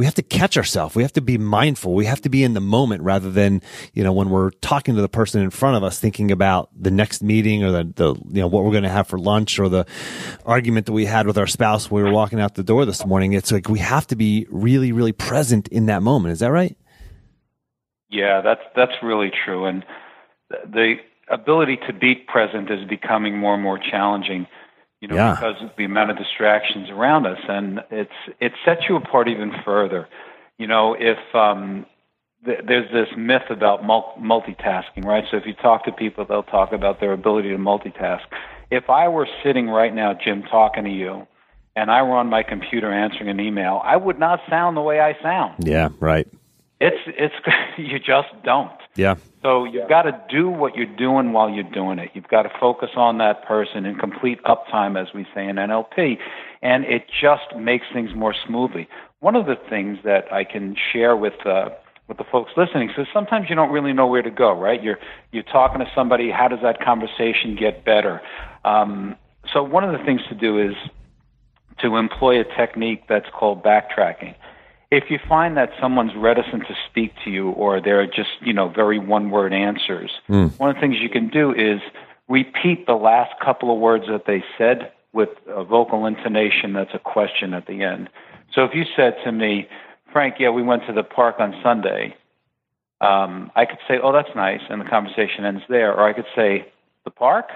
we 0.00 0.06
have 0.06 0.14
to 0.14 0.22
catch 0.22 0.56
ourselves. 0.56 0.94
We 0.94 1.02
have 1.02 1.12
to 1.12 1.20
be 1.20 1.36
mindful. 1.36 1.92
We 1.92 2.06
have 2.06 2.22
to 2.22 2.30
be 2.30 2.42
in 2.42 2.54
the 2.54 2.60
moment 2.60 3.02
rather 3.02 3.30
than, 3.30 3.60
you 3.92 4.02
know, 4.02 4.14
when 4.14 4.30
we're 4.30 4.48
talking 4.48 4.94
to 4.94 5.02
the 5.02 5.10
person 5.10 5.42
in 5.42 5.50
front 5.50 5.76
of 5.76 5.84
us, 5.84 6.00
thinking 6.00 6.30
about 6.30 6.70
the 6.74 6.90
next 6.90 7.22
meeting 7.22 7.62
or 7.62 7.70
the, 7.70 7.84
the 7.84 8.14
you 8.14 8.40
know, 8.40 8.46
what 8.46 8.64
we're 8.64 8.70
going 8.70 8.84
to 8.84 8.88
have 8.88 9.08
for 9.08 9.18
lunch 9.18 9.58
or 9.58 9.68
the 9.68 9.84
argument 10.46 10.86
that 10.86 10.92
we 10.92 11.04
had 11.04 11.26
with 11.26 11.36
our 11.36 11.46
spouse 11.46 11.90
when 11.90 12.02
we 12.02 12.08
were 12.08 12.14
walking 12.14 12.40
out 12.40 12.54
the 12.54 12.62
door 12.62 12.86
this 12.86 13.04
morning. 13.04 13.34
It's 13.34 13.52
like 13.52 13.68
we 13.68 13.80
have 13.80 14.06
to 14.06 14.16
be 14.16 14.46
really, 14.48 14.90
really 14.90 15.12
present 15.12 15.68
in 15.68 15.84
that 15.86 16.02
moment. 16.02 16.32
Is 16.32 16.38
that 16.38 16.50
right? 16.50 16.78
Yeah, 18.08 18.40
that's, 18.40 18.62
that's 18.74 19.02
really 19.02 19.30
true. 19.44 19.66
And 19.66 19.84
the 20.48 20.94
ability 21.28 21.78
to 21.88 21.92
be 21.92 22.14
present 22.14 22.70
is 22.70 22.88
becoming 22.88 23.36
more 23.36 23.52
and 23.52 23.62
more 23.62 23.78
challenging 23.78 24.46
you 25.00 25.08
know, 25.08 25.14
yeah. 25.14 25.34
because 25.34 25.56
of 25.62 25.70
the 25.76 25.84
amount 25.84 26.10
of 26.10 26.18
distractions 26.18 26.90
around 26.90 27.26
us, 27.26 27.38
and 27.48 27.80
it's 27.90 28.10
it 28.38 28.52
sets 28.64 28.82
you 28.88 28.96
apart 28.96 29.28
even 29.28 29.52
further. 29.64 30.08
You 30.58 30.66
know, 30.66 30.94
if 30.98 31.18
um, 31.34 31.86
th- 32.44 32.60
there's 32.66 32.90
this 32.92 33.08
myth 33.16 33.48
about 33.50 33.84
mul- 33.84 34.14
multitasking, 34.20 35.04
right? 35.04 35.24
So 35.30 35.38
if 35.38 35.46
you 35.46 35.54
talk 35.54 35.84
to 35.86 35.92
people, 35.92 36.26
they'll 36.26 36.42
talk 36.42 36.72
about 36.72 37.00
their 37.00 37.12
ability 37.12 37.48
to 37.48 37.56
multitask. 37.56 38.20
If 38.70 38.90
I 38.90 39.08
were 39.08 39.26
sitting 39.42 39.68
right 39.68 39.94
now, 39.94 40.14
Jim, 40.14 40.42
talking 40.42 40.84
to 40.84 40.90
you, 40.90 41.26
and 41.74 41.90
I 41.90 42.02
were 42.02 42.16
on 42.16 42.28
my 42.28 42.42
computer 42.42 42.92
answering 42.92 43.30
an 43.30 43.40
email, 43.40 43.80
I 43.82 43.96
would 43.96 44.18
not 44.18 44.40
sound 44.50 44.76
the 44.76 44.82
way 44.82 45.00
I 45.00 45.14
sound. 45.22 45.64
Yeah, 45.66 45.88
right. 45.98 46.28
It's 46.80 46.96
it's 47.06 47.34
you 47.78 47.98
just 47.98 48.28
don't. 48.42 48.72
Yeah. 48.96 49.16
So 49.42 49.64
you've 49.64 49.88
got 49.88 50.02
to 50.02 50.18
do 50.30 50.48
what 50.48 50.74
you're 50.76 50.96
doing 50.96 51.32
while 51.32 51.48
you're 51.50 51.62
doing 51.62 51.98
it. 51.98 52.10
You've 52.14 52.28
got 52.28 52.42
to 52.42 52.50
focus 52.58 52.90
on 52.96 53.18
that 53.18 53.44
person 53.44 53.86
in 53.86 53.96
complete 53.96 54.42
uptime, 54.44 55.00
as 55.00 55.14
we 55.14 55.26
say 55.34 55.46
in 55.46 55.56
NLP, 55.56 56.18
and 56.62 56.84
it 56.84 57.06
just 57.20 57.56
makes 57.56 57.86
things 57.92 58.14
more 58.14 58.34
smoothly. 58.46 58.88
One 59.20 59.36
of 59.36 59.46
the 59.46 59.56
things 59.68 59.98
that 60.04 60.32
I 60.32 60.44
can 60.44 60.74
share 60.92 61.16
with 61.16 61.46
uh, 61.46 61.68
with 62.08 62.16
the 62.16 62.24
folks 62.24 62.52
listening, 62.56 62.90
so 62.96 63.04
sometimes 63.12 63.48
you 63.48 63.54
don't 63.54 63.70
really 63.70 63.92
know 63.92 64.06
where 64.06 64.22
to 64.22 64.30
go, 64.30 64.52
right? 64.52 64.82
You're 64.82 64.98
you're 65.32 65.42
talking 65.42 65.80
to 65.80 65.90
somebody. 65.94 66.30
How 66.30 66.48
does 66.48 66.60
that 66.62 66.80
conversation 66.80 67.56
get 67.56 67.84
better? 67.84 68.22
Um, 68.64 69.16
so 69.52 69.62
one 69.62 69.84
of 69.84 69.98
the 69.98 70.04
things 70.04 70.22
to 70.30 70.34
do 70.34 70.58
is 70.58 70.74
to 71.80 71.96
employ 71.96 72.40
a 72.40 72.44
technique 72.44 73.04
that's 73.08 73.28
called 73.32 73.62
backtracking 73.62 74.34
if 74.90 75.04
you 75.08 75.18
find 75.28 75.56
that 75.56 75.70
someone's 75.80 76.12
reticent 76.16 76.66
to 76.66 76.74
speak 76.90 77.12
to 77.24 77.30
you 77.30 77.50
or 77.50 77.80
they're 77.80 78.06
just, 78.06 78.30
you 78.40 78.52
know, 78.52 78.68
very 78.68 78.98
one 78.98 79.30
word 79.30 79.52
answers, 79.52 80.10
mm. 80.28 80.58
one 80.58 80.70
of 80.70 80.76
the 80.76 80.80
things 80.80 80.96
you 81.00 81.08
can 81.08 81.28
do 81.28 81.52
is 81.52 81.80
repeat 82.28 82.86
the 82.86 82.94
last 82.94 83.32
couple 83.44 83.72
of 83.72 83.78
words 83.78 84.04
that 84.08 84.24
they 84.26 84.42
said 84.58 84.92
with 85.12 85.28
a 85.48 85.64
vocal 85.64 86.06
intonation 86.06 86.72
that's 86.72 86.94
a 86.94 86.98
question 86.98 87.54
at 87.54 87.66
the 87.66 87.82
end. 87.82 88.08
So 88.52 88.64
if 88.64 88.74
you 88.74 88.84
said 88.96 89.14
to 89.24 89.32
me, 89.32 89.68
Frank, 90.12 90.36
yeah, 90.40 90.50
we 90.50 90.62
went 90.62 90.82
to 90.88 90.92
the 90.92 91.04
park 91.04 91.36
on 91.38 91.54
Sunday, 91.62 92.16
um, 93.00 93.50
I 93.54 93.64
could 93.64 93.78
say, 93.88 93.94
oh, 94.02 94.12
that's 94.12 94.34
nice, 94.34 94.60
and 94.68 94.80
the 94.80 94.84
conversation 94.84 95.44
ends 95.44 95.62
there. 95.68 95.94
Or 95.94 96.08
I 96.08 96.12
could 96.12 96.26
say, 96.34 96.66
the 97.04 97.10
park? 97.10 97.46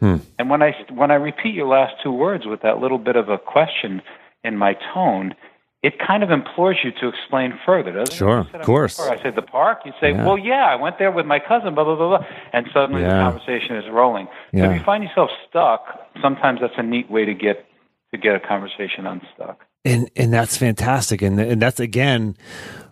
Hmm. 0.00 0.16
And 0.38 0.50
when 0.50 0.62
I, 0.62 0.74
when 0.92 1.10
I 1.10 1.14
repeat 1.14 1.54
your 1.54 1.68
last 1.68 1.94
two 2.02 2.12
words 2.12 2.44
with 2.44 2.62
that 2.62 2.78
little 2.78 2.98
bit 2.98 3.16
of 3.16 3.28
a 3.28 3.38
question 3.38 4.02
in 4.44 4.56
my 4.56 4.76
tone, 4.94 5.34
it 5.82 5.94
kind 6.04 6.22
of 6.24 6.30
implores 6.30 6.78
you 6.82 6.90
to 7.00 7.08
explain 7.08 7.58
further, 7.64 7.92
doesn't 7.92 8.14
sure, 8.14 8.40
it? 8.40 8.50
Sure, 8.50 8.60
of 8.60 8.66
course. 8.66 8.98
I 8.98 9.16
say 9.22 9.30
the 9.30 9.42
park. 9.42 9.80
You 9.84 9.92
say, 10.00 10.10
yeah. 10.10 10.26
well, 10.26 10.36
yeah, 10.36 10.66
I 10.66 10.74
went 10.74 10.98
there 10.98 11.12
with 11.12 11.24
my 11.24 11.38
cousin, 11.38 11.74
blah 11.74 11.84
blah 11.84 11.96
blah 11.96 12.18
blah, 12.18 12.26
and 12.52 12.66
suddenly 12.72 13.02
yeah. 13.02 13.08
the 13.08 13.30
conversation 13.30 13.76
is 13.76 13.84
rolling. 13.90 14.26
Yeah. 14.52 14.64
So 14.64 14.70
if 14.70 14.78
you 14.78 14.84
find 14.84 15.04
yourself 15.04 15.30
stuck, 15.48 15.86
sometimes 16.20 16.60
that's 16.60 16.74
a 16.76 16.82
neat 16.82 17.10
way 17.10 17.24
to 17.24 17.34
get 17.34 17.64
to 18.12 18.18
get 18.18 18.34
a 18.34 18.40
conversation 18.40 19.06
unstuck. 19.06 19.64
And 19.84 20.10
and 20.16 20.32
that's 20.32 20.56
fantastic, 20.56 21.22
and 21.22 21.38
and 21.38 21.62
that's 21.62 21.80
again. 21.80 22.36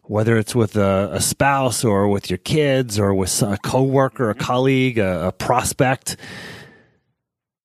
Whether 0.08 0.36
it's 0.36 0.54
with 0.54 0.76
a, 0.76 1.10
a 1.14 1.20
spouse 1.20 1.82
or 1.82 2.06
with 2.06 2.30
your 2.30 2.38
kids 2.38 2.96
or 2.96 3.12
with 3.12 3.42
a 3.42 3.58
coworker, 3.64 4.30
a 4.30 4.34
mm-hmm. 4.34 4.40
colleague, 4.40 4.98
a, 4.98 5.26
a 5.26 5.32
prospect, 5.32 6.16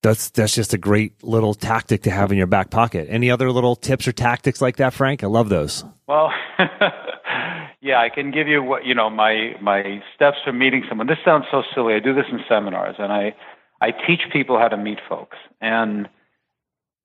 that's 0.01 0.29
that's 0.31 0.55
just 0.55 0.73
a 0.73 0.77
great 0.77 1.23
little 1.23 1.53
tactic 1.53 2.03
to 2.03 2.11
have 2.11 2.31
in 2.31 2.37
your 2.37 2.47
back 2.47 2.69
pocket. 2.69 3.07
Any 3.09 3.29
other 3.29 3.51
little 3.51 3.75
tips 3.75 4.07
or 4.07 4.11
tactics 4.11 4.61
like 4.61 4.77
that, 4.77 4.93
Frank? 4.93 5.23
I 5.23 5.27
love 5.27 5.49
those. 5.49 5.83
Well, 6.07 6.31
yeah, 7.81 7.99
I 7.99 8.09
can 8.09 8.31
give 8.31 8.47
you 8.47 8.63
what 8.63 8.85
you 8.85 8.95
know 8.95 9.09
my 9.09 9.51
my 9.61 10.01
steps 10.15 10.37
for 10.43 10.51
meeting 10.53 10.83
someone. 10.89 11.07
This 11.07 11.17
sounds 11.23 11.45
so 11.51 11.63
silly. 11.73 11.93
I 11.93 11.99
do 11.99 12.13
this 12.13 12.25
in 12.31 12.39
seminars, 12.49 12.95
and 12.99 13.11
I 13.11 13.35
I 13.79 13.91
teach 13.91 14.21
people 14.33 14.57
how 14.59 14.67
to 14.67 14.77
meet 14.77 14.99
folks. 15.07 15.37
And 15.61 16.09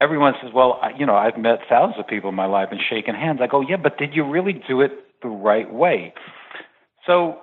everyone 0.01 0.35
says, 0.43 0.53
"Well, 0.55 0.79
I- 0.83 0.93
you 0.99 1.07
know, 1.07 1.17
I've 1.17 1.37
met 1.39 1.61
thousands 1.69 1.99
of 1.99 2.07
people 2.07 2.31
in 2.31 2.35
my 2.37 2.47
life 2.47 2.69
and 2.71 2.81
shaken 2.81 3.15
hands." 3.15 3.41
I 3.43 3.47
go, 3.47 3.61
"Yeah, 3.61 3.77
but 3.77 3.99
did 3.99 4.15
you 4.15 4.25
really 4.25 4.53
do 4.55 4.81
it 4.81 4.93
the 5.23 5.29
right 5.29 5.71
way?" 5.73 6.15
So 7.07 7.39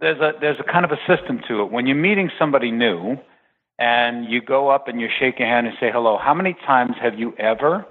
there's 0.00 0.20
a 0.20 0.32
there's 0.40 0.60
a 0.60 0.64
kind 0.72 0.84
of 0.84 0.90
a 0.92 0.98
system 1.06 1.40
to 1.48 1.62
it. 1.62 1.70
When 1.70 1.86
you're 1.86 1.96
meeting 1.96 2.30
somebody 2.38 2.70
new, 2.70 3.16
and 3.78 4.26
you 4.28 4.40
go 4.40 4.68
up 4.68 4.88
and 4.88 5.00
you 5.00 5.08
shake 5.18 5.38
your 5.38 5.48
hand 5.48 5.66
and 5.66 5.76
say 5.80 5.90
hello, 5.92 6.18
how 6.18 6.34
many 6.34 6.54
times 6.66 6.92
have 7.00 7.18
you 7.18 7.34
ever 7.38 7.84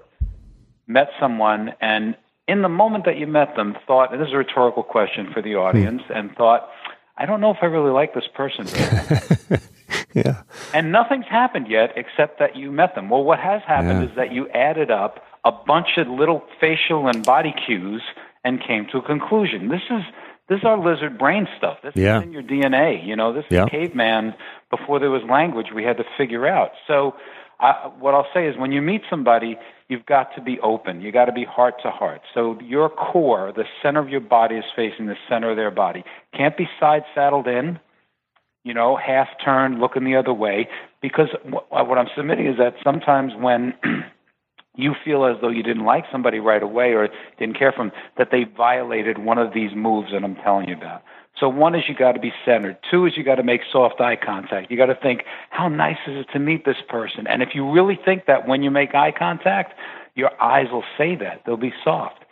met 0.88 1.08
someone 1.20 1.74
and 1.82 2.16
in 2.48 2.62
the 2.62 2.70
moment 2.70 3.04
that 3.06 3.18
you 3.18 3.28
met 3.28 3.56
them 3.58 3.76
thought, 3.86 4.14
and 4.14 4.22
this 4.22 4.30
is 4.30 4.34
a 4.34 4.38
rhetorical 4.38 4.82
question 4.84 5.28
for 5.34 5.42
the 5.42 5.56
audience, 5.56 6.02
hmm. 6.08 6.14
and 6.14 6.32
thought, 6.38 6.70
I 7.18 7.26
don't 7.26 7.42
know 7.42 7.52
if 7.52 7.58
I 7.62 7.66
really 7.66 7.92
like 7.92 8.14
this 8.14 8.28
person. 8.34 8.68
Yeah. 10.14 10.42
and 10.74 10.92
nothing's 10.92 11.28
happened 11.30 11.68
yet 11.70 11.92
except 11.96 12.40
that 12.40 12.56
you 12.56 12.72
met 12.72 12.96
them. 12.96 13.10
Well, 13.10 13.24
what 13.24 13.40
has 13.40 13.62
happened 13.68 14.02
Yeah. 14.04 14.10
is 14.10 14.16
that 14.16 14.32
you 14.32 14.50
added 14.50 14.90
up 14.90 15.24
a 15.46 15.52
bunch 15.52 15.98
of 15.98 16.08
little 16.08 16.44
facial 16.60 17.08
and 17.08 17.24
body 17.24 17.54
cues 17.66 18.02
and 18.44 18.60
came 18.66 18.88
to 18.92 18.98
a 18.98 19.02
conclusion. 19.02 19.68
This 19.70 19.82
is 19.92 20.02
this 20.50 20.60
is 20.60 20.64
our 20.64 20.78
lizard 20.78 21.20
brain 21.20 21.48
stuff. 21.58 21.78
This 21.84 21.94
Yeah. 21.96 22.18
is 22.20 22.24
in 22.24 22.32
your 22.32 22.42
DNA. 22.42 23.06
You 23.06 23.16
know, 23.16 23.32
this 23.34 23.46
Yeah. 23.50 23.66
is 23.66 23.70
caveman 23.70 24.34
before 24.70 25.00
there 25.00 25.10
was 25.10 25.22
language. 25.30 25.68
We 25.74 25.84
had 25.84 25.98
to 25.98 26.04
figure 26.18 26.48
out. 26.48 26.72
So, 26.88 27.16
uh, 27.60 27.90
what 28.00 28.14
I'll 28.14 28.28
say 28.34 28.48
is, 28.48 28.56
when 28.56 28.72
you 28.72 28.84
meet 28.84 29.02
somebody, 29.10 29.58
you've 29.88 30.06
got 30.06 30.36
to 30.36 30.42
be 30.42 30.60
open. 30.60 31.02
You 31.02 31.12
got 31.12 31.26
to 31.26 31.32
be 31.32 31.44
heart 31.44 31.76
to 31.82 31.90
heart. 31.90 32.22
So 32.36 32.60
your 32.62 32.88
core, 32.88 33.52
the 33.56 33.64
center 33.82 34.00
of 34.00 34.10
your 34.10 34.20
body, 34.20 34.56
is 34.56 34.66
facing 34.76 35.08
the 35.08 35.16
center 35.28 35.50
of 35.50 35.58
their 35.58 35.72
body. 35.72 36.04
Can't 36.36 36.56
be 36.56 36.68
side 36.80 37.02
saddled 37.16 37.48
in 37.48 37.80
you 38.68 38.74
know, 38.74 38.98
half 38.98 39.30
turned, 39.44 39.80
looking 39.80 40.04
the 40.04 40.18
other 40.18 40.34
way. 40.34 40.68
Because 41.02 41.30
wh- 41.46 41.72
what 41.72 41.98
I'm 41.98 42.10
submitting 42.16 42.48
is 42.48 42.58
that 42.58 42.74
sometimes 42.84 43.32
when 43.40 43.74
you 44.78 44.94
feel 45.04 45.26
as 45.26 45.36
though 45.42 45.50
you 45.50 45.64
didn't 45.64 45.84
like 45.84 46.06
somebody 46.12 46.40
right 46.40 46.64
away 46.64 46.94
or 46.94 47.10
didn't 47.38 47.58
care 47.60 47.74
for 47.74 47.84
them, 47.84 47.92
that 48.18 48.30
they 48.32 48.46
violated 48.46 49.18
one 49.18 49.38
of 49.38 49.54
these 49.54 49.72
moves 49.76 50.12
that 50.14 50.24
I'm 50.24 50.36
telling 50.36 50.70
you 50.70 50.76
about. 50.76 51.04
So 51.40 51.50
one 51.50 51.76
is 51.76 51.84
you 51.88 51.96
got 51.96 52.14
to 52.14 52.20
be 52.20 52.32
centered. 52.46 52.78
Two 52.90 53.06
is 53.06 53.14
you 53.16 53.24
got 53.24 53.36
to 53.36 53.44
make 53.44 53.62
soft 53.72 54.00
eye 54.00 54.16
contact. 54.16 54.72
You 54.72 54.78
got 54.78 54.88
to 54.88 54.96
think, 54.96 55.24
how 55.50 55.68
nice 55.68 55.98
is 56.08 56.26
it 56.26 56.28
to 56.34 56.40
meet 56.40 56.66
this 56.66 56.78
person? 56.90 57.28
And 57.28 57.44
if 57.44 57.50
you 57.54 57.70
really 57.70 58.00
think 58.04 58.26
that 58.26 58.48
when 58.48 58.64
you 58.64 58.72
make 58.72 58.96
eye 58.96 59.12
contact, 59.18 59.74
your 60.16 60.32
eyes 60.42 60.68
will 60.72 60.84
say 60.98 61.16
that. 61.18 61.42
They'll 61.46 61.58
be 61.58 61.74
soft. 61.84 62.24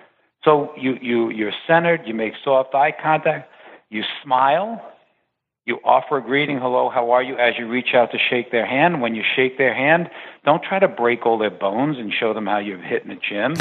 So 0.43 0.71
you 0.77 0.97
you 1.01 1.29
you're 1.29 1.53
centered. 1.67 2.01
You 2.05 2.13
make 2.13 2.33
soft 2.43 2.73
eye 2.73 2.93
contact. 3.01 3.49
You 3.89 4.03
smile. 4.23 4.81
You 5.65 5.79
offer 5.83 6.17
a 6.17 6.21
greeting, 6.21 6.59
hello, 6.59 6.89
how 6.89 7.09
are 7.09 7.23
you, 7.23 7.37
as 7.37 7.55
you 7.57 7.67
reach 7.67 7.95
out 7.95 8.11
to 8.11 8.19
shake 8.19 8.51
their 8.51 8.67
hand. 8.67 9.01
When 9.01 9.15
you 9.15 9.23
shake 9.35 9.57
their 9.57 9.73
hand, 9.73 10.11
don't 10.45 10.61
try 10.61 10.77
to 10.77 10.87
break 10.87 11.25
all 11.25 11.39
their 11.39 11.49
bones 11.49 11.97
and 11.97 12.13
show 12.13 12.35
them 12.35 12.45
how 12.45 12.59
you've 12.59 12.81
hit 12.81 13.03
in 13.03 13.09
the 13.09 13.15
gym. 13.15 13.55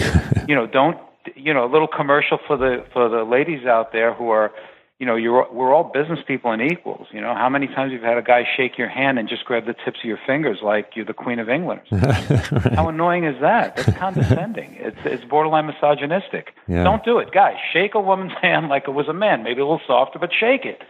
you 0.48 0.54
know, 0.54 0.66
don't 0.66 0.98
you 1.34 1.54
know, 1.54 1.64
a 1.64 1.70
little 1.72 1.88
commercial 1.88 2.38
for 2.46 2.58
the 2.58 2.84
for 2.92 3.08
the 3.08 3.24
ladies 3.24 3.64
out 3.64 3.92
there 3.92 4.12
who 4.12 4.28
are 4.28 4.52
you 5.00 5.06
know, 5.06 5.16
you're 5.16 5.50
we're 5.52 5.74
all 5.74 5.84
business 5.92 6.20
people 6.26 6.52
and 6.52 6.62
equals. 6.62 7.08
You 7.10 7.20
know, 7.20 7.34
how 7.34 7.48
many 7.48 7.66
times 7.66 7.92
you've 7.92 8.02
had 8.02 8.16
a 8.16 8.22
guy 8.22 8.44
shake 8.56 8.78
your 8.78 8.88
hand 8.88 9.18
and 9.18 9.28
just 9.28 9.44
grab 9.44 9.66
the 9.66 9.74
tips 9.74 9.98
of 9.98 10.04
your 10.04 10.20
fingers 10.24 10.58
like 10.62 10.90
you're 10.94 11.04
the 11.04 11.12
Queen 11.12 11.40
of 11.40 11.48
England? 11.48 11.80
something? 11.90 12.72
How 12.74 12.88
annoying 12.88 13.24
is 13.24 13.40
that? 13.40 13.76
That's 13.76 13.98
condescending. 13.98 14.76
It's 14.84 14.98
it's 15.04 15.24
borderline 15.24 15.66
misogynistic. 15.66 16.54
Yeah. 16.68 16.84
Don't 16.84 17.04
do 17.04 17.18
it, 17.18 17.32
guys. 17.32 17.56
Shake 17.72 17.94
a 17.94 18.00
woman's 18.00 18.34
hand 18.42 18.68
like 18.68 18.84
it 18.86 18.92
was 18.92 19.08
a 19.08 19.14
man. 19.14 19.42
Maybe 19.42 19.60
a 19.60 19.64
little 19.64 19.80
softer, 19.86 20.18
but 20.18 20.30
shake 20.38 20.66
it. 20.66 20.82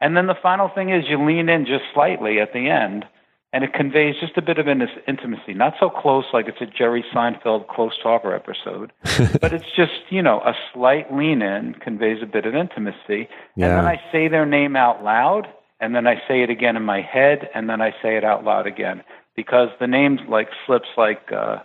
And 0.00 0.16
then 0.16 0.26
the 0.26 0.34
final 0.42 0.68
thing 0.74 0.90
is 0.90 1.04
you 1.08 1.24
lean 1.24 1.48
in 1.48 1.64
just 1.66 1.84
slightly 1.94 2.40
at 2.40 2.52
the 2.52 2.68
end, 2.68 3.04
and 3.52 3.62
it 3.64 3.72
conveys 3.72 4.16
just 4.20 4.36
a 4.36 4.42
bit 4.42 4.58
of 4.58 4.66
in- 4.66 4.82
intimacy. 5.06 5.54
Not 5.54 5.74
so 5.78 5.88
close 5.88 6.24
like 6.32 6.46
it's 6.48 6.60
a 6.60 6.66
Jerry 6.66 7.04
Seinfeld 7.14 7.68
close 7.68 7.92
talker 8.02 8.34
episode, 8.34 8.92
but 9.40 9.52
it's 9.52 9.70
just, 9.76 9.92
you 10.10 10.22
know, 10.22 10.40
a 10.40 10.54
slight 10.72 11.14
lean 11.14 11.40
in 11.40 11.74
conveys 11.74 12.22
a 12.22 12.26
bit 12.26 12.44
of 12.46 12.54
intimacy. 12.54 13.28
Yeah. 13.56 13.78
And 13.78 13.78
then 13.78 13.86
I 13.86 14.00
say 14.12 14.28
their 14.28 14.44
name 14.46 14.74
out 14.76 15.04
loud, 15.04 15.46
and 15.80 15.94
then 15.94 16.06
I 16.06 16.16
say 16.26 16.42
it 16.42 16.50
again 16.50 16.76
in 16.76 16.82
my 16.82 17.00
head, 17.00 17.48
and 17.54 17.70
then 17.70 17.80
I 17.80 17.92
say 18.02 18.16
it 18.16 18.24
out 18.24 18.44
loud 18.44 18.66
again. 18.66 19.02
Because 19.36 19.68
the 19.80 19.86
name 19.86 20.18
like 20.28 20.48
slips 20.66 20.88
like, 20.96 21.30
uh, 21.32 21.58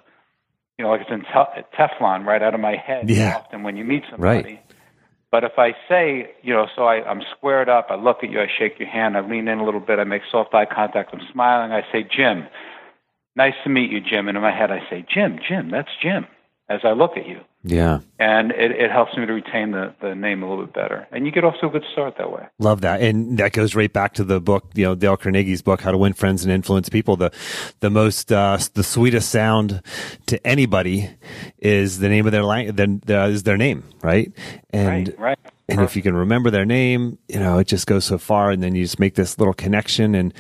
you 0.78 0.86
know, 0.86 0.92
like 0.92 1.02
it's 1.02 1.12
in 1.12 1.22
te- 1.22 1.64
Teflon 1.78 2.26
right 2.26 2.42
out 2.42 2.54
of 2.54 2.60
my 2.60 2.76
head 2.76 3.10
Yeah. 3.10 3.36
often 3.38 3.64
when 3.64 3.76
you 3.78 3.84
meet 3.84 4.04
somebody. 4.10 4.44
Right. 4.54 4.66
But 5.32 5.44
if 5.44 5.54
I 5.58 5.74
say, 5.88 6.32
you 6.42 6.54
know, 6.54 6.68
so 6.76 6.84
I, 6.84 7.08
I'm 7.08 7.22
squared 7.38 7.70
up, 7.70 7.88
I 7.90 7.96
look 7.96 8.24
at 8.24 8.32
you, 8.32 8.40
I 8.40 8.48
shake 8.58 8.80
your 8.80 8.90
hand, 8.90 9.16
I 9.16 9.22
lean 9.22 9.48
in 9.48 9.60
a 9.60 9.66
little 9.66 9.80
bit, 9.80 10.00
I 10.00 10.04
make 10.04 10.24
soft 10.32 10.54
eye 10.56 10.66
contact, 10.66 11.12
I'm 11.14 11.22
smiling, 11.32 11.72
I 11.72 11.84
say, 11.92 12.04
Jim, 12.04 12.48
nice 13.36 13.54
to 13.64 13.70
meet 13.70 13.92
you, 13.92 14.02
Jim. 14.02 14.28
And 14.28 14.36
in 14.36 14.42
my 14.42 14.56
head, 14.56 14.72
I 14.72 14.80
say, 14.90 15.06
Jim, 15.14 15.40
Jim, 15.48 15.70
that's 15.70 15.90
Jim, 16.02 16.26
as 16.68 16.80
I 16.84 16.92
look 16.94 17.12
at 17.16 17.28
you. 17.28 17.42
Yeah. 17.62 18.00
And 18.20 18.52
it, 18.52 18.72
it 18.72 18.90
helps 18.90 19.18
me 19.18 19.26
to 19.26 19.34
retain 19.34 19.72
the, 19.72 19.94
the 20.02 20.16
name 20.16 20.44
a 20.44 20.50
little 20.50 20.66
bit 20.66 20.74
better. 20.74 21.08
And 21.12 21.26
you 21.26 21.32
get 21.32 21.44
off 21.44 21.56
to 21.60 21.68
a 21.68 21.70
good 21.70 21.84
start 21.92 22.18
that 22.18 22.32
way. 22.32 22.48
Love 22.58 22.82
that. 22.82 23.02
And 23.02 23.38
that 23.38 23.52
goes 23.52 23.76
right 23.76 23.92
back 23.92 24.14
to 24.14 24.24
the 24.24 24.40
book, 24.40 24.72
you 24.76 24.86
know, 24.86 24.96
Dale 24.96 25.18
Carnegie's 25.18 25.62
book, 25.62 25.82
How 25.82 25.92
to 25.92 25.98
Win 25.98 26.14
Friends 26.14 26.44
and 26.44 26.54
Influence 26.54 26.88
People. 26.88 27.18
The, 27.18 27.32
the 27.82 27.90
most, 27.90 28.32
uh, 28.32 28.58
the 28.76 28.84
sweetest 28.84 29.30
sound 29.30 29.82
to 30.28 30.48
anybody 30.48 31.10
is 31.58 32.00
the 32.00 32.08
name 32.08 32.26
of 32.26 32.32
their 32.32 32.44
uh, 32.44 33.28
is 33.28 33.44
their 33.44 33.58
name, 33.58 33.84
right? 34.02 34.32
And, 34.70 35.10
right, 35.10 35.20
right. 35.20 35.40
and 35.68 35.82
if 35.82 35.98
you 35.98 36.02
can 36.02 36.16
remember 36.16 36.50
their 36.50 36.66
name, 36.66 37.18
you 37.28 37.40
know, 37.40 37.60
it 37.60 37.68
just 37.68 37.88
goes 37.88 38.06
so 38.06 38.18
far 38.18 38.52
and 38.52 38.64
then 38.64 38.74
you 38.74 38.86
just 38.86 39.00
make 39.00 39.16
this 39.16 39.38
little 39.38 39.54
connection. 39.54 40.16
And 40.16 40.34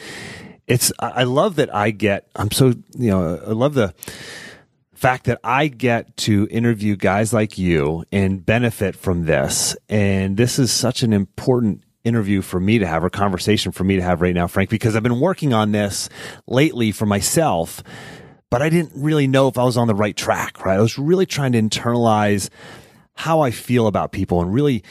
it's, 0.67 0.93
I 0.99 1.23
love 1.23 1.58
that 1.58 1.73
I 1.75 1.91
get, 1.91 2.29
I'm 2.36 2.51
so, 2.51 2.75
you 2.97 3.12
know, 3.12 3.41
I 3.45 3.51
love 3.51 3.73
the, 3.73 3.93
fact 4.99 5.27
that 5.27 5.39
I 5.45 5.69
get 5.69 6.17
to 6.17 6.45
interview 6.51 6.97
guys 6.97 7.31
like 7.31 7.57
you 7.57 8.03
and 8.12 8.45
benefit 8.45 8.97
from 8.97 9.23
this. 9.23 9.77
And 9.88 10.35
this 10.35 10.59
is 10.59 10.73
such 10.73 11.03
an 11.03 11.13
important 11.13 11.83
interview 12.03 12.41
for 12.41 12.59
me 12.59 12.79
to 12.79 12.85
have 12.85 13.05
or 13.05 13.09
conversation 13.09 13.71
for 13.71 13.85
me 13.85 13.95
to 13.95 14.01
have 14.01 14.21
right 14.21 14.35
now, 14.35 14.45
Frank, 14.45 14.69
because 14.69 14.97
I've 14.97 15.03
been 15.03 15.21
working 15.21 15.53
on 15.53 15.71
this 15.71 16.09
lately 16.47 16.91
for 16.91 17.05
myself, 17.05 17.81
but 18.49 18.62
I 18.62 18.67
didn't 18.67 18.91
really 18.93 19.25
know 19.25 19.47
if 19.47 19.57
I 19.57 19.63
was 19.63 19.77
on 19.77 19.88
the 19.88 19.95
right 19.95 20.17
track, 20.17 20.65
right? 20.65 20.77
I 20.77 20.81
was 20.81 20.99
really 20.99 21.25
trying 21.25 21.53
to 21.53 21.62
internalize 21.62 22.49
how 23.13 23.39
I 23.39 23.51
feel 23.51 23.88
about 23.88 24.12
people 24.12 24.41
and 24.41 24.53
really 24.53 24.83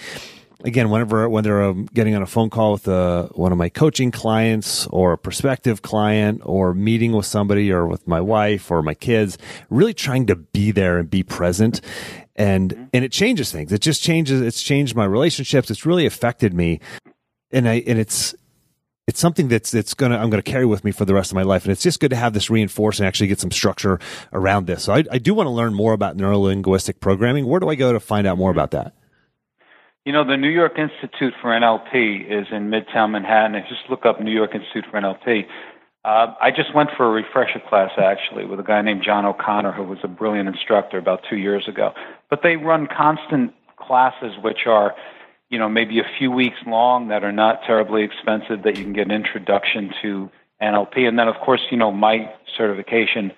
again, 0.65 0.91
whenever 0.91 1.29
whether 1.29 1.61
I'm 1.61 1.87
getting 1.87 2.15
on 2.15 2.23
a 2.23 2.27
phone 2.27 2.51
call 2.51 2.73
with 2.73 2.89
uh, 2.89 3.29
one 3.29 3.53
of 3.53 3.59
my 3.59 3.69
coaching 3.69 4.11
clients 4.11 4.87
or 4.89 5.13
a 5.13 5.19
prospective 5.19 5.83
client 5.83 6.43
or 6.45 6.75
meeting 6.75 7.13
with 7.13 7.27
somebody 7.27 7.71
or 7.71 7.87
with 7.87 8.07
my 8.07 8.21
wife 8.21 8.71
or 8.71 8.83
my 8.83 8.95
kids, 8.95 9.39
really 9.71 9.95
trying 9.95 10.27
to 10.27 10.37
be 10.37 10.71
there 10.71 10.99
and 10.99 11.11
be 11.11 11.23
present. 11.23 11.81
And 12.37 12.89
and 12.93 13.05
it 13.05 13.13
changes 13.13 13.51
things. 13.51 13.73
It 13.73 13.81
just 13.81 14.03
changes. 14.03 14.41
It's 14.41 14.63
changed 14.63 14.95
my 14.95 15.05
relationships. 15.05 15.71
It's 15.71 15.85
really 15.87 16.07
affected 16.07 16.55
me. 16.55 16.81
And 17.51 17.69
I 17.69 17.83
and 17.87 17.99
it's 17.99 18.35
it's 19.09 19.19
something 19.19 19.49
that's 19.49 19.75
it's 19.75 19.95
gonna 19.95 20.19
I'm 20.19 20.31
gonna 20.31 20.43
carry 20.43 20.67
with 20.67 20.85
me 20.85 20.93
for 20.93 21.05
the 21.05 21.15
rest 21.15 21.33
of 21.33 21.35
my 21.35 21.43
life, 21.43 21.65
and 21.65 21.73
it's 21.73 21.83
just 21.83 21.99
good 21.99 22.11
to 22.11 22.17
have 22.17 22.35
this 22.35 22.51
reinforced 22.51 23.01
and 23.01 23.07
actually 23.07 23.27
get 23.29 23.41
some 23.41 23.51
structure 23.51 23.99
around 24.33 24.67
this. 24.67 24.85
So 24.85 24.93
I, 24.93 25.05
I 25.11 25.19
do 25.19 25.35
want 25.35 25.47
to 25.47 25.51
learn 25.51 25.75
more 25.75 25.95
about 25.95 26.17
neurolinguistic 26.17 27.01
programming. 27.01 27.47
Where 27.47 27.59
do 27.59 27.69
I 27.69 27.75
go 27.75 27.93
to 27.93 28.01
find 28.01 28.27
out 28.27 28.39
more 28.39 28.51
about 28.51 28.73
that? 28.73 28.95
You 30.09 30.15
know, 30.15 30.25
the 30.25 30.39
New 30.39 30.49
York 30.49 30.79
Institute 30.79 31.35
for 31.43 31.51
NLP 31.51 32.25
is 32.25 32.47
in 32.51 32.71
Midtown 32.71 33.11
Manhattan. 33.11 33.55
If 33.55 33.65
you 33.69 33.77
just 33.77 33.91
look 33.91 34.07
up 34.07 34.23
New 34.23 34.33
York 34.33 34.55
Institute 34.55 34.87
for 34.91 34.99
NLP. 34.99 35.45
Uh, 36.03 36.33
I 36.41 36.51
just 36.51 36.75
went 36.75 36.89
for 36.97 37.05
a 37.05 37.11
refresher 37.11 37.61
class 37.69 37.91
actually 37.99 38.47
with 38.47 38.59
a 38.59 38.63
guy 38.63 38.81
named 38.81 39.03
John 39.05 39.27
O'Connor, 39.27 39.73
who 39.73 39.83
was 39.83 39.99
a 40.03 40.09
brilliant 40.09 40.49
instructor 40.49 40.97
about 40.97 41.25
two 41.29 41.37
years 41.37 41.69
ago. 41.69 41.93
But 42.31 42.41
they 42.43 42.57
run 42.57 42.87
constant 42.87 43.53
classes 43.77 44.33
which 44.41 44.61
are, 44.65 44.95
you 45.51 45.59
know, 45.59 45.69
maybe 45.69 45.99
a 45.99 46.09
few 46.19 46.31
weeks 46.31 46.57
long 46.67 47.09
that 47.09 47.23
are 47.23 47.31
not 47.31 47.61
terribly 47.67 48.03
expensive 48.03 48.63
that 48.63 48.79
you 48.79 48.85
can 48.85 48.95
get 48.95 49.09
an 49.09 49.13
introduction 49.13 49.93
to 50.01 50.31
NLP. 50.63 51.01
And 51.01 51.19
then, 51.19 51.29
of 51.29 51.37
course, 51.45 51.61
you 51.71 51.77
know, 51.77 51.93
my 51.93 52.33
certification, 52.57 53.31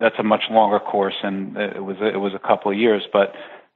that's 0.00 0.18
a 0.18 0.22
much 0.22 0.44
longer 0.50 0.80
course 0.80 1.16
and 1.22 1.54
it 1.58 1.84
was, 1.84 1.98
it 2.00 2.16
was 2.16 2.32
a 2.32 2.38
couple 2.38 2.72
of 2.72 2.78
years, 2.78 3.02
but 3.12 3.34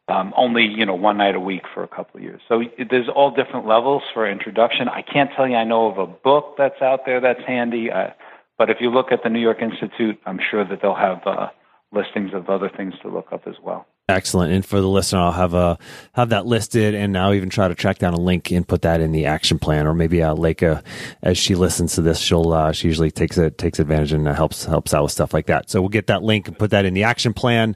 um, 0.08 0.32
only 0.36 0.64
you 0.64 0.86
know 0.86 0.94
one 0.94 1.16
night 1.18 1.34
a 1.34 1.40
week 1.40 1.62
for 1.74 1.82
a 1.82 1.88
couple 1.88 2.18
of 2.18 2.22
years. 2.22 2.40
So 2.48 2.62
there's 2.90 3.08
all 3.08 3.30
different 3.30 3.66
levels 3.66 4.02
for 4.14 4.30
introduction. 4.30 4.88
I 4.88 5.02
can't 5.02 5.30
tell 5.36 5.48
you 5.48 5.56
I 5.56 5.64
know 5.64 5.90
of 5.90 5.98
a 5.98 6.06
book 6.06 6.54
that's 6.58 6.80
out 6.80 7.00
there 7.06 7.20
that's 7.20 7.40
handy, 7.46 7.90
uh, 7.90 8.10
but 8.58 8.70
if 8.70 8.78
you 8.80 8.90
look 8.90 9.12
at 9.12 9.22
the 9.22 9.28
New 9.28 9.40
York 9.40 9.60
Institute, 9.60 10.18
I'm 10.24 10.38
sure 10.50 10.64
that 10.64 10.80
they'll 10.80 10.94
have 10.94 11.26
uh, 11.26 11.48
listings 11.92 12.32
of 12.34 12.48
other 12.48 12.70
things 12.74 12.94
to 13.02 13.08
look 13.08 13.32
up 13.32 13.46
as 13.46 13.56
well. 13.62 13.86
Excellent. 14.08 14.52
And 14.52 14.64
for 14.64 14.80
the 14.80 14.86
listener, 14.86 15.18
I'll 15.18 15.32
have 15.32 15.52
uh, 15.52 15.76
have 16.12 16.28
that 16.28 16.46
listed, 16.46 16.94
and 16.94 17.18
I'll 17.18 17.34
even 17.34 17.50
try 17.50 17.66
to 17.66 17.74
track 17.74 17.98
down 17.98 18.14
a 18.14 18.20
link 18.20 18.52
and 18.52 18.66
put 18.66 18.82
that 18.82 19.00
in 19.00 19.10
the 19.10 19.26
action 19.26 19.58
plan, 19.58 19.84
or 19.84 19.94
maybe 19.94 20.22
uh, 20.22 20.32
Leica, 20.32 20.84
as 21.22 21.36
she 21.36 21.56
listens 21.56 21.96
to 21.96 22.02
this, 22.02 22.20
she'll 22.20 22.52
uh, 22.52 22.70
she 22.70 22.86
usually 22.86 23.10
takes 23.10 23.36
it 23.36 23.58
takes 23.58 23.80
advantage 23.80 24.12
and 24.12 24.28
uh, 24.28 24.34
helps 24.34 24.64
helps 24.64 24.94
out 24.94 25.02
with 25.02 25.10
stuff 25.10 25.34
like 25.34 25.46
that. 25.46 25.68
So 25.68 25.80
we'll 25.80 25.88
get 25.88 26.06
that 26.06 26.22
link 26.22 26.46
and 26.46 26.56
put 26.56 26.70
that 26.70 26.84
in 26.84 26.94
the 26.94 27.02
action 27.02 27.34
plan. 27.34 27.74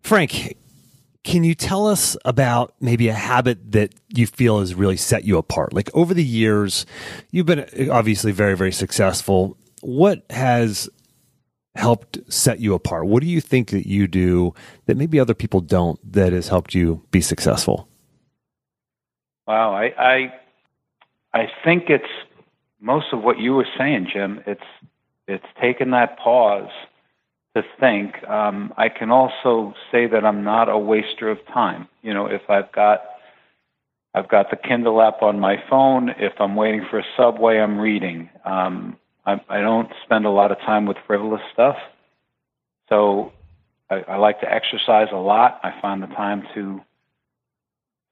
Frank, 0.00 0.56
can 1.24 1.42
you 1.42 1.54
tell 1.54 1.86
us 1.86 2.16
about 2.26 2.74
maybe 2.80 3.08
a 3.08 3.14
habit 3.14 3.72
that 3.72 3.94
you 4.08 4.26
feel 4.26 4.60
has 4.60 4.74
really 4.74 4.98
set 4.98 5.24
you 5.24 5.38
apart? 5.38 5.72
Like 5.72 5.90
over 5.94 6.12
the 6.12 6.24
years, 6.24 6.84
you've 7.30 7.46
been 7.46 7.60
uh, 7.60 7.90
obviously 7.90 8.30
very, 8.30 8.56
very 8.56 8.72
successful. 8.72 9.56
What 9.80 10.24
has 10.30 10.88
helped 11.74 12.18
set 12.32 12.60
you 12.60 12.74
apart? 12.74 13.06
What 13.06 13.22
do 13.22 13.26
you 13.26 13.40
think 13.40 13.70
that 13.70 13.88
you 13.88 14.06
do 14.06 14.54
that 14.86 14.96
maybe 14.96 15.18
other 15.18 15.34
people 15.34 15.60
don't 15.60 15.98
that 16.12 16.32
has 16.32 16.48
helped 16.48 16.74
you 16.74 17.02
be 17.10 17.22
successful? 17.22 17.88
Wow, 19.46 19.74
I 19.74 19.92
I, 19.98 20.34
I 21.32 21.48
think 21.64 21.84
it's 21.88 22.04
most 22.80 23.06
of 23.12 23.22
what 23.22 23.38
you 23.38 23.54
were 23.54 23.66
saying, 23.78 24.08
Jim. 24.12 24.42
It's 24.46 24.62
it's 25.26 25.46
taken 25.60 25.90
that 25.92 26.18
pause 26.18 26.70
to 27.56 27.62
think. 27.78 28.22
Um, 28.28 28.72
I 28.76 28.88
can 28.88 29.10
also 29.10 29.74
say 29.92 30.06
that 30.06 30.24
I'm 30.24 30.42
not 30.42 30.68
a 30.68 30.78
waster 30.78 31.30
of 31.30 31.38
time. 31.52 31.88
You 32.02 32.14
know, 32.14 32.26
if 32.26 32.42
I've 32.48 32.72
got 32.72 33.02
I've 34.14 34.28
got 34.28 34.50
the 34.50 34.56
Kindle 34.56 35.02
app 35.02 35.22
on 35.22 35.40
my 35.40 35.56
phone. 35.68 36.10
If 36.10 36.34
I'm 36.38 36.54
waiting 36.54 36.86
for 36.88 37.00
a 37.00 37.04
subway, 37.16 37.58
I'm 37.58 37.78
reading. 37.78 38.30
Um, 38.44 38.96
I, 39.26 39.40
I 39.48 39.60
don't 39.60 39.88
spend 40.04 40.24
a 40.24 40.30
lot 40.30 40.52
of 40.52 40.58
time 40.58 40.86
with 40.86 40.96
frivolous 41.06 41.40
stuff. 41.52 41.76
So 42.88 43.32
I, 43.90 44.02
I 44.08 44.16
like 44.16 44.40
to 44.40 44.52
exercise 44.52 45.08
a 45.12 45.16
lot. 45.16 45.60
I 45.64 45.72
find 45.80 46.02
the 46.02 46.06
time 46.08 46.44
to 46.54 46.80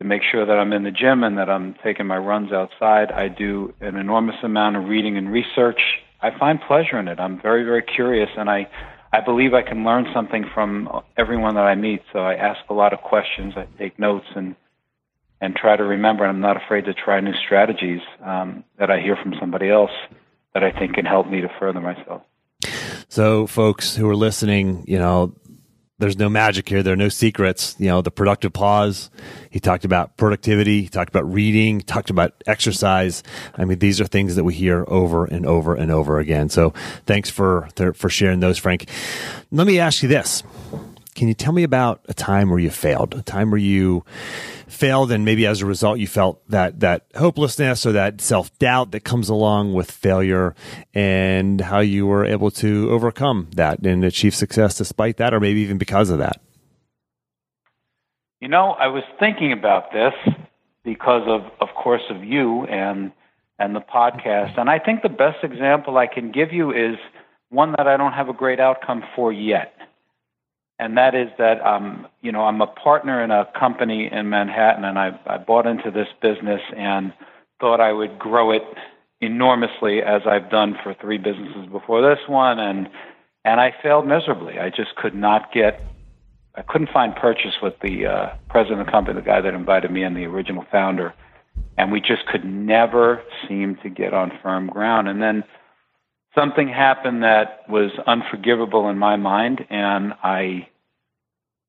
to 0.00 0.08
make 0.08 0.22
sure 0.32 0.44
that 0.44 0.58
I'm 0.58 0.72
in 0.72 0.82
the 0.82 0.90
gym 0.90 1.22
and 1.22 1.38
that 1.38 1.48
I'm 1.48 1.76
taking 1.84 2.08
my 2.08 2.16
runs 2.16 2.50
outside. 2.50 3.12
I 3.12 3.28
do 3.28 3.72
an 3.80 3.94
enormous 3.94 4.34
amount 4.42 4.76
of 4.76 4.86
reading 4.86 5.16
and 5.16 5.30
research. 5.30 5.80
I 6.20 6.36
find 6.36 6.58
pleasure 6.66 6.98
in 6.98 7.06
it. 7.06 7.20
I'm 7.20 7.40
very, 7.40 7.62
very 7.62 7.82
curious, 7.82 8.28
and 8.36 8.50
I, 8.50 8.66
I 9.12 9.20
believe 9.20 9.52
I 9.52 9.62
can 9.62 9.84
learn 9.84 10.06
something 10.14 10.44
from 10.54 10.88
everyone 11.18 11.54
that 11.56 11.64
I 11.64 11.74
meet. 11.74 12.02
So 12.12 12.20
I 12.20 12.34
ask 12.34 12.60
a 12.70 12.74
lot 12.74 12.92
of 12.92 13.00
questions. 13.00 13.54
I 13.56 13.66
take 13.78 13.98
notes 13.98 14.26
and 14.34 14.56
and 15.40 15.56
try 15.56 15.76
to 15.76 15.82
remember. 15.82 16.24
And 16.24 16.36
I'm 16.36 16.40
not 16.40 16.56
afraid 16.56 16.84
to 16.86 16.94
try 16.94 17.20
new 17.20 17.34
strategies 17.34 18.00
um, 18.24 18.64
that 18.78 18.90
I 18.90 19.00
hear 19.00 19.16
from 19.16 19.34
somebody 19.40 19.68
else 19.68 19.90
that 20.54 20.62
I 20.62 20.70
think 20.70 20.94
can 20.94 21.04
help 21.04 21.26
me 21.28 21.40
to 21.40 21.48
further 21.58 21.80
myself. 21.80 22.22
So, 23.08 23.46
folks 23.46 23.96
who 23.96 24.08
are 24.08 24.16
listening, 24.16 24.84
you 24.86 24.98
know, 24.98 25.34
there's 26.02 26.18
no 26.18 26.28
magic 26.28 26.68
here. 26.68 26.82
There 26.82 26.94
are 26.94 26.96
no 26.96 27.08
secrets. 27.08 27.76
You 27.78 27.86
know, 27.86 28.02
the 28.02 28.10
productive 28.10 28.52
pause. 28.52 29.08
He 29.50 29.60
talked 29.60 29.84
about 29.84 30.16
productivity. 30.16 30.82
He 30.82 30.88
talked 30.88 31.08
about 31.08 31.32
reading. 31.32 31.78
He 31.78 31.82
talked 31.84 32.10
about 32.10 32.34
exercise. 32.44 33.22
I 33.54 33.64
mean, 33.64 33.78
these 33.78 34.00
are 34.00 34.06
things 34.06 34.34
that 34.34 34.42
we 34.42 34.52
hear 34.52 34.84
over 34.88 35.24
and 35.24 35.46
over 35.46 35.76
and 35.76 35.92
over 35.92 36.18
again. 36.18 36.48
So, 36.48 36.70
thanks 37.06 37.30
for 37.30 37.68
for 37.94 38.10
sharing 38.10 38.40
those, 38.40 38.58
Frank. 38.58 38.88
Let 39.52 39.68
me 39.68 39.78
ask 39.78 40.02
you 40.02 40.08
this: 40.08 40.42
Can 41.14 41.28
you 41.28 41.34
tell 41.34 41.52
me 41.52 41.62
about 41.62 42.00
a 42.08 42.14
time 42.14 42.48
where 42.48 42.58
you 42.58 42.70
failed? 42.70 43.14
A 43.14 43.22
time 43.22 43.50
where 43.50 43.60
you 43.60 44.04
failed 44.66 45.12
and 45.12 45.24
maybe 45.24 45.46
as 45.46 45.60
a 45.60 45.66
result 45.66 45.98
you 45.98 46.06
felt 46.06 46.42
that 46.48 46.80
that 46.80 47.06
hopelessness 47.14 47.84
or 47.84 47.92
that 47.92 48.20
self-doubt 48.22 48.90
that 48.90 49.00
comes 49.00 49.28
along 49.28 49.74
with 49.74 49.90
failure 49.90 50.54
and 50.94 51.60
how 51.60 51.80
you 51.80 52.06
were 52.06 52.24
able 52.24 52.50
to 52.50 52.90
overcome 52.90 53.48
that 53.54 53.84
and 53.84 54.02
achieve 54.02 54.34
success 54.34 54.78
despite 54.78 55.18
that 55.18 55.34
or 55.34 55.40
maybe 55.40 55.60
even 55.60 55.76
because 55.76 56.08
of 56.08 56.18
that? 56.18 56.40
You 58.40 58.48
know 58.48 58.70
i 58.72 58.88
was 58.88 59.04
thinking 59.20 59.52
about 59.52 59.92
this 59.92 60.14
because 60.84 61.22
of 61.28 61.42
of 61.60 61.74
course 61.76 62.02
of 62.10 62.24
you 62.24 62.64
and 62.64 63.12
and 63.58 63.76
the 63.76 63.80
podcast. 63.80 64.58
And 64.58 64.70
i 64.70 64.78
think 64.78 65.02
the 65.02 65.10
best 65.10 65.44
example 65.44 65.98
i 65.98 66.06
can 66.06 66.32
give 66.32 66.52
you 66.52 66.70
is 66.72 66.96
one 67.50 67.74
that 67.76 67.86
i 67.86 67.98
don't 67.98 68.14
have 68.14 68.30
a 68.30 68.32
great 68.32 68.58
outcome 68.58 69.04
for 69.14 69.30
yet 69.30 69.74
and 70.82 70.96
that 70.96 71.14
is 71.14 71.28
that 71.38 71.64
um, 71.64 72.06
you 72.22 72.32
know 72.32 72.42
I'm 72.42 72.60
a 72.60 72.66
partner 72.66 73.22
in 73.22 73.30
a 73.30 73.46
company 73.58 74.08
in 74.10 74.28
Manhattan, 74.28 74.84
and 74.84 74.98
I, 74.98 75.18
I 75.26 75.38
bought 75.38 75.66
into 75.66 75.90
this 75.90 76.08
business 76.20 76.60
and 76.76 77.12
thought 77.60 77.80
I 77.80 77.92
would 77.92 78.18
grow 78.18 78.50
it 78.50 78.62
enormously 79.20 80.02
as 80.02 80.22
I've 80.26 80.50
done 80.50 80.76
for 80.82 80.94
three 81.00 81.18
businesses 81.18 81.66
before 81.70 82.02
this 82.02 82.18
one, 82.28 82.58
and 82.58 82.88
and 83.44 83.60
I 83.60 83.72
failed 83.82 84.06
miserably. 84.06 84.58
I 84.58 84.70
just 84.70 84.96
could 84.96 85.14
not 85.14 85.52
get, 85.52 85.80
I 86.56 86.62
couldn't 86.62 86.90
find 86.90 87.14
purchase 87.14 87.54
with 87.62 87.74
the 87.82 88.06
uh, 88.06 88.36
president 88.50 88.80
of 88.80 88.86
the 88.86 88.92
company, 88.92 89.20
the 89.20 89.26
guy 89.26 89.40
that 89.40 89.54
invited 89.54 89.90
me 89.90 90.02
and 90.02 90.16
the 90.16 90.24
original 90.24 90.64
founder, 90.70 91.14
and 91.78 91.92
we 91.92 92.00
just 92.00 92.26
could 92.26 92.44
never 92.44 93.22
seem 93.48 93.76
to 93.82 93.88
get 93.88 94.12
on 94.12 94.32
firm 94.42 94.66
ground. 94.66 95.08
And 95.08 95.22
then 95.22 95.44
something 96.34 96.68
happened 96.68 97.22
that 97.22 97.68
was 97.68 97.90
unforgivable 98.06 98.88
in 98.88 98.98
my 98.98 99.16
mind, 99.16 99.64
and 99.70 100.14
I 100.22 100.68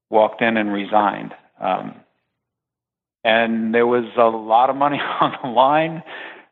walked 0.09 0.41
in 0.41 0.57
and 0.57 0.71
resigned. 0.71 1.33
Um, 1.59 1.95
and 3.23 3.73
there 3.73 3.87
was 3.87 4.05
a 4.17 4.25
lot 4.25 4.69
of 4.69 4.75
money 4.75 4.99
on 5.21 5.35
the 5.41 5.49
line. 5.49 6.03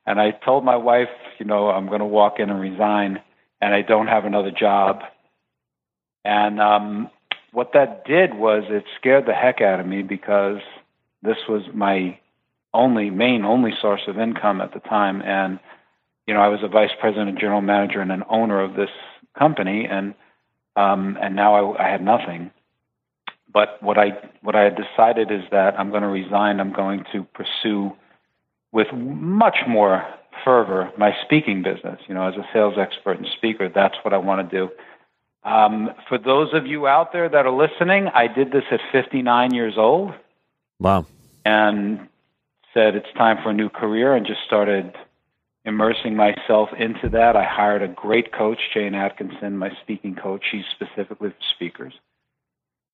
And 0.06 0.20
I 0.20 0.32
told 0.32 0.64
my 0.64 0.78
wife, 0.78 1.10
you 1.40 1.46
know, 1.46 1.70
I'm 1.70 1.88
going 1.88 2.00
to 2.00 2.06
walk 2.06 2.40
in 2.40 2.50
and 2.50 2.60
resign, 2.60 3.22
and 3.62 3.74
I 3.74 3.82
don't 3.82 4.08
have 4.08 4.26
another 4.26 4.52
job. 4.52 5.02
And 6.26 6.60
um, 6.60 7.10
what 7.52 7.72
that 7.74 8.06
did 8.06 8.34
was 8.34 8.64
it 8.70 8.86
scared 9.00 9.26
the 9.26 9.34
heck 9.34 9.62
out 9.62 9.80
of 9.80 9.86
me 9.86 10.02
because 10.02 10.60
this 11.22 11.38
was 11.48 11.64
my 11.74 12.18
only 12.74 13.10
main 13.10 13.44
only 13.44 13.72
source 13.82 14.02
of 14.08 14.18
income 14.18 14.62
at 14.62 14.74
the 14.74 14.80
time 14.80 15.22
and 15.22 15.60
you 16.26 16.34
know 16.34 16.40
I 16.40 16.48
was 16.48 16.62
a 16.64 16.70
vice 16.70 16.92
president 17.00 17.38
general 17.38 17.60
manager 17.62 18.00
and 18.00 18.12
an 18.12 18.24
owner 18.30 18.62
of 18.62 18.76
this 18.76 18.90
company 19.38 19.86
and 19.90 20.14
um 20.78 21.18
and 21.22 21.36
now 21.36 21.74
I, 21.74 21.88
I 21.88 21.92
had 21.92 22.02
nothing 22.02 22.52
but 23.52 23.82
what 23.82 23.98
I 23.98 24.12
what 24.42 24.56
I 24.56 24.64
had 24.64 24.76
decided 24.76 25.32
is 25.32 25.44
that 25.52 25.80
I'm 25.80 25.90
going 25.90 26.04
to 26.04 26.08
resign. 26.08 26.60
I'm 26.60 26.74
going 26.74 27.04
to 27.12 27.24
pursue 27.24 27.94
with 28.72 28.88
much 28.94 29.58
more 29.68 30.06
fervor 30.44 30.92
my 30.98 31.12
speaking 31.26 31.64
business. 31.64 32.00
You 32.08 32.16
know, 32.16 32.28
as 32.28 32.36
a 32.36 32.48
sales 32.54 32.76
expert 32.78 33.18
and 33.18 33.28
speaker, 33.38 33.70
that's 33.70 33.96
what 34.04 34.14
I 34.14 34.18
want 34.18 34.50
to 34.50 34.58
do. 34.58 34.70
Um, 35.44 35.90
for 36.08 36.18
those 36.18 36.54
of 36.54 36.68
you 36.68 36.88
out 36.88 37.12
there 37.14 37.28
that 37.28 37.46
are 37.46 37.52
listening, 37.52 38.08
I 38.14 38.28
did 38.28 38.52
this 38.52 38.64
at 38.72 38.80
59 38.92 39.54
years 39.54 39.74
old. 39.78 40.14
Wow. 40.80 41.06
And 41.46 42.08
said 42.74 42.96
it's 42.96 43.12
time 43.18 43.38
for 43.44 43.50
a 43.50 43.54
new 43.54 43.70
career 43.70 44.16
and 44.16 44.26
just 44.26 44.42
started 44.46 44.96
immersing 45.66 46.16
myself 46.16 46.70
into 46.78 47.10
that. 47.10 47.36
I 47.36 47.44
hired 47.44 47.82
a 47.82 47.88
great 47.88 48.32
coach, 48.32 48.60
Jane 48.74 48.96
Atkinson, 48.96 49.58
my 49.58 49.72
speaking 49.82 50.16
coach. 50.16 50.44
She's 50.52 50.64
specifically 50.72 51.30
for 51.30 51.36
speakers. 51.56 51.94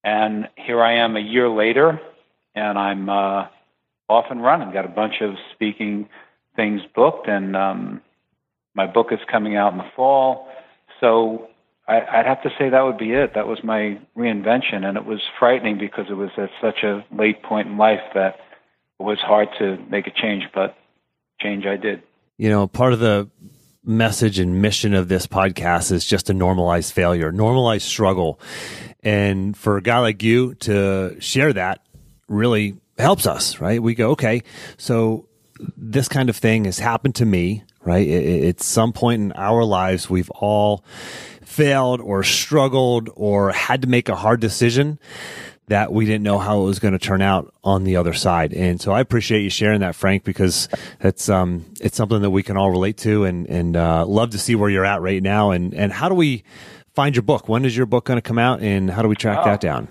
And 0.03 0.47
here 0.55 0.81
I 0.81 0.97
am 1.03 1.15
a 1.15 1.19
year 1.19 1.49
later, 1.49 1.99
and 2.55 2.77
I'm 2.77 3.09
uh, 3.09 3.47
off 4.07 4.25
and 4.29 4.41
running. 4.41 4.71
Got 4.71 4.85
a 4.85 4.89
bunch 4.89 5.15
of 5.21 5.35
speaking 5.53 6.09
things 6.55 6.81
booked, 6.95 7.27
and 7.27 7.55
um, 7.55 8.01
my 8.75 8.87
book 8.87 9.07
is 9.11 9.19
coming 9.31 9.55
out 9.55 9.71
in 9.71 9.77
the 9.77 9.89
fall. 9.95 10.47
So 10.99 11.47
I, 11.87 12.01
I'd 12.01 12.25
have 12.25 12.41
to 12.43 12.49
say 12.57 12.69
that 12.69 12.81
would 12.81 12.97
be 12.97 13.13
it. 13.13 13.33
That 13.35 13.47
was 13.47 13.59
my 13.63 13.99
reinvention, 14.17 14.83
and 14.83 14.97
it 14.97 15.05
was 15.05 15.21
frightening 15.39 15.77
because 15.77 16.05
it 16.09 16.15
was 16.15 16.31
at 16.37 16.49
such 16.61 16.83
a 16.83 17.05
late 17.11 17.43
point 17.43 17.67
in 17.67 17.77
life 17.77 18.01
that 18.13 18.35
it 18.99 19.03
was 19.03 19.19
hard 19.19 19.49
to 19.59 19.77
make 19.89 20.07
a 20.07 20.11
change, 20.11 20.43
but 20.53 20.75
change 21.39 21.65
I 21.65 21.77
did. 21.77 22.01
You 22.37 22.49
know, 22.49 22.67
part 22.67 22.93
of 22.93 22.99
the 22.99 23.29
message 23.87 24.37
and 24.37 24.61
mission 24.61 24.93
of 24.93 25.07
this 25.07 25.25
podcast 25.25 25.91
is 25.91 26.05
just 26.05 26.27
to 26.27 26.33
normalize 26.33 26.91
failure, 26.91 27.31
normalize 27.31 27.81
struggle. 27.81 28.39
And 29.01 29.55
for 29.55 29.77
a 29.77 29.81
guy 29.81 29.99
like 29.99 30.21
you 30.21 30.55
to 30.55 31.15
share 31.19 31.53
that 31.53 31.85
really 32.27 32.75
helps 32.97 33.25
us, 33.25 33.59
right? 33.59 33.81
We 33.81 33.95
go, 33.95 34.11
okay, 34.11 34.43
so 34.77 35.27
this 35.77 36.09
kind 36.09 36.29
of 36.29 36.35
thing 36.35 36.65
has 36.65 36.79
happened 36.79 37.15
to 37.15 37.25
me, 37.25 37.63
right? 37.83 38.07
At 38.07 38.61
some 38.61 38.91
point 38.91 39.21
in 39.21 39.31
our 39.31 39.63
lives, 39.63 40.09
we've 40.09 40.29
all 40.31 40.83
failed 41.43 42.01
or 42.01 42.23
struggled 42.23 43.09
or 43.15 43.51
had 43.51 43.83
to 43.83 43.87
make 43.87 44.09
a 44.09 44.15
hard 44.15 44.41
decision 44.41 44.99
that 45.67 45.91
we 45.91 46.05
didn't 46.05 46.23
know 46.23 46.39
how 46.39 46.61
it 46.61 46.65
was 46.65 46.79
going 46.79 46.93
to 46.93 46.99
turn 46.99 47.21
out 47.21 47.53
on 47.63 47.83
the 47.83 47.97
other 47.97 48.13
side. 48.13 48.53
And 48.53 48.79
so 48.79 48.93
I 48.93 49.01
appreciate 49.01 49.41
you 49.41 49.49
sharing 49.49 49.81
that, 49.81 49.95
Frank, 49.95 50.23
because 50.23 50.69
it's 51.01 51.29
um 51.29 51.65
it's 51.81 51.97
something 51.97 52.21
that 52.21 52.29
we 52.29 52.43
can 52.43 52.57
all 52.57 52.71
relate 52.71 52.97
to 52.99 53.25
and 53.25 53.47
and 53.47 53.75
uh, 53.75 54.05
love 54.05 54.31
to 54.31 54.37
see 54.37 54.55
where 54.55 54.69
you're 54.69 54.85
at 54.85 55.01
right 55.01 55.21
now. 55.21 55.51
And 55.51 55.73
and 55.73 55.91
how 55.91 56.09
do 56.09 56.15
we 56.15 56.43
find 56.95 57.15
your 57.15 57.23
book? 57.23 57.49
When 57.49 57.65
is 57.65 57.75
your 57.75 57.85
book 57.85 58.05
going 58.05 58.17
to 58.17 58.21
come 58.21 58.39
out, 58.39 58.61
and 58.61 58.89
how 58.89 59.01
do 59.01 59.07
we 59.07 59.15
track 59.15 59.39
oh. 59.41 59.45
that 59.45 59.61
down? 59.61 59.87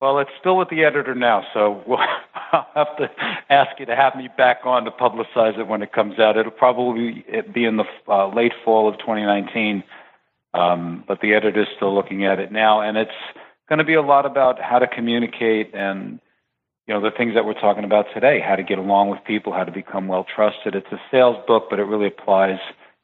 Well, 0.00 0.18
it's 0.18 0.30
still 0.40 0.56
with 0.56 0.70
the 0.70 0.84
editor 0.84 1.14
now, 1.14 1.44
so 1.52 1.82
we'll 1.86 1.98
I'll 2.52 2.66
have 2.74 2.96
to 2.96 3.10
ask 3.48 3.78
you 3.78 3.86
to 3.86 3.94
have 3.94 4.16
me 4.16 4.28
back 4.36 4.60
on 4.64 4.84
to 4.84 4.90
publicize 4.90 5.58
it 5.58 5.68
when 5.68 5.82
it 5.82 5.92
comes 5.92 6.18
out. 6.18 6.36
It'll 6.36 6.50
probably 6.50 7.24
be 7.52 7.64
in 7.64 7.76
the 7.76 7.84
uh, 8.08 8.34
late 8.34 8.52
fall 8.64 8.88
of 8.88 8.98
2019, 8.98 9.84
um, 10.54 11.04
but 11.06 11.20
the 11.20 11.34
editor's 11.34 11.68
still 11.76 11.94
looking 11.94 12.24
at 12.24 12.40
it 12.40 12.50
now, 12.50 12.80
and 12.80 12.96
it's 12.96 13.10
going 13.70 13.78
to 13.78 13.84
be 13.84 13.94
a 13.94 14.02
lot 14.02 14.26
about 14.26 14.60
how 14.60 14.78
to 14.80 14.86
communicate 14.86 15.74
and 15.74 16.20
you 16.86 16.92
know 16.92 17.00
the 17.00 17.16
things 17.16 17.34
that 17.34 17.44
we're 17.44 17.54
talking 17.54 17.84
about 17.84 18.06
today 18.12 18.40
how 18.40 18.56
to 18.56 18.64
get 18.64 18.78
along 18.78 19.08
with 19.08 19.20
people 19.24 19.52
how 19.52 19.64
to 19.64 19.72
become 19.72 20.08
well 20.08 20.26
trusted 20.34 20.74
it's 20.74 20.90
a 20.92 21.00
sales 21.10 21.36
book 21.46 21.68
but 21.70 21.78
it 21.78 21.84
really 21.84 22.08
applies 22.08 22.58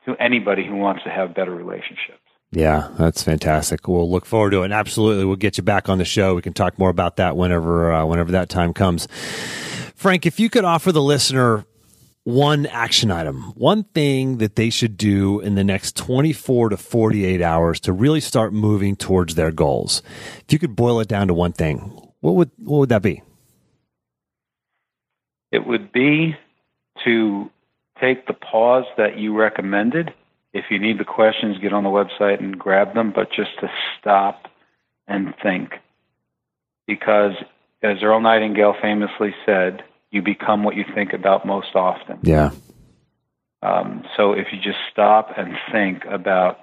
to 0.05 0.15
anybody 0.17 0.67
who 0.67 0.75
wants 0.75 1.05
to 1.05 1.09
have 1.09 1.35
better 1.35 1.55
relationships 1.55 2.21
yeah, 2.53 2.91
that's 2.97 3.25
fantastic. 3.25 3.89
We'll 3.89 4.09
look 4.09 4.25
forward 4.25 4.53
to 4.53 4.63
it. 4.63 4.67
And 4.67 4.73
absolutely, 4.73 5.25
we'll 5.25 5.35
get 5.35 5.59
you 5.59 5.65
back 5.65 5.89
on 5.89 5.99
the 5.99 6.05
show. 6.05 6.37
We 6.37 6.43
can 6.43 6.53
talk 6.53 6.79
more 6.79 6.91
about 6.91 7.17
that 7.17 7.37
whenever 7.37 7.93
uh, 7.93 8.07
whenever 8.07 8.31
that 8.33 8.49
time 8.49 8.73
comes. 8.73 9.09
Frank, 9.97 10.27
if 10.27 10.39
you 10.39 10.49
could 10.49 10.65
offer 10.65 10.93
the 10.93 11.03
listener 11.03 11.65
one 12.27 12.67
action 12.67 13.13
item, 13.13 13.53
one 13.55 13.85
thing 13.85 14.39
that 14.39 14.57
they 14.57 14.69
should 14.69 14.97
do 14.97 15.39
in 15.39 15.55
the 15.55 15.63
next 15.63 15.97
24 15.97 16.71
to 16.71 16.77
48 16.77 17.41
hours 17.41 17.79
to 17.79 17.93
really 17.93 18.19
start 18.19 18.53
moving 18.53 18.97
towards 18.97 19.37
their 19.37 19.53
goals. 19.53 20.03
If 20.41 20.53
you 20.53 20.59
could 20.59 20.75
boil 20.75 20.99
it 20.99 21.07
down 21.07 21.29
to 21.29 21.35
one 21.35 21.53
thing, 21.53 21.79
what 22.19 22.35
would 22.35 22.51
what 22.59 22.79
would 22.79 22.89
that 22.89 23.03
be? 23.03 23.23
It 25.53 25.69
would 25.69 25.93
be 25.93 26.35
to 27.05 27.49
take 28.01 28.27
the 28.27 28.35
pause 28.35 28.87
that 28.97 29.17
you 29.17 29.37
recommended. 29.37 30.13
If 30.53 30.65
you 30.69 30.81
need 30.81 30.99
the 30.99 31.05
questions, 31.05 31.59
get 31.59 31.73
on 31.73 31.85
the 31.85 31.91
website 31.91 32.41
and 32.41 32.59
grab 32.59 32.93
them, 32.95 33.13
but 33.15 33.29
just 33.31 33.51
to 33.61 33.71
stop 34.01 34.49
and 35.07 35.33
think. 35.45 35.75
Because 36.89 37.35
as 37.85 38.03
Earl 38.03 38.21
Nightingale 38.21 38.75
famously 38.83 39.33
said, 39.47 39.85
you 40.11 40.23
become 40.23 40.65
what 40.65 40.77
you 40.77 40.85
think 40.95 41.13
about 41.13 41.47
most 41.47 41.75
often. 41.75 42.19
Yeah. 42.23 42.51
Um, 43.63 44.05
so 44.17 44.33
if 44.33 44.47
you 44.53 44.61
just 44.61 44.79
stop 44.93 45.31
and 45.37 45.57
think 45.73 46.05
about 46.05 46.59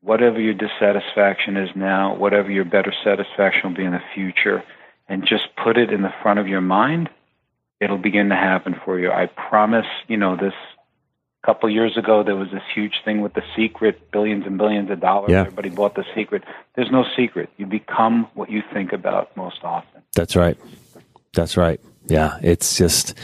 whatever 0.00 0.40
your 0.40 0.54
dissatisfaction 0.54 1.56
is 1.56 1.70
now, 1.74 2.16
whatever 2.16 2.50
your 2.50 2.64
better 2.64 2.92
satisfaction 3.04 3.70
will 3.70 3.76
be 3.76 3.84
in 3.84 3.92
the 3.92 4.02
future, 4.14 4.62
and 5.08 5.26
just 5.26 5.44
put 5.62 5.76
it 5.76 5.92
in 5.92 6.02
the 6.02 6.12
front 6.22 6.38
of 6.38 6.48
your 6.48 6.60
mind, 6.60 7.10
it'll 7.80 7.98
begin 7.98 8.30
to 8.30 8.36
happen 8.36 8.74
for 8.84 8.98
you. 8.98 9.10
I 9.10 9.26
promise, 9.26 9.86
you 10.08 10.16
know, 10.16 10.36
this 10.36 10.54
couple 11.44 11.68
years 11.68 11.96
ago 11.96 12.22
there 12.22 12.36
was 12.36 12.48
this 12.52 12.62
huge 12.72 12.94
thing 13.04 13.20
with 13.20 13.34
the 13.34 13.42
secret, 13.56 14.10
billions 14.12 14.46
and 14.46 14.56
billions 14.56 14.90
of 14.90 15.00
dollars. 15.00 15.30
Yeah. 15.30 15.40
Everybody 15.40 15.70
bought 15.70 15.96
the 15.96 16.04
secret. 16.14 16.44
There's 16.76 16.90
no 16.90 17.04
secret. 17.16 17.50
You 17.56 17.66
become 17.66 18.28
what 18.34 18.50
you 18.50 18.62
think 18.72 18.92
about 18.92 19.36
most 19.36 19.58
often. 19.64 20.02
That's 20.14 20.36
right. 20.36 20.56
That's 21.34 21.56
right. 21.56 21.80
Yeah, 22.06 22.38
it's 22.42 22.76
just 22.76 23.14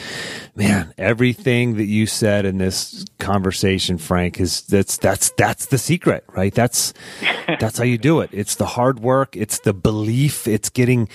man, 0.59 0.93
everything 0.99 1.77
that 1.77 1.85
you 1.85 2.05
said 2.07 2.45
in 2.45 2.59
this 2.59 3.05
conversation, 3.19 3.97
Frank, 3.97 4.41
is 4.41 4.63
that's 4.63 4.97
that's 4.97 5.31
that's 5.31 5.67
the 5.67 5.79
secret, 5.79 6.25
right? 6.35 6.53
That's 6.53 6.93
that's 7.61 7.79
how 7.79 7.85
you 7.85 7.97
do 7.97 8.21
it. 8.21 8.31
It's 8.33 8.57
the 8.57 8.67
hard 8.67 8.99
work, 9.01 9.37
it's 9.37 9.61
the 9.61 9.73
belief, 9.73 10.47
it's 10.47 10.69
getting 10.69 11.09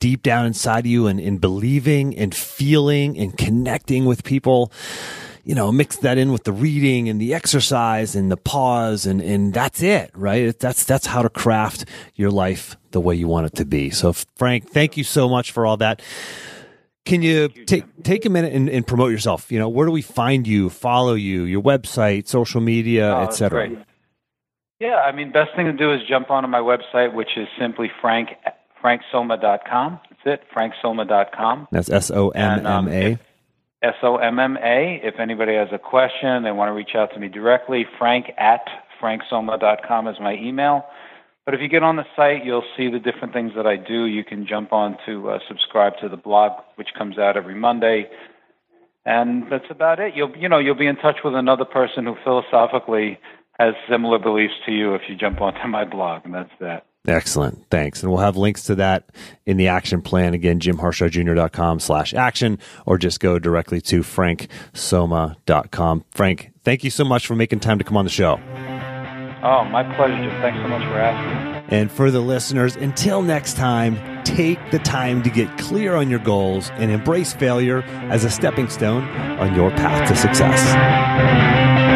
deep 0.00 0.22
down 0.22 0.46
inside 0.46 0.86
you 0.86 1.06
and, 1.06 1.20
and 1.20 1.40
believing 1.40 2.16
and 2.16 2.34
feeling 2.34 3.16
and 3.16 3.36
connecting 3.38 4.04
with 4.04 4.24
people. 4.24 4.72
You 5.44 5.54
know, 5.54 5.72
mix 5.72 5.96
that 5.98 6.18
in 6.18 6.30
with 6.30 6.44
the 6.44 6.52
reading 6.52 7.08
and 7.08 7.18
the 7.18 7.32
exercise 7.32 8.14
and 8.14 8.30
the 8.30 8.36
pause 8.36 9.06
and, 9.06 9.22
and 9.22 9.54
that's 9.54 9.82
it, 9.82 10.10
right? 10.14 10.58
That's 10.58 10.84
that's 10.84 11.06
how 11.06 11.22
to 11.22 11.30
craft 11.30 11.86
your 12.16 12.30
life 12.30 12.76
the 12.90 13.00
way 13.00 13.14
you 13.14 13.28
want 13.28 13.46
it 13.46 13.54
to 13.54 13.64
be. 13.64 13.88
So 13.88 14.12
Frank, 14.12 14.68
thank 14.68 14.98
you 14.98 15.04
so 15.04 15.26
much 15.26 15.52
for 15.52 15.64
all 15.64 15.78
that. 15.78 16.02
Can 17.08 17.22
you 17.22 17.48
take 17.48 17.84
take 18.02 18.26
a 18.26 18.28
minute 18.28 18.52
and, 18.52 18.68
and, 18.68 18.86
promote 18.86 19.10
yourself? 19.10 19.50
You 19.50 19.58
know, 19.58 19.68
where 19.70 19.86
do 19.86 19.92
we 19.92 20.02
find 20.02 20.46
you, 20.46 20.68
follow 20.68 21.14
you, 21.14 21.44
your 21.44 21.62
website, 21.62 22.28
social 22.28 22.60
media, 22.60 23.16
Oh, 23.16 23.22
etc. 23.22 23.84
Yeah, 24.78 24.96
I 24.96 25.12
mean, 25.12 25.32
best 25.32 25.56
thing 25.56 25.64
to 25.66 25.72
do 25.72 25.92
is 25.92 26.00
jump 26.06 26.30
onto 26.30 26.48
my 26.48 26.60
website, 26.60 27.14
which 27.14 27.30
is 27.36 27.48
simply 27.58 27.90
frank 28.02 28.28
franksomma.com. 28.84 30.00
That's 30.10 30.42
it, 30.42 30.42
franksomma.com. 30.54 31.68
That's 31.72 31.88
S 31.88 32.10
O 32.10 32.28
M 32.28 32.66
M 32.66 32.88
A. 32.88 33.12
Um, 33.12 33.18
S 33.82 33.94
O 34.02 34.16
M 34.18 34.38
M 34.38 34.58
A. 34.58 35.00
If 35.02 35.18
anybody 35.18 35.54
has 35.54 35.68
a 35.72 35.78
question, 35.78 36.42
they 36.42 36.52
want 36.52 36.68
to 36.68 36.74
reach 36.74 36.94
out 36.94 37.14
to 37.14 37.18
me 37.18 37.28
directly, 37.28 37.86
frank 37.98 38.26
at 38.36 38.66
franksomma.com 39.02 40.08
is 40.08 40.16
my 40.20 40.34
email. 40.34 40.84
But 41.48 41.54
if 41.54 41.62
you 41.62 41.68
get 41.68 41.82
on 41.82 41.96
the 41.96 42.04
site, 42.14 42.44
you'll 42.44 42.66
see 42.76 42.90
the 42.90 42.98
different 42.98 43.32
things 43.32 43.52
that 43.56 43.66
I 43.66 43.76
do. 43.76 44.04
You 44.04 44.22
can 44.22 44.46
jump 44.46 44.70
on 44.70 44.98
to 45.06 45.30
uh, 45.30 45.38
subscribe 45.48 45.94
to 46.02 46.08
the 46.10 46.18
blog, 46.18 46.52
which 46.74 46.88
comes 46.92 47.16
out 47.16 47.38
every 47.38 47.54
Monday. 47.54 48.06
And 49.06 49.50
that's 49.50 49.64
about 49.70 49.98
it. 49.98 50.14
You'll, 50.14 50.36
you 50.36 50.46
know, 50.46 50.58
you'll 50.58 50.74
be 50.74 50.86
in 50.86 50.96
touch 50.96 51.20
with 51.24 51.34
another 51.34 51.64
person 51.64 52.04
who 52.04 52.16
philosophically 52.22 53.18
has 53.58 53.72
similar 53.90 54.18
beliefs 54.18 54.52
to 54.66 54.72
you 54.72 54.94
if 54.94 55.00
you 55.08 55.16
jump 55.16 55.40
onto 55.40 55.66
my 55.68 55.86
blog, 55.86 56.26
and 56.26 56.34
that's 56.34 56.50
that. 56.60 56.84
Excellent. 57.06 57.64
Thanks. 57.70 58.02
And 58.02 58.12
we'll 58.12 58.20
have 58.20 58.36
links 58.36 58.64
to 58.64 58.74
that 58.74 59.08
in 59.46 59.56
the 59.56 59.68
action 59.68 60.02
plan. 60.02 60.34
Again, 60.34 60.60
jimharshawjr.com 60.60 61.80
slash 61.80 62.12
action, 62.12 62.58
or 62.84 62.98
just 62.98 63.20
go 63.20 63.38
directly 63.38 63.80
to 63.80 64.00
franksomma.com. 64.00 66.04
Frank, 66.10 66.50
thank 66.62 66.84
you 66.84 66.90
so 66.90 67.04
much 67.04 67.26
for 67.26 67.34
making 67.34 67.60
time 67.60 67.78
to 67.78 67.84
come 67.84 67.96
on 67.96 68.04
the 68.04 68.10
show. 68.10 68.38
Oh, 69.42 69.64
my 69.64 69.84
pleasure. 69.94 70.30
Thanks 70.40 70.58
so 70.60 70.68
much 70.68 70.82
for 70.82 70.98
asking. 70.98 71.64
And 71.68 71.92
for 71.92 72.10
the 72.10 72.20
listeners, 72.20 72.76
until 72.76 73.22
next 73.22 73.56
time, 73.56 74.24
take 74.24 74.58
the 74.70 74.78
time 74.78 75.22
to 75.22 75.30
get 75.30 75.56
clear 75.58 75.94
on 75.94 76.10
your 76.10 76.18
goals 76.18 76.70
and 76.74 76.90
embrace 76.90 77.32
failure 77.32 77.82
as 78.10 78.24
a 78.24 78.30
stepping 78.30 78.68
stone 78.68 79.04
on 79.38 79.54
your 79.54 79.70
path 79.70 80.08
to 80.08 80.16
success. 80.16 81.87